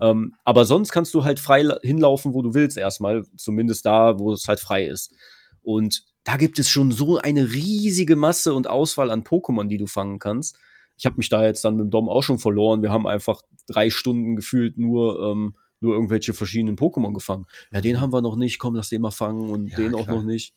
[0.00, 4.18] Ähm, aber sonst kannst du halt frei la- hinlaufen, wo du willst, erstmal, zumindest da,
[4.18, 5.14] wo es halt frei ist.
[5.62, 9.86] Und da gibt es schon so eine riesige Masse und Auswahl an Pokémon, die du
[9.86, 10.56] fangen kannst.
[10.96, 12.82] Ich habe mich da jetzt dann mit dem Dom auch schon verloren.
[12.82, 17.46] Wir haben einfach drei Stunden gefühlt nur ähm, nur irgendwelche verschiedenen Pokémon gefangen.
[17.72, 20.04] Ja, den haben wir noch nicht, komm, lass den mal fangen und Ja, den auch
[20.04, 20.16] klar.
[20.16, 20.54] noch nicht.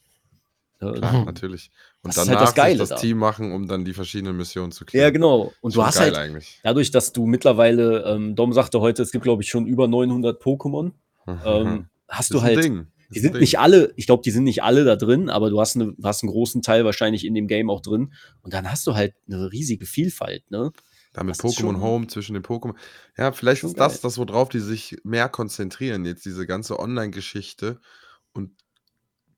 [0.82, 1.70] Ja, Klar, natürlich.
[2.02, 2.96] Und Das ist halt das Geile das da.
[2.98, 5.14] Team machen, um dann die verschiedenen Missionen zu ja, klären.
[5.14, 5.54] genau.
[5.62, 6.60] Und du hast halt, eigentlich.
[6.64, 10.42] dadurch, dass du mittlerweile, ähm, Dom sagte heute, es gibt, glaube ich, schon über 900
[10.44, 10.92] Pokémon,
[11.28, 11.88] ähm, hast Mhm.
[12.10, 12.88] Ist du halt, Ding.
[13.16, 15.78] die sind nicht alle, ich glaube, die sind nicht alle da drin, aber du hast,
[15.78, 18.12] eine, hast einen großen Teil wahrscheinlich in dem Game auch drin.
[18.42, 20.74] Und dann hast du halt eine riesige Vielfalt, ne?
[21.14, 22.76] Da mit Pokémon Home zwischen den Pokémon.
[23.18, 24.00] Ja, vielleicht ist das geil.
[24.02, 27.80] das, worauf die sich mehr konzentrieren, jetzt diese ganze Online-Geschichte.
[28.34, 28.52] Und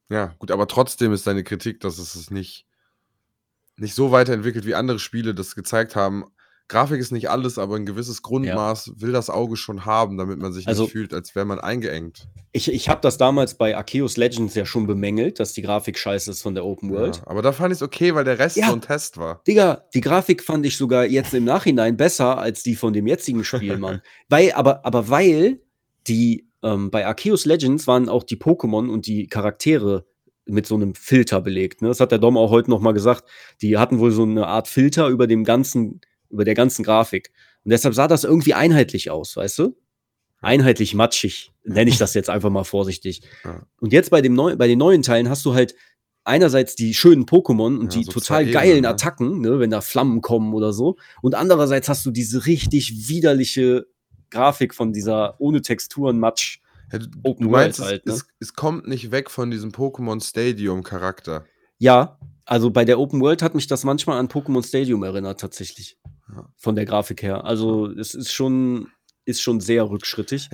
[0.09, 2.65] ja, gut, aber trotzdem ist deine Kritik, dass es es nicht,
[3.75, 6.25] nicht so weiterentwickelt, wie andere Spiele das gezeigt haben.
[6.67, 10.51] Grafik ist nicht alles, aber ein gewisses Grundmaß will das Auge schon haben, damit man
[10.51, 12.27] sich Also- nicht fühlt, als wäre man eingeengt.
[12.53, 16.31] Ich, ich habe das damals bei Arceus Legends ja schon bemängelt, dass die Grafik scheiße
[16.31, 17.17] ist von der Open World.
[17.17, 18.67] Ja, aber da fand ich es okay, weil der Rest Ja.
[18.67, 19.41] so ein Test war.
[19.47, 23.43] Digga, die Grafik fand ich sogar jetzt im Nachhinein besser als die von dem jetzigen
[23.43, 24.01] Spiel, Mann.
[24.29, 25.59] weil, aber, aber weil
[26.07, 30.05] die ähm, bei Arceus Legends waren auch die Pokémon und die Charaktere
[30.47, 31.81] mit so einem Filter belegt.
[31.81, 31.89] Ne?
[31.89, 33.25] Das hat der Dom auch heute noch mal gesagt.
[33.61, 36.01] Die hatten wohl so eine Art Filter über dem ganzen,
[36.35, 37.31] über der ganzen Grafik.
[37.63, 39.75] Und deshalb sah das irgendwie einheitlich aus, weißt du?
[40.41, 43.21] Einheitlich matschig, nenne ich das jetzt einfach mal vorsichtig.
[43.43, 43.65] Ja.
[43.79, 45.75] Und jetzt bei, dem neu, bei den neuen Teilen hast du halt
[46.25, 48.89] einerseits die schönen Pokémon und Ja, die so total geilen Ebenen, ne?
[48.89, 50.97] Attacken, ne, wenn da Flammen kommen oder so.
[51.21, 53.87] Und andererseits hast du diese richtig widerliche
[54.29, 56.59] Grafik von dieser ohne Texturen Matsch.
[56.91, 58.13] Ja, du, Open du meinst, halt, es, ne?
[58.13, 61.45] es, es kommt nicht weg von diesem Pokémon Stadium-Charakter.
[61.77, 65.97] Ja, also bei der Open World hat mich das manchmal an Pokémon Stadium erinnert, tatsächlich.
[66.33, 66.47] Ja.
[66.57, 67.43] Von der Grafik her.
[67.45, 68.87] Also es ist schon,
[69.25, 70.49] ist schon sehr rückschrittig.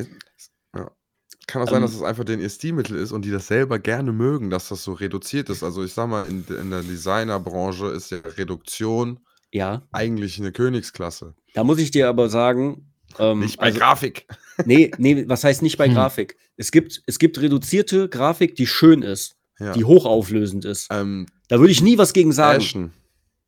[1.48, 4.12] Kann auch sein, Ähm, dass es einfach den Stilmittel ist und die das selber gerne
[4.14, 5.64] mögen, dass das so reduziert ist.
[5.64, 9.20] Also ich sag mal, in, in der Designerbranche ist ja Reduktion
[9.52, 11.34] Ja, eigentlich eine Königsklasse.
[11.56, 14.28] da muss ich dir aber sagen, ähm, Nicht bei also- Grafik.
[14.66, 15.96] Nee, nee, was heißt nicht bei Hm.
[15.96, 16.38] Grafik?
[16.56, 19.74] Es gibt, es gibt reduzierte Grafik, die schön ist, Ja.
[19.74, 20.88] die hochauflösend ist.
[20.92, 22.60] Ähm, Da würde ich nie was gegen sagen.
[22.62, 22.94] Ashen.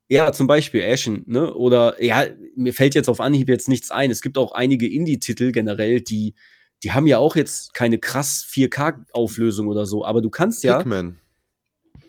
[0.10, 1.54] Ja, zum Beispiel Ashen, ne?
[1.54, 2.26] Oder ja,
[2.58, 4.12] mir fällt jetzt auf Anhieb jetzt nichts ein.
[4.12, 6.36] Es gibt auch einige Indie-Titel generell, die,
[6.84, 11.18] die haben ja auch jetzt keine krass 4K-Auflösung oder so, aber du kannst ja, Pikmin.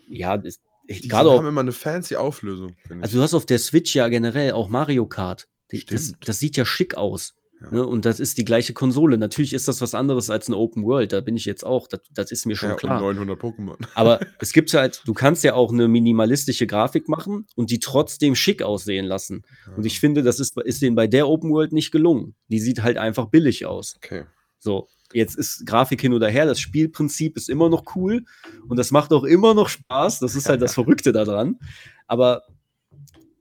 [0.09, 3.57] ja, das- ich- Die gerade haben immer eine fancy Auflösung, also du hast auf der
[3.59, 5.47] Switch ja generell auch Mario Kart.
[5.89, 7.35] Das, das sieht ja schick aus.
[7.61, 7.71] Ja.
[7.71, 7.85] Ne?
[7.85, 9.17] Und das ist die gleiche Konsole.
[9.17, 11.13] Natürlich ist das was anderes als eine Open World.
[11.13, 11.87] Da bin ich jetzt auch.
[11.87, 12.97] Das, das ist mir schon ja, klar.
[12.97, 13.77] Und 900 Pokémon.
[13.95, 18.35] Aber es gibt halt, du kannst ja auch eine minimalistische Grafik machen und die trotzdem
[18.35, 19.43] schick aussehen lassen.
[19.75, 22.35] Und ich finde, das ist, ist denen bei der Open World nicht gelungen.
[22.49, 23.95] Die sieht halt einfach billig aus.
[23.97, 24.25] Okay.
[24.59, 28.25] So, jetzt ist Grafik hin oder her, das Spielprinzip ist immer noch cool
[28.67, 30.19] und das macht auch immer noch Spaß.
[30.19, 31.59] Das ist halt das Verrückte daran.
[32.07, 32.43] Aber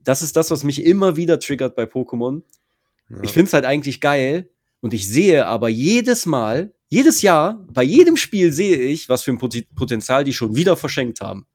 [0.02, 2.42] das ist das, was mich immer wieder triggert bei Pokémon.
[3.10, 3.22] Ja.
[3.22, 4.50] Ich finde es halt eigentlich geil
[4.80, 9.32] und ich sehe aber jedes Mal, jedes Jahr, bei jedem Spiel sehe ich, was für
[9.32, 11.46] ein Pot- Potenzial die schon wieder verschenkt haben.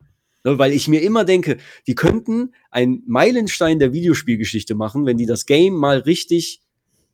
[0.46, 5.26] Ne, weil ich mir immer denke, die könnten einen Meilenstein der Videospielgeschichte machen, wenn die
[5.26, 6.62] das Game mal richtig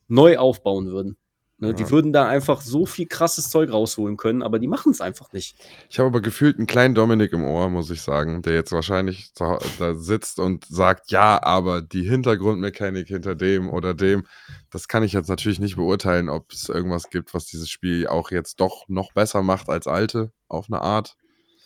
[0.06, 1.16] neu aufbauen würden.
[1.58, 1.90] Ne, Die Ja.
[1.90, 5.56] würden da einfach so viel krasses Zeug rausholen können, aber die machen es einfach nicht.
[5.88, 9.32] Ich habe aber gefühlt einen kleinen Dominik im Ohr, muss ich sagen, der jetzt wahrscheinlich
[9.32, 9.58] da
[9.94, 14.26] sitzt und sagt, ja, aber die Hintergrundmechanik hinter dem oder dem,
[14.70, 18.30] das kann ich jetzt natürlich nicht beurteilen, ob es irgendwas gibt, was dieses Spiel auch
[18.30, 21.16] jetzt doch noch besser macht als alte, auf eine Art.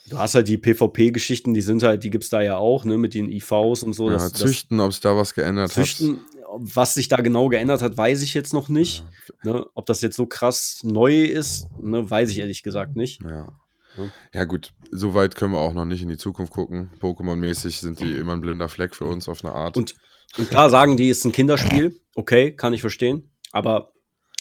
[0.09, 3.15] Du hast halt die PvP-Geschichten, die sind halt, die gibt's da ja auch, ne, mit
[3.15, 4.07] den IVs und so.
[4.09, 6.21] ja, das, das züchten, ob es da was geändert Züchten,
[6.59, 9.05] was sich da genau geändert hat, weiß ich jetzt noch nicht.
[9.45, 13.23] Ne, ob das jetzt so krass neu ist, ne, weiß ich ehrlich gesagt nicht.
[13.23, 13.49] Ja.
[13.97, 14.05] Ja.
[14.33, 16.91] Ja, gut, so weit können wir auch noch nicht in die Zukunft gucken.
[17.01, 19.77] Pokémon-mäßig sind die immer ein blinder Fleck für uns auf eine Art.
[19.77, 19.97] Und,
[20.39, 22.01] und klar sagen die, ist ein Kinderspiel.
[22.15, 23.33] Okay, kann ich verstehen.
[23.51, 23.91] Aber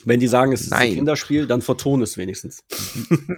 [0.05, 0.89] wenn die sagen, es ist Nein.
[0.89, 2.61] ein Kinderspiel, dann verton es wenigstens.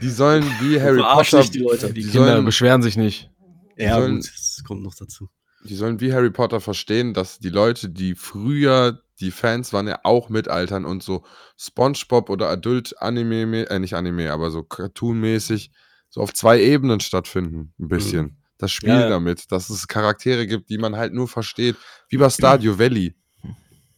[0.01, 1.39] die sollen wie Harry Potter.
[1.39, 1.87] nicht die Leute.
[1.93, 3.31] Die Die Kinder sollen- beschweren sich nicht.
[3.77, 5.29] Ja, sollen- gut, das kommt noch dazu.
[5.63, 9.99] Die sollen wie Harry Potter verstehen, dass die Leute, die früher die Fans waren, ja
[10.03, 11.23] auch mitaltern und so
[11.57, 15.71] SpongeBob oder Adult-Anime, äh, nicht Anime, aber so Cartoon-mäßig,
[16.09, 18.37] so auf zwei Ebenen stattfinden, ein bisschen.
[18.57, 18.95] Das Spiel Mhm.
[18.95, 19.09] Ja, ja.
[19.09, 21.75] damit, dass es Charaktere gibt, die man halt nur versteht,
[22.09, 23.15] wie bei Stadio Valley.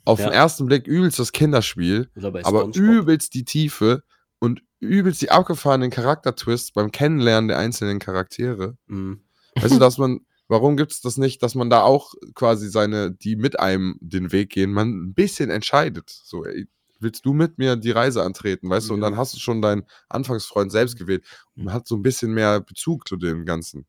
[0.06, 2.10] Auf den ersten Blick übelst das Kinderspiel,
[2.44, 4.04] aber übelst die Tiefe
[4.40, 8.78] und übelst die abgefahrenen Charaktertwists beim Kennenlernen der einzelnen Charaktere.
[8.88, 9.22] Mhm.
[9.56, 10.20] Weißt du, dass man,
[10.54, 14.32] warum gibt es das nicht, dass man da auch quasi seine, die mit einem den
[14.32, 16.10] Weg gehen, man ein bisschen entscheidet.
[16.10, 16.68] So, ey,
[17.00, 19.84] willst du mit mir die Reise antreten, weißt du, und dann hast du schon deinen
[20.10, 21.26] Anfangsfreund selbst gewählt
[21.56, 23.86] und man hat so ein bisschen mehr Bezug zu dem Ganzen.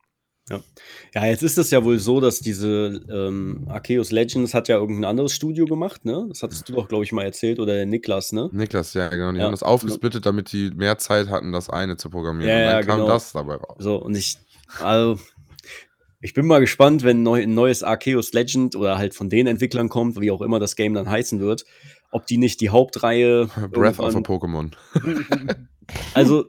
[1.15, 5.07] Ja, jetzt ist es ja wohl so, dass diese ähm, Arceus Legends hat ja irgendein
[5.07, 6.27] anderes Studio gemacht, ne?
[6.29, 8.51] Das hattest du doch, glaube ich, mal erzählt, oder der Niklas, ne?
[8.53, 9.33] Niklas, ja, genau.
[9.33, 9.45] Die Ja.
[9.45, 12.51] haben das aufgesplittet, damit die mehr Zeit hatten, das eine zu programmieren.
[12.51, 13.09] Ja, und dann ja, kam genau.
[13.09, 13.77] das dabei raus.
[13.79, 14.37] So, und ich,
[14.81, 15.19] also,
[16.25, 19.91] ich bin mal gespannt, wenn neu, ein neues Arceus Legend oder halt von den Entwicklern
[19.91, 21.67] kommt, wie auch immer das Game dann heißen wird,
[22.11, 23.51] ob die nicht die Hauptreihe.
[23.71, 24.71] Breath of a Pokémon.
[26.15, 26.47] Also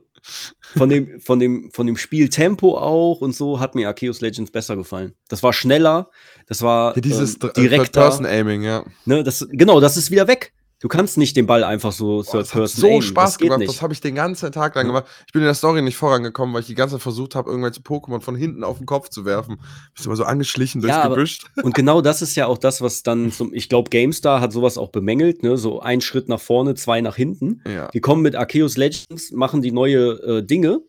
[0.77, 4.77] von dem, von dem, von dem Spieltempo auch und so hat mir Arceus Legends besser
[4.77, 5.13] gefallen.
[5.27, 6.09] Das war schneller,
[6.47, 7.83] das war Ja, dieses ähm, direkter.
[7.83, 8.85] Third-Person-Aiming, ja.
[9.03, 10.53] Ne, das, genau, das ist wieder weg.
[10.81, 13.01] Du kannst nicht den Ball einfach so Boah, Third Person so aimen.
[13.01, 13.69] Spaß das geht gemacht, nicht.
[13.69, 15.05] das habe ich den ganzen Tag lang gemacht.
[15.25, 17.79] Ich bin in der Story nicht vorangekommen, weil ich die ganze Zeit versucht habe, irgendwelche
[17.79, 19.57] Pokémon von hinten auf den Kopf zu werfen.
[19.93, 21.39] Bist immer so angeschlichen durchs Ja, aber- Gebüsch.
[21.63, 24.77] Und genau das ist ja auch das, was dann zum, ich glaube, GameStar hat sowas
[24.77, 25.57] auch bemängelt, ne?
[25.57, 27.61] So ein Schritt nach vorne, zwei nach hinten.
[27.65, 27.87] Ja.
[27.89, 30.81] Die kommen mit Arceus Legends, machen die neue äh, Dinge.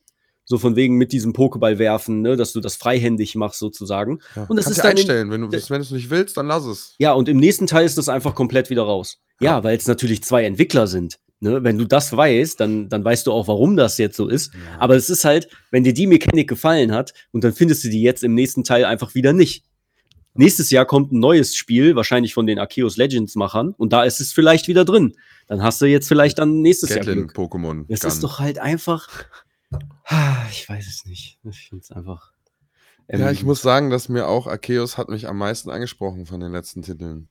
[0.49, 4.21] So von wegen mit diesem Pokéball werfen, ne, dass du das freihändig machst sozusagen.
[4.37, 4.45] Ja.
[4.45, 5.31] Und das Kannst ist dann in- einstellen.
[5.31, 6.95] Wenn du wenn es nicht willst, dann lass es.
[6.99, 9.19] Ja, und im nächsten Teil ist das einfach komplett wieder raus.
[9.41, 11.19] Ja, weil es natürlich zwei Entwickler sind.
[11.41, 11.63] Ne?
[11.65, 14.53] Wenn du das weißt, dann, dann weißt du auch, warum das jetzt so ist.
[14.79, 18.01] Aber es ist halt, wenn dir die Mechanik gefallen hat und dann findest du die
[18.03, 19.65] jetzt im nächsten Teil einfach wieder nicht.
[20.35, 24.21] Nächstes Jahr kommt ein neues Spiel, wahrscheinlich von den Arceus Legends Machern, und da ist
[24.21, 25.15] es vielleicht wieder drin.
[25.49, 27.33] Dann hast du jetzt vielleicht dann nächstes Jahr Glück.
[27.89, 28.09] Es Gun.
[28.09, 29.09] ist doch halt einfach.
[30.07, 31.39] Ah, Ich weiß es nicht.
[31.45, 32.33] Ich finde es einfach.
[33.11, 36.41] Ja, ähm, ich muss sagen, dass mir auch Arceus hat mich am meisten angesprochen von
[36.41, 37.29] den letzten Titeln.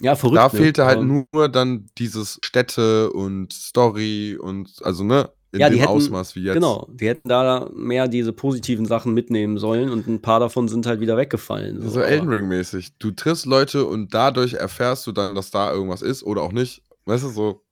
[0.00, 0.36] Ja, verrückt.
[0.36, 0.50] da ne?
[0.50, 5.88] fehlte halt nur dann dieses Städte und Story und also ne, in Ja, dem hätten-
[5.90, 6.54] Ausmaß wie jetzt.
[6.54, 10.84] Genau, die hätten da mehr diese positiven Sachen mitnehmen sollen und ein paar davon sind
[10.86, 11.80] halt wieder weggefallen.
[11.88, 12.98] So aber- Elden Ring-mäßig.
[12.98, 16.82] Du triffst Leute und dadurch erfährst du dann, dass da irgendwas ist oder auch nicht.
[17.06, 17.62] Weißt du, so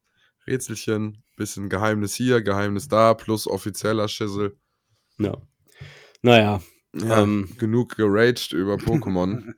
[0.47, 4.57] Rätselchen, bisschen Geheimnis hier, Geheimnis da, plus offizieller Schissel.
[5.19, 5.37] Ja.
[6.23, 6.61] Naja,
[6.95, 7.49] Ja, Ähm.
[7.59, 9.53] genug geraged über Pokémon,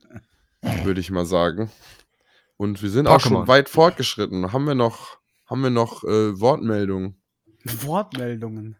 [0.85, 1.71] würde ich mal sagen.
[2.57, 3.49] Und wir sind auch schon Pokémon.
[3.49, 4.53] weit fortgeschritten.
[4.53, 7.21] Haben wir noch, haben wir noch äh, Wortmeldungen?
[7.65, 8.77] Wortmeldungen.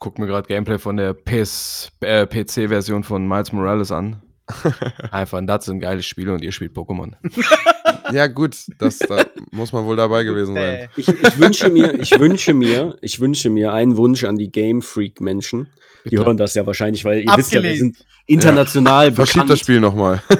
[0.00, 4.22] Guck mir gerade Gameplay von der PS, äh, PC-Version von Miles Morales an.
[5.10, 7.14] Einfach, das sind geile Spiele und ihr spielt Pokémon.
[8.12, 10.88] Ja, gut, das da muss man wohl dabei gewesen sein.
[10.96, 14.82] ich, ich wünsche mir, ich wünsche mir, ich wünsche mir einen Wunsch an die Game
[14.82, 15.68] Freak Menschen.
[16.04, 16.24] Die Bitte.
[16.24, 17.96] hören das ja wahrscheinlich, weil ihr wisst ja, wir Abgelehnt.
[17.96, 19.50] sind international Verschiebt bekannt.
[19.50, 20.22] das Spiel nochmal.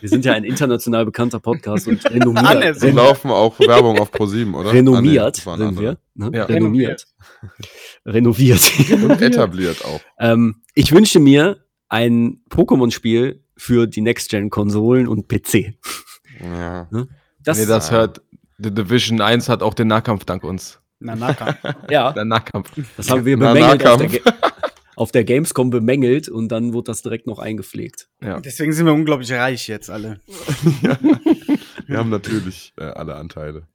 [0.00, 2.82] Wir sind ja ein international bekannter Podcast und renommiert.
[2.82, 4.70] Wir laufen auch Werbung auf Pro7, oder?
[4.70, 5.96] renommiert Ah, nee, sind wir.
[6.14, 6.30] Ne?
[6.34, 6.44] Ja.
[6.44, 7.06] Renommiert.
[8.04, 8.60] Renoviert.
[9.02, 10.02] Und etabliert auch.
[10.18, 15.72] ähm, ich wünsche mir ein Pokémon-Spiel für die Next-Gen-Konsolen und PC.
[16.44, 16.88] Ja.
[17.42, 18.22] Das, nee, das hört.
[18.58, 20.80] The Division 1 hat auch den Nahkampf dank uns.
[21.00, 21.56] Na, Naka.
[21.90, 22.70] ja, Der Nahkampf.
[22.96, 24.52] das haben wir Na, bemängelt auf der, Nahkampf.
[24.96, 28.06] Auf der Gamescom bemängelt und dann wurde das direkt noch eingepflegt.
[28.22, 28.38] Ja.
[28.38, 30.20] Deswegen sind wir unglaublich reich jetzt alle.
[31.86, 33.66] Wir haben natürlich äh, alle Anteile.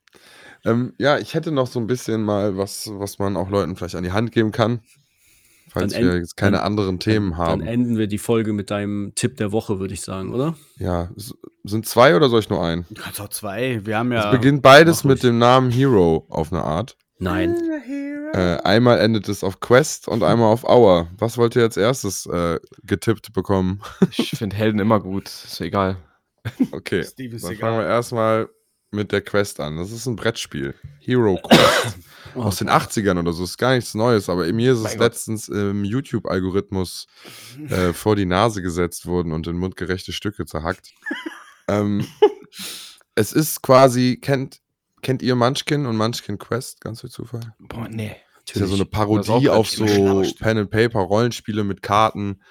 [0.63, 3.95] Ähm, ja, ich hätte noch so ein bisschen mal was, was man auch Leuten vielleicht
[3.95, 4.79] an die Hand geben kann.
[5.71, 7.61] Falls Dann wir jetzt keine dann- anderen Themen Dann haben.
[7.61, 10.55] enden wir die Folge mit deinem Tipp der Woche, würde ich sagen, oder?
[10.77, 11.09] Ja,
[11.63, 12.85] sind zwei oder soll ich nur einen?
[12.89, 13.79] Du kannst auch zwei.
[13.85, 14.25] Wir haben ja.
[14.25, 16.97] es beginnt beides mit dem Namen Hero auf eine Art.
[17.19, 17.55] Nein.
[18.33, 21.07] Äh, einmal endet es auf Quest und einmal auf Hour.
[21.17, 23.81] Was wollt ihr als erstes äh, getippt bekommen?
[24.17, 25.27] Ich finde Helden immer gut.
[25.27, 25.97] Ist egal.
[26.71, 27.55] Okay, Steven dann Seagal.
[27.57, 28.49] fangen wir erstmal
[28.91, 29.77] mit der Quest an.
[29.77, 30.75] Das ist ein Brettspiel.
[30.99, 31.97] Hero Quest.
[32.35, 33.43] Oh, aus den 80ern oder so.
[33.43, 34.99] Ist gar nichts Neues, aber mir ist es Gott.
[34.99, 37.07] letztens im YouTube-Algorithmus
[37.69, 40.91] äh, vor die Nase gesetzt worden und in mundgerechte Stücke zerhackt.
[41.67, 42.05] ähm,
[43.15, 44.61] es ist quasi, kennt,
[45.01, 46.81] kennt ihr Munchkin und Munchkin Quest?
[46.81, 47.55] Ganz viel Zufall.
[47.57, 48.15] Boah, nee.
[48.45, 50.39] Ist ja so eine Das Parodie auf so im Schlauchstück.
[50.39, 52.41] Pen and Paper Rollenspiele mit Karten,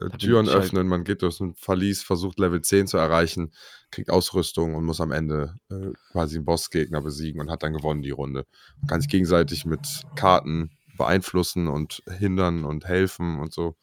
[0.00, 3.52] äh, Türen halt- öffnen, man geht durch ein Verlies, versucht Level 10 zu erreichen,
[3.90, 8.02] kriegt Ausrüstung und muss am Ende äh, quasi einen Bossgegner besiegen und hat dann gewonnen
[8.02, 8.46] die Runde.
[8.80, 13.76] Man kann sich gegenseitig mit Karten beeinflussen und hindern und helfen und so.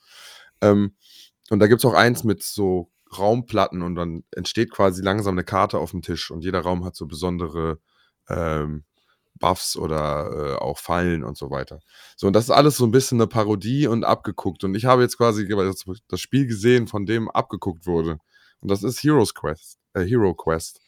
[0.62, 0.96] Ähm,
[1.50, 5.44] und da gibt es auch eins mit so Raumplatten und dann entsteht quasi langsam eine
[5.44, 7.80] Karte auf dem Tisch und jeder Raum hat so besondere
[8.28, 8.86] ähm,
[9.40, 11.80] Buffs oder äh, auch Fallen und so weiter.
[12.16, 14.64] So, und das ist alles so ein bisschen eine Parodie und abgeguckt.
[14.64, 18.20] Und ich habe jetzt quasi das, das Spiel gesehen, von dem abgeguckt wurde.
[18.60, 20.80] Und das ist Heroes Quest, äh, Hero Quest.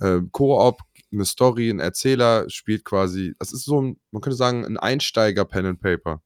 [0.00, 0.80] Äh, Koop,
[1.12, 5.66] eine Story, ein Erzähler spielt quasi, das ist so ein, man könnte sagen, ein Einsteiger-Pen
[5.66, 6.20] and Paper.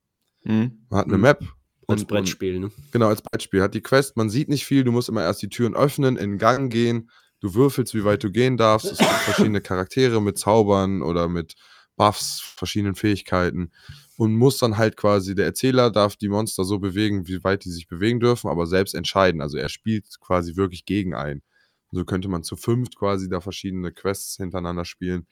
[0.45, 0.87] Hm?
[0.89, 1.23] Man hat eine Mhm.
[1.23, 1.45] Map.
[1.87, 2.71] Als Brettspiel, ne?
[2.93, 3.63] Genau, als Brettspiel.
[3.63, 6.33] Hat die Quest, man sieht nicht viel, du musst immer erst die Türen öffnen, in
[6.33, 8.93] den Gang gehen, du würfelst, wie weit du gehen darfst.
[8.93, 11.55] Es gibt verschiedene Charaktere mit Zaubern oder mit
[11.97, 13.73] Buffs, verschiedenen Fähigkeiten
[14.16, 17.70] und muss dann halt quasi, der Erzähler darf die Monster so bewegen, wie weit die
[17.70, 19.40] sich bewegen dürfen, aber selbst entscheiden.
[19.40, 21.43] Also er spielt quasi wirklich gegen einen.
[21.90, 25.27] So könnte man zu fünft quasi da verschiedene Quests hintereinander spielen.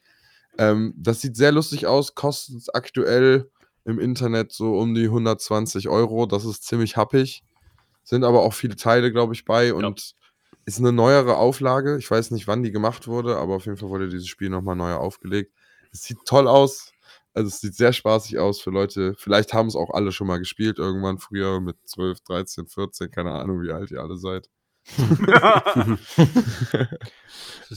[0.59, 3.51] Ähm, das sieht sehr lustig aus, kostet aktuell
[3.85, 6.27] im Internet so um die 120 Euro.
[6.27, 7.43] Das ist ziemlich happig.
[8.05, 10.15] Sind aber auch viele Teile, glaube ich, bei und
[10.67, 11.97] ist eine neuere Auflage.
[11.97, 14.77] Ich weiß nicht, wann die gemacht wurde, aber auf jeden Fall wurde dieses Spiel nochmal
[14.77, 15.55] neu aufgelegt.
[15.93, 16.93] Es sieht toll aus.
[17.33, 19.15] Also es sieht sehr spaßig aus für Leute.
[19.17, 23.33] Vielleicht haben es auch alle schon mal gespielt, irgendwann früher mit 12, 13, 14, keine
[23.33, 24.49] Ahnung, wie alt ihr alle seid.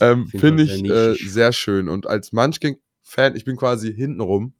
[0.01, 1.89] ähm, Finde ich äh, sehr schön.
[1.89, 4.53] Und als Munchkin-Fan, ich bin quasi hintenrum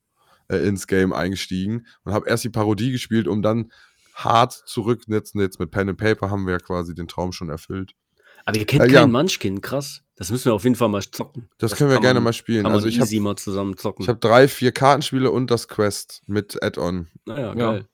[0.50, 3.72] äh, ins Game eingestiegen und habe erst die Parodie gespielt, um dann
[4.14, 5.42] hart zurücknetzen.
[5.42, 7.96] Jetzt mit Pen and Paper haben wir ja quasi den Traum schon erfüllt.
[8.50, 9.08] Aber ihr kennt äh, keinen ja.
[9.08, 10.02] Munchkin, krass.
[10.16, 11.50] Das müssen wir auf jeden Fall mal zocken.
[11.58, 12.64] Das, das können wir gerne man, mal spielen.
[12.64, 14.04] Kann also ich easy hab, mal zusammen zocken.
[14.04, 17.08] Ich habe drei, vier Kartenspiele und das Quest mit Add-on.
[17.26, 17.86] Naja, geil.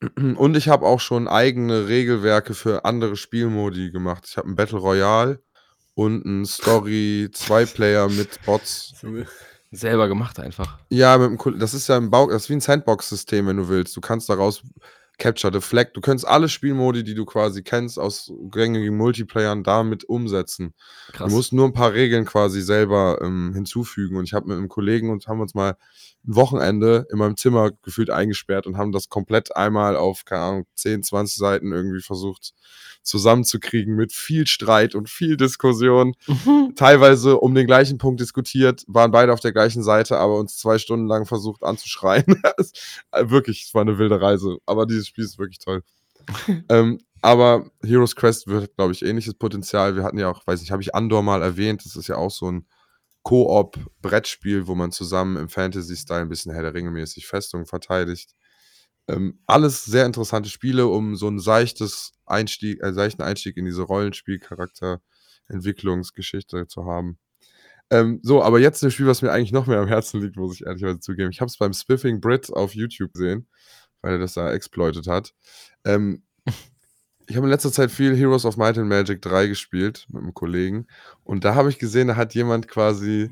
[0.36, 4.24] Und ich habe auch schon eigene Regelwerke für andere Spielmodi gemacht.
[4.26, 5.42] Ich habe ein Battle Royale
[5.94, 8.94] und ein Story Zwei-Player mit Bots.
[9.70, 10.78] Selber gemacht einfach.
[10.88, 13.68] Ja, mit dem, das ist ja ein Bau, das ist wie ein Sandbox-System, wenn du
[13.68, 13.94] willst.
[13.94, 14.62] Du kannst daraus
[15.20, 15.94] Capture the Flag.
[15.94, 20.74] Du könntest alle Spielmodi, die du quasi kennst aus gängigen Multiplayern, damit umsetzen.
[21.12, 21.28] Krass.
[21.28, 24.16] Du musst nur ein paar Regeln quasi selber ähm, hinzufügen.
[24.16, 25.76] Und ich habe mit einem Kollegen und haben uns mal
[26.26, 30.66] ein Wochenende in meinem Zimmer gefühlt eingesperrt und haben das komplett einmal auf, keine Ahnung,
[30.74, 32.52] 10, 20 Seiten irgendwie versucht
[33.02, 36.14] zusammenzukriegen mit viel Streit und viel Diskussion.
[36.26, 36.74] Mhm.
[36.76, 40.78] Teilweise um den gleichen Punkt diskutiert, waren beide auf der gleichen Seite, aber uns zwei
[40.78, 42.24] Stunden lang versucht anzuschreien.
[43.12, 44.58] Äh, wirklich, es war eine wilde Reise.
[44.66, 45.82] Aber dieses Spiel ist wirklich toll.
[46.68, 49.96] ähm, aber Heroes Quest wird, glaube ich, ähnliches Potenzial.
[49.96, 52.30] Wir hatten ja auch, weiß nicht, habe ich Andor mal erwähnt, das ist ja auch
[52.30, 52.66] so ein
[53.22, 58.34] Koop-Brettspiel, wo man zusammen im Fantasy-Style ein bisschen Herr der Ringe mäßig Festungen verteidigt.
[59.08, 63.82] Ähm, alles sehr interessante Spiele, um so einen seichtes Einstieg, äh, seichten Einstieg in diese
[63.82, 67.18] Rollenspiel-Charakter-Entwicklungsgeschichte zu haben.
[67.90, 70.54] Ähm, so, aber jetzt ein Spiel, was mir eigentlich noch mehr am Herzen liegt, muss
[70.54, 71.30] ich ehrlicherweise zugeben.
[71.32, 73.48] Ich habe es beim Spiffing Brit auf YouTube gesehen,
[74.00, 75.34] weil er das da exploitet hat.
[75.84, 76.22] Ähm,
[77.30, 80.34] ich habe in letzter Zeit viel Heroes of Might and Magic 3 gespielt mit einem
[80.34, 80.88] Kollegen
[81.22, 83.30] und da habe ich gesehen, da hat jemand quasi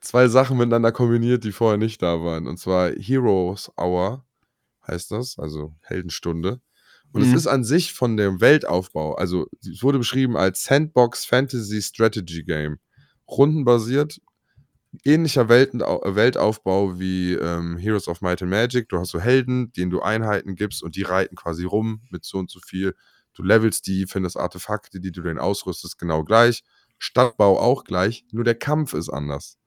[0.00, 2.46] zwei Sachen miteinander kombiniert, die vorher nicht da waren.
[2.46, 4.24] Und zwar Heroes Hour
[4.86, 6.62] heißt das, also Heldenstunde.
[7.12, 7.28] Und mhm.
[7.28, 12.42] es ist an sich von dem Weltaufbau, also es wurde beschrieben als Sandbox Fantasy Strategy
[12.42, 12.78] Game.
[13.28, 14.18] Rundenbasiert,
[15.04, 18.88] ähnlicher Welten, Weltaufbau wie ähm, Heroes of Might and Magic.
[18.88, 22.38] Du hast so Helden, denen du Einheiten gibst und die reiten quasi rum mit so
[22.38, 22.94] und so viel.
[23.34, 26.62] Du levelst die, findest Artefakte, die du denen ausrüstest, genau gleich.
[26.98, 29.58] Stadtbau auch gleich, nur der Kampf ist anders.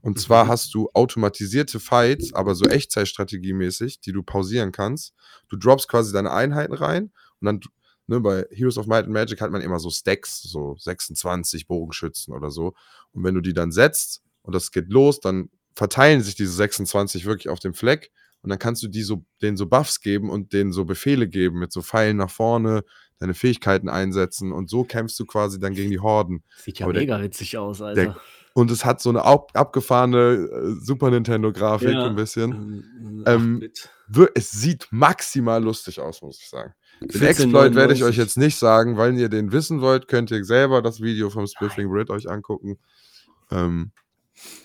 [0.00, 0.20] Und mhm.
[0.20, 5.14] zwar hast du automatisierte Fights, aber so Echtzeitstrategie-mäßig, die du pausieren kannst.
[5.48, 7.60] Du droppst quasi deine Einheiten rein und dann,
[8.06, 12.32] ne, bei Heroes of Might and Magic hat man immer so Stacks, so 26 Bogenschützen
[12.34, 12.72] oder so.
[13.12, 17.26] Und wenn du die dann setzt und das geht los, dann verteilen sich diese 26
[17.26, 18.10] wirklich auf dem Fleck
[18.42, 21.58] und dann kannst du die so, denen so Buffs geben und denen so Befehle geben
[21.58, 22.82] mit so Pfeilen nach vorne,
[23.18, 26.42] deine Fähigkeiten einsetzen und so kämpfst du quasi dann gegen die Horden.
[26.56, 28.02] Sieht ja Aber mega der, witzig aus, Alter.
[28.02, 28.16] Der,
[28.52, 32.06] und es hat so eine abgefahrene äh, Super Nintendo-Grafik ja.
[32.06, 33.22] ein bisschen.
[33.26, 33.70] Ähm,
[34.34, 36.74] es sieht maximal lustig aus, muss ich sagen.
[37.00, 40.44] Den Exploit werde ich euch jetzt nicht sagen, weil ihr den wissen wollt, könnt ihr
[40.44, 42.78] selber das Video vom Spiffing Brit euch angucken.
[43.50, 43.92] Ähm,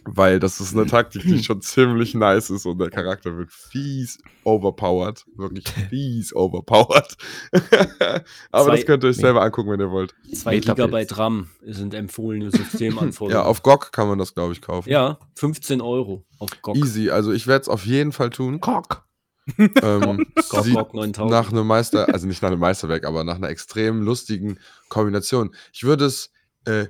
[0.05, 4.19] weil das ist eine Taktik, die schon ziemlich nice ist und der Charakter wird fies
[4.43, 5.25] overpowered.
[5.35, 7.17] Wirklich fies overpowered.
[8.51, 10.13] Aber Zwei, das könnt ihr euch selber angucken, wenn ihr wollt.
[10.33, 13.43] 2 GB RAM sind empfohlene Systemanforderungen.
[13.43, 14.89] ja, auf GOG kann man das, glaube ich, kaufen.
[14.89, 16.77] Ja, 15 Euro auf GOG.
[16.77, 18.59] Easy, also ich werde es auf jeden Fall tun.
[18.59, 19.03] GOG.
[19.57, 21.29] ähm, GOG, GOG 9000.
[21.29, 25.53] Nach einem Meister, also nicht nach einem Meisterwerk, aber nach einer extrem lustigen Kombination.
[25.71, 26.31] Ich würde es
[26.65, 26.87] äh,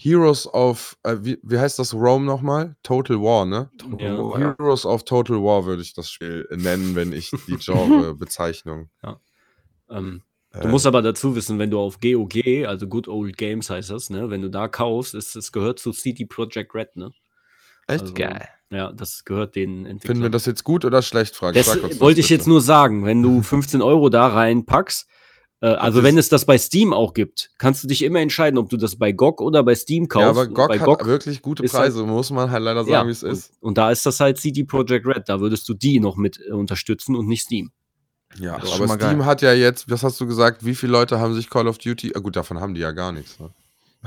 [0.00, 2.76] Heroes of, äh, wie, wie heißt das Rome nochmal?
[2.84, 3.68] Total War, ne?
[3.98, 4.38] Ja.
[4.38, 8.90] Heroes of Total War würde ich das Spiel nennen, wenn ich die Genre-Bezeichnung.
[9.02, 9.18] Ja.
[9.90, 10.22] Ähm,
[10.52, 13.90] äh, du musst aber dazu wissen, wenn du auf GOG, also Good Old Games heißt
[13.90, 14.30] das, ne?
[14.30, 17.10] Wenn du da kaufst, ist, es gehört zu CD Projekt Red, ne?
[17.88, 18.02] Echt?
[18.02, 18.48] Also, Geil.
[18.70, 20.00] Ja, das gehört den Entwicklern.
[20.00, 21.34] Finden wir das jetzt gut oder schlecht?
[21.34, 21.58] Frage.
[21.58, 23.04] Das wollte ich jetzt nur sagen.
[23.04, 25.08] Wenn du 15 Euro da reinpackst,
[25.60, 28.68] äh, also wenn es das bei Steam auch gibt, kannst du dich immer entscheiden, ob
[28.68, 30.24] du das bei GOG oder bei Steam kaufst.
[30.24, 32.92] Ja, aber GOG bei hat GOG wirklich gute Preise, halt, muss man halt leider sagen,
[32.92, 33.52] ja, wie es ist.
[33.60, 36.40] Und, und, da ist das halt CD Projekt Red, da würdest du die noch mit
[36.46, 37.72] äh, unterstützen und nicht Steam.
[38.38, 39.24] Ja, aber Steam geil.
[39.24, 42.12] hat ja jetzt, was hast du gesagt, wie viele Leute haben sich Call of Duty,
[42.14, 43.38] ah, gut, davon haben die ja gar nichts.
[43.40, 43.50] Ne?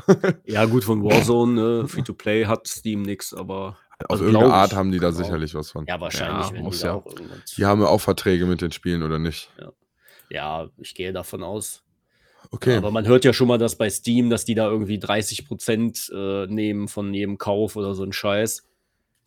[0.45, 1.87] ja gut, von Warzone, ne?
[1.87, 4.77] Free-to-Play hat Steam nichts, aber Auf Also irgendeine Art ich.
[4.77, 5.23] haben die da Genau.
[5.23, 5.85] sicherlich was von.
[5.85, 6.49] Ja, wahrscheinlich.
[6.51, 7.03] Ja, die ja.
[7.57, 9.49] Die haben ja auch Verträge mit den Spielen, oder nicht?
[9.59, 9.71] ja,
[10.77, 11.83] ich gehe davon aus.
[12.49, 12.75] Okay.
[12.77, 16.47] Aber man hört ja schon mal, dass bei Steam, dass die da irgendwie 30% äh,
[16.47, 18.67] nehmen von jedem Kauf oder so ein Scheiß.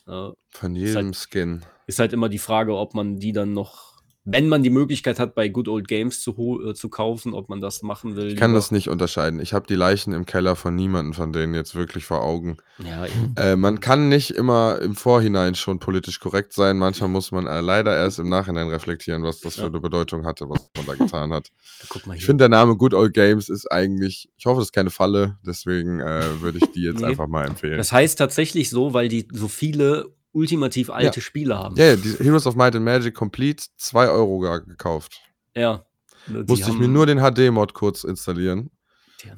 [0.09, 1.64] Äh, Von ist jedem halt- Skin.
[1.86, 3.94] ist halt immer die Frage, ob man die dann noch,
[4.26, 7.60] wenn man die Möglichkeit hat, bei Good Old Games zu, äh, zu kaufen, ob man
[7.60, 8.28] das machen will.
[8.28, 8.59] Ich kann lieber.
[8.59, 9.38] das nicht unterscheiden.
[9.38, 12.56] Ich habe die Leichen im Keller von niemandem von denen jetzt wirklich vor Augen.
[12.84, 13.05] Ja.
[13.36, 16.78] Äh, man kann nicht immer im Vorhinein schon politisch korrekt sein.
[16.78, 19.66] Manchmal muss man äh, leider erst im Nachhinein reflektieren, was das für Ja.
[19.68, 21.48] eine Bedeutung hatte, was man da getan hat.
[22.14, 25.36] Ich finde, der Name Good Old Games ist eigentlich, ich hoffe, das ist keine Falle,
[25.46, 27.06] deswegen äh, würde ich die jetzt Nee.
[27.06, 27.76] einfach mal empfehlen.
[27.76, 31.77] Das heißt tatsächlich so, weil die so viele ultimativ alte Spiele haben.
[31.77, 35.20] Ja, ja, die Heroes of Might and Magic Complete, 2 Euro gar gekauft.
[35.55, 35.85] Ja.
[36.27, 38.70] Die Musste ich mir nur den HD-Mod kurz installieren,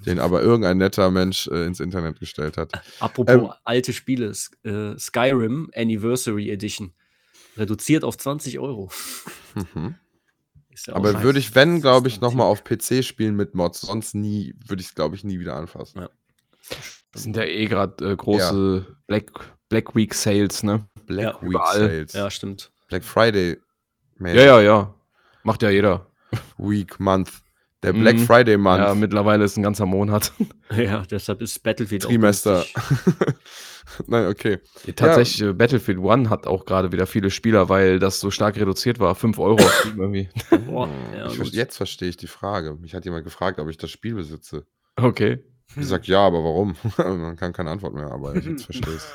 [0.07, 2.73] den aber irgendein netter Mensch äh, ins Internet gestellt hat.
[3.01, 6.93] Apropos Ähm, alte Spiele, S- äh, Skyrim Anniversary Edition.
[7.57, 8.91] Reduziert auf 20 Euro.
[9.75, 9.95] Mhm.
[10.87, 14.55] Ja Aber würde ich, wenn, glaube ich, nochmal auf PC spielen mit Mods, sonst nie,
[14.67, 16.03] würde ich es, glaube ich, nie wieder anfassen.
[16.03, 16.11] Ja.
[17.13, 20.87] Das sind ja eh gerade äh, große Black, Black Week Sales, ne?
[21.07, 21.79] Black Ja, Week überall.
[21.79, 22.13] Sales.
[22.13, 22.71] Ja, stimmt.
[22.89, 23.59] Black Friday
[24.19, 24.95] Man, Ja, ja, ja.
[25.43, 26.07] Macht ja jeder.
[26.59, 27.31] Week, Month.
[27.83, 28.01] Der Mhm.
[28.01, 28.81] Black Friday Month.
[28.81, 30.33] Ja, mittlerweile ist ein ganzer Monat.
[30.77, 32.65] Ja, deshalb ist Battlefield Trimester.
[34.09, 34.59] Nein, okay.
[34.97, 38.99] Tatsächlich, äh, Battlefield One hat auch gerade wieder viele Spieler, weil das so stark reduziert
[38.99, 39.15] war.
[39.15, 40.29] 5 Euro irgendwie.
[40.67, 42.75] Boah, ja, ich, jetzt verstehe ich die Frage.
[42.75, 44.67] Mich hat jemand gefragt, ob ich das Spiel besitze.
[44.97, 45.39] Okay.
[45.69, 46.77] Ich gesagt, ja, aber warum?
[46.97, 49.07] Man kann keine Antwort mehr, aber ich jetzt verstehe es.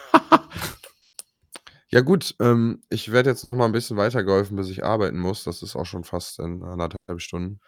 [1.89, 5.43] Ja gut, ähm, ich werde jetzt noch mal ein bisschen weitergeholfen, bis ich arbeiten muss.
[5.43, 7.59] Das ist auch schon fast in anderthalb Stunden.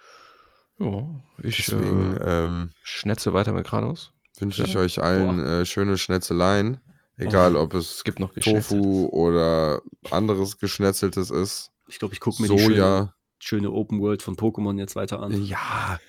[0.79, 1.07] Ja,
[1.41, 4.11] ich Deswegen äh, ähm, schnetze weiter mit Kratos.
[4.39, 4.79] wünsche ich ja.
[4.79, 6.79] euch allen äh, schöne Schnetzeleien.
[7.17, 8.33] Egal, ob es Es gibt noch.
[8.33, 11.71] Tofu oder anderes Geschnetzeltes ist.
[11.87, 13.13] Ich glaube, ich gucke mir Soja.
[13.43, 15.43] Schöne Open World von Pokémon jetzt weiter an.
[15.43, 15.99] Ja.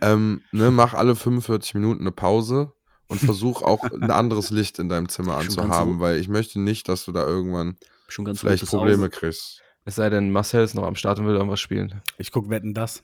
[0.00, 2.72] ähm, ne, mach alle 45 Minuten eine Pause
[3.08, 6.88] und versuch auch ein anderes Licht in deinem Zimmer Schon anzuhaben, weil ich möchte nicht,
[6.88, 7.76] dass du da irgendwann
[8.08, 9.10] Schon ganz vielleicht Probleme Auge.
[9.10, 9.62] kriegst.
[9.84, 12.02] Es sei denn, Marcel ist noch am Start und will irgendwas spielen.
[12.18, 13.02] Ich guck Wetten das.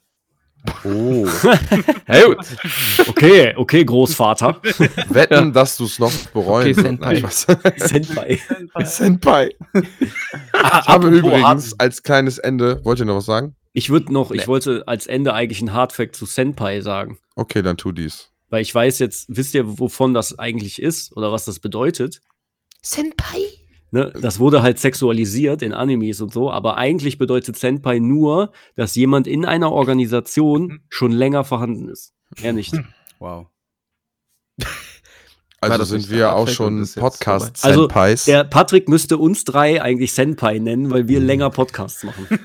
[0.85, 1.27] Oh.
[2.07, 2.39] Hey, gut.
[3.09, 4.61] Okay, okay, Großvater.
[5.11, 6.89] Wetten, dass du es noch bereuen Okay, wirst.
[6.89, 7.07] Senpai.
[7.13, 7.47] Nein, Spaß.
[7.89, 8.41] Senpai.
[8.85, 9.51] Senpai.
[9.75, 13.55] Ich habe übrigens als kleines Ende, wollt ihr noch was sagen?
[13.79, 17.21] Ich würde noch, ich wollte als Ende eigentlich ein Hardfact zu Senpai sagen.
[17.37, 18.33] Okay, dann tu dies.
[18.49, 22.21] Weil ich weiß jetzt, wisst ihr, wovon das eigentlich ist oder was das bedeutet?
[22.83, 23.39] Senpai?
[23.93, 28.97] Ne, das wurde halt sexualisiert in Animes und so, aber eigentlich bedeutet Senpai nur, dass
[28.97, 32.15] jemand in einer Organisation schon länger vorhanden ist.
[32.43, 32.75] Er nicht.
[33.21, 33.47] Wow.
[35.61, 40.59] Also sind wir auch schon podcast Also, senpais Der Patrick müsste uns drei eigentlich Senpai
[40.59, 42.29] nennen, weil wir länger Podcasts machen.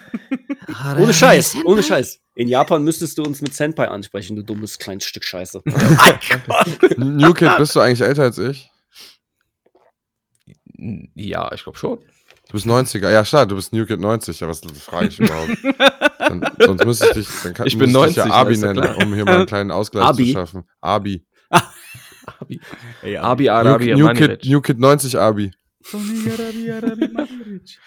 [0.98, 2.20] Ohne Scheiß, ohne Scheiß.
[2.36, 5.62] In Japan müsstest du uns mit Senpai ansprechen, du dummes kleines Stück Scheiße.
[6.98, 8.72] New Kid, bist du eigentlich älter als ich?
[11.14, 12.00] Ja, ich glaube schon.
[12.48, 13.12] Du bist 90er.
[13.12, 14.40] Ja, klar, du bist New Kid 90.
[14.40, 15.58] Ja, was frage ich überhaupt?
[16.20, 18.96] Dann, sonst müsste ich dich, dann kann, Ich bin müsste ich 90, ja Abi nennen,
[18.96, 20.28] um hier mal einen kleinen Ausgleich Abi?
[20.28, 20.64] zu schaffen.
[20.82, 21.26] Abi.
[22.26, 22.60] Abi,
[23.02, 25.52] Ey, Abi, New, Arabi, New, Kid, New Kid 90 Abi.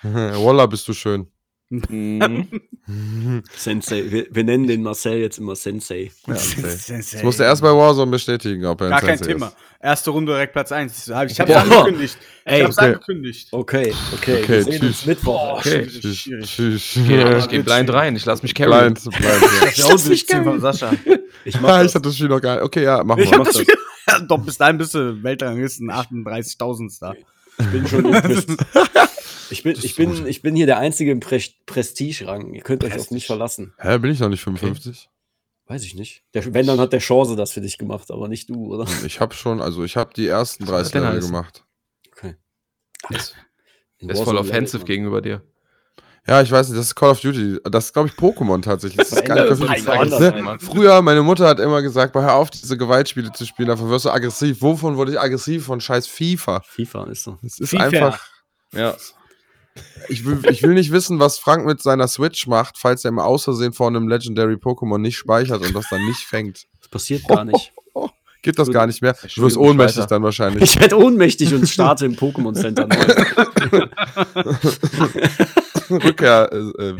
[0.02, 1.26] Walla, bist du schön.
[1.68, 2.46] Mhm.
[3.56, 4.04] Sensei.
[4.08, 6.12] Wir, wir nennen den Marcel jetzt immer Sensei.
[6.28, 6.36] Ja.
[6.36, 7.16] Sensei.
[7.16, 9.46] Das musste erst bei Warzone bestätigen, ob er ein Gar kein Sensei Thema.
[9.48, 9.56] ist.
[9.80, 11.08] Erste Runde direkt Platz 1.
[11.08, 11.56] Ich hab's Boah.
[11.62, 12.18] angekündigt.
[12.44, 12.86] Ey, ich hab's okay.
[12.86, 13.48] angekündigt.
[13.50, 14.42] Okay, okay.
[14.42, 14.82] Okay, wir sehen tschüss.
[14.88, 15.58] uns Mittwoch.
[15.58, 15.88] Okay.
[15.88, 16.96] Schwierig, Tschüss, tschüss.
[16.96, 18.94] Ich gehe ich geh blind rein, ich lasse mich carryen.
[18.94, 19.68] Blind, blind, ja.
[19.68, 20.92] Ich auch durchziehen von Sascha.
[21.44, 21.94] Ich mach ich das.
[21.96, 22.64] hatte das Spiel noch gar nicht.
[22.64, 23.38] Okay, ja, mach Ich mal.
[23.40, 23.74] hab das Spiel.
[24.28, 27.14] Doch, bis dahin bist du Weltranglisten 38.000 da.
[27.58, 28.04] Ich bin schon
[29.50, 32.52] ich bin, ich, bin, ich bin hier der Einzige im Pre Prestige-Rang.
[32.54, 33.72] Ihr könnt euch auf mich verlassen.
[33.78, 35.08] Hä, bin ich noch nicht 55?
[35.66, 36.22] Weiß ich nicht.
[36.34, 38.86] Der, wenn, dann hat der Chance das für dich gemacht, aber nicht du, oder?
[39.04, 41.64] Ich habe schon, also ich habe die ersten Was soll 30 das denn Level gemacht.
[42.12, 42.36] Okay.
[43.10, 43.34] Der ist,
[43.98, 45.42] In der ist voll offensive gegenüber dir.
[46.28, 47.60] Ja, ich weiß nicht, das ist Call of Duty.
[47.70, 48.98] Das ist, glaube ich, Pokémon tatsächlich.
[48.98, 49.68] Das ist gar nicht dafür-
[50.20, 50.58] Ne?
[50.60, 54.10] Früher, meine Mutter hat immer gesagt, hör auf, diese Gewaltspiele zu spielen, davon wirst du
[54.10, 54.60] aggressiv.
[54.60, 55.66] Wovon wurde ich aggressiv?
[55.66, 56.62] Von scheiß FIFA.
[56.66, 57.38] FIFA ist so.
[57.44, 57.84] Es ist FIFA.
[57.84, 58.20] einfach.
[58.72, 58.96] Ja.
[60.08, 63.18] Ich will, ich will nicht wissen, was Frank mit seiner Switch macht, falls er im
[63.18, 66.64] Außersehen vor einem Legendary Pokémon nicht speichert und das dann nicht fängt.
[66.80, 67.72] Das passiert gar nicht.
[68.46, 69.16] Geht das gar nicht mehr.
[69.34, 70.06] Du wirst ohnmächtig weiter.
[70.06, 70.62] dann wahrscheinlich.
[70.62, 72.96] Ich werde ohnmächtig und starte im Pokémon Center neu.
[76.04, 76.56] Rückkehr, äh,
[76.90, 76.96] äh,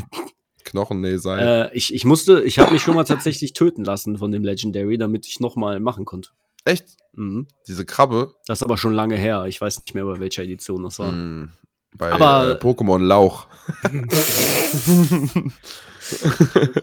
[0.65, 1.39] Knochen, nee, sein.
[1.39, 4.99] äh, ich, ich musste, ich habe mich schon mal tatsächlich töten lassen von dem Legendary,
[4.99, 6.31] damit ich nochmal machen konnte.
[6.65, 6.85] Echt?
[7.15, 7.47] Mhm.
[7.69, 8.35] Diese Krabbe?
[8.47, 9.45] Das ist aber schon lange her.
[9.47, 11.13] Ich weiß nicht mehr, bei welcher Edition das war.
[11.13, 11.51] Hm,
[11.97, 13.47] bei Aber- äh, Pokémon Lauch.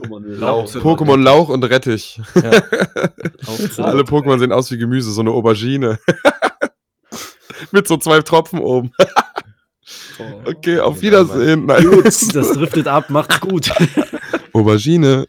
[0.09, 0.65] Lauch.
[0.75, 2.21] Pokémon Lauch und Rettich.
[2.35, 5.99] Auch Alle Pokémon sehen aus wie Gemüse, so eine Aubergine.
[7.71, 8.91] Mit so zwei Tropfen oben.
[10.45, 11.65] Okay, auf Wiedersehen.
[11.65, 11.83] Nein.
[11.85, 13.71] Gut, das driftet ab, macht's gut.
[14.53, 15.27] Aubergine.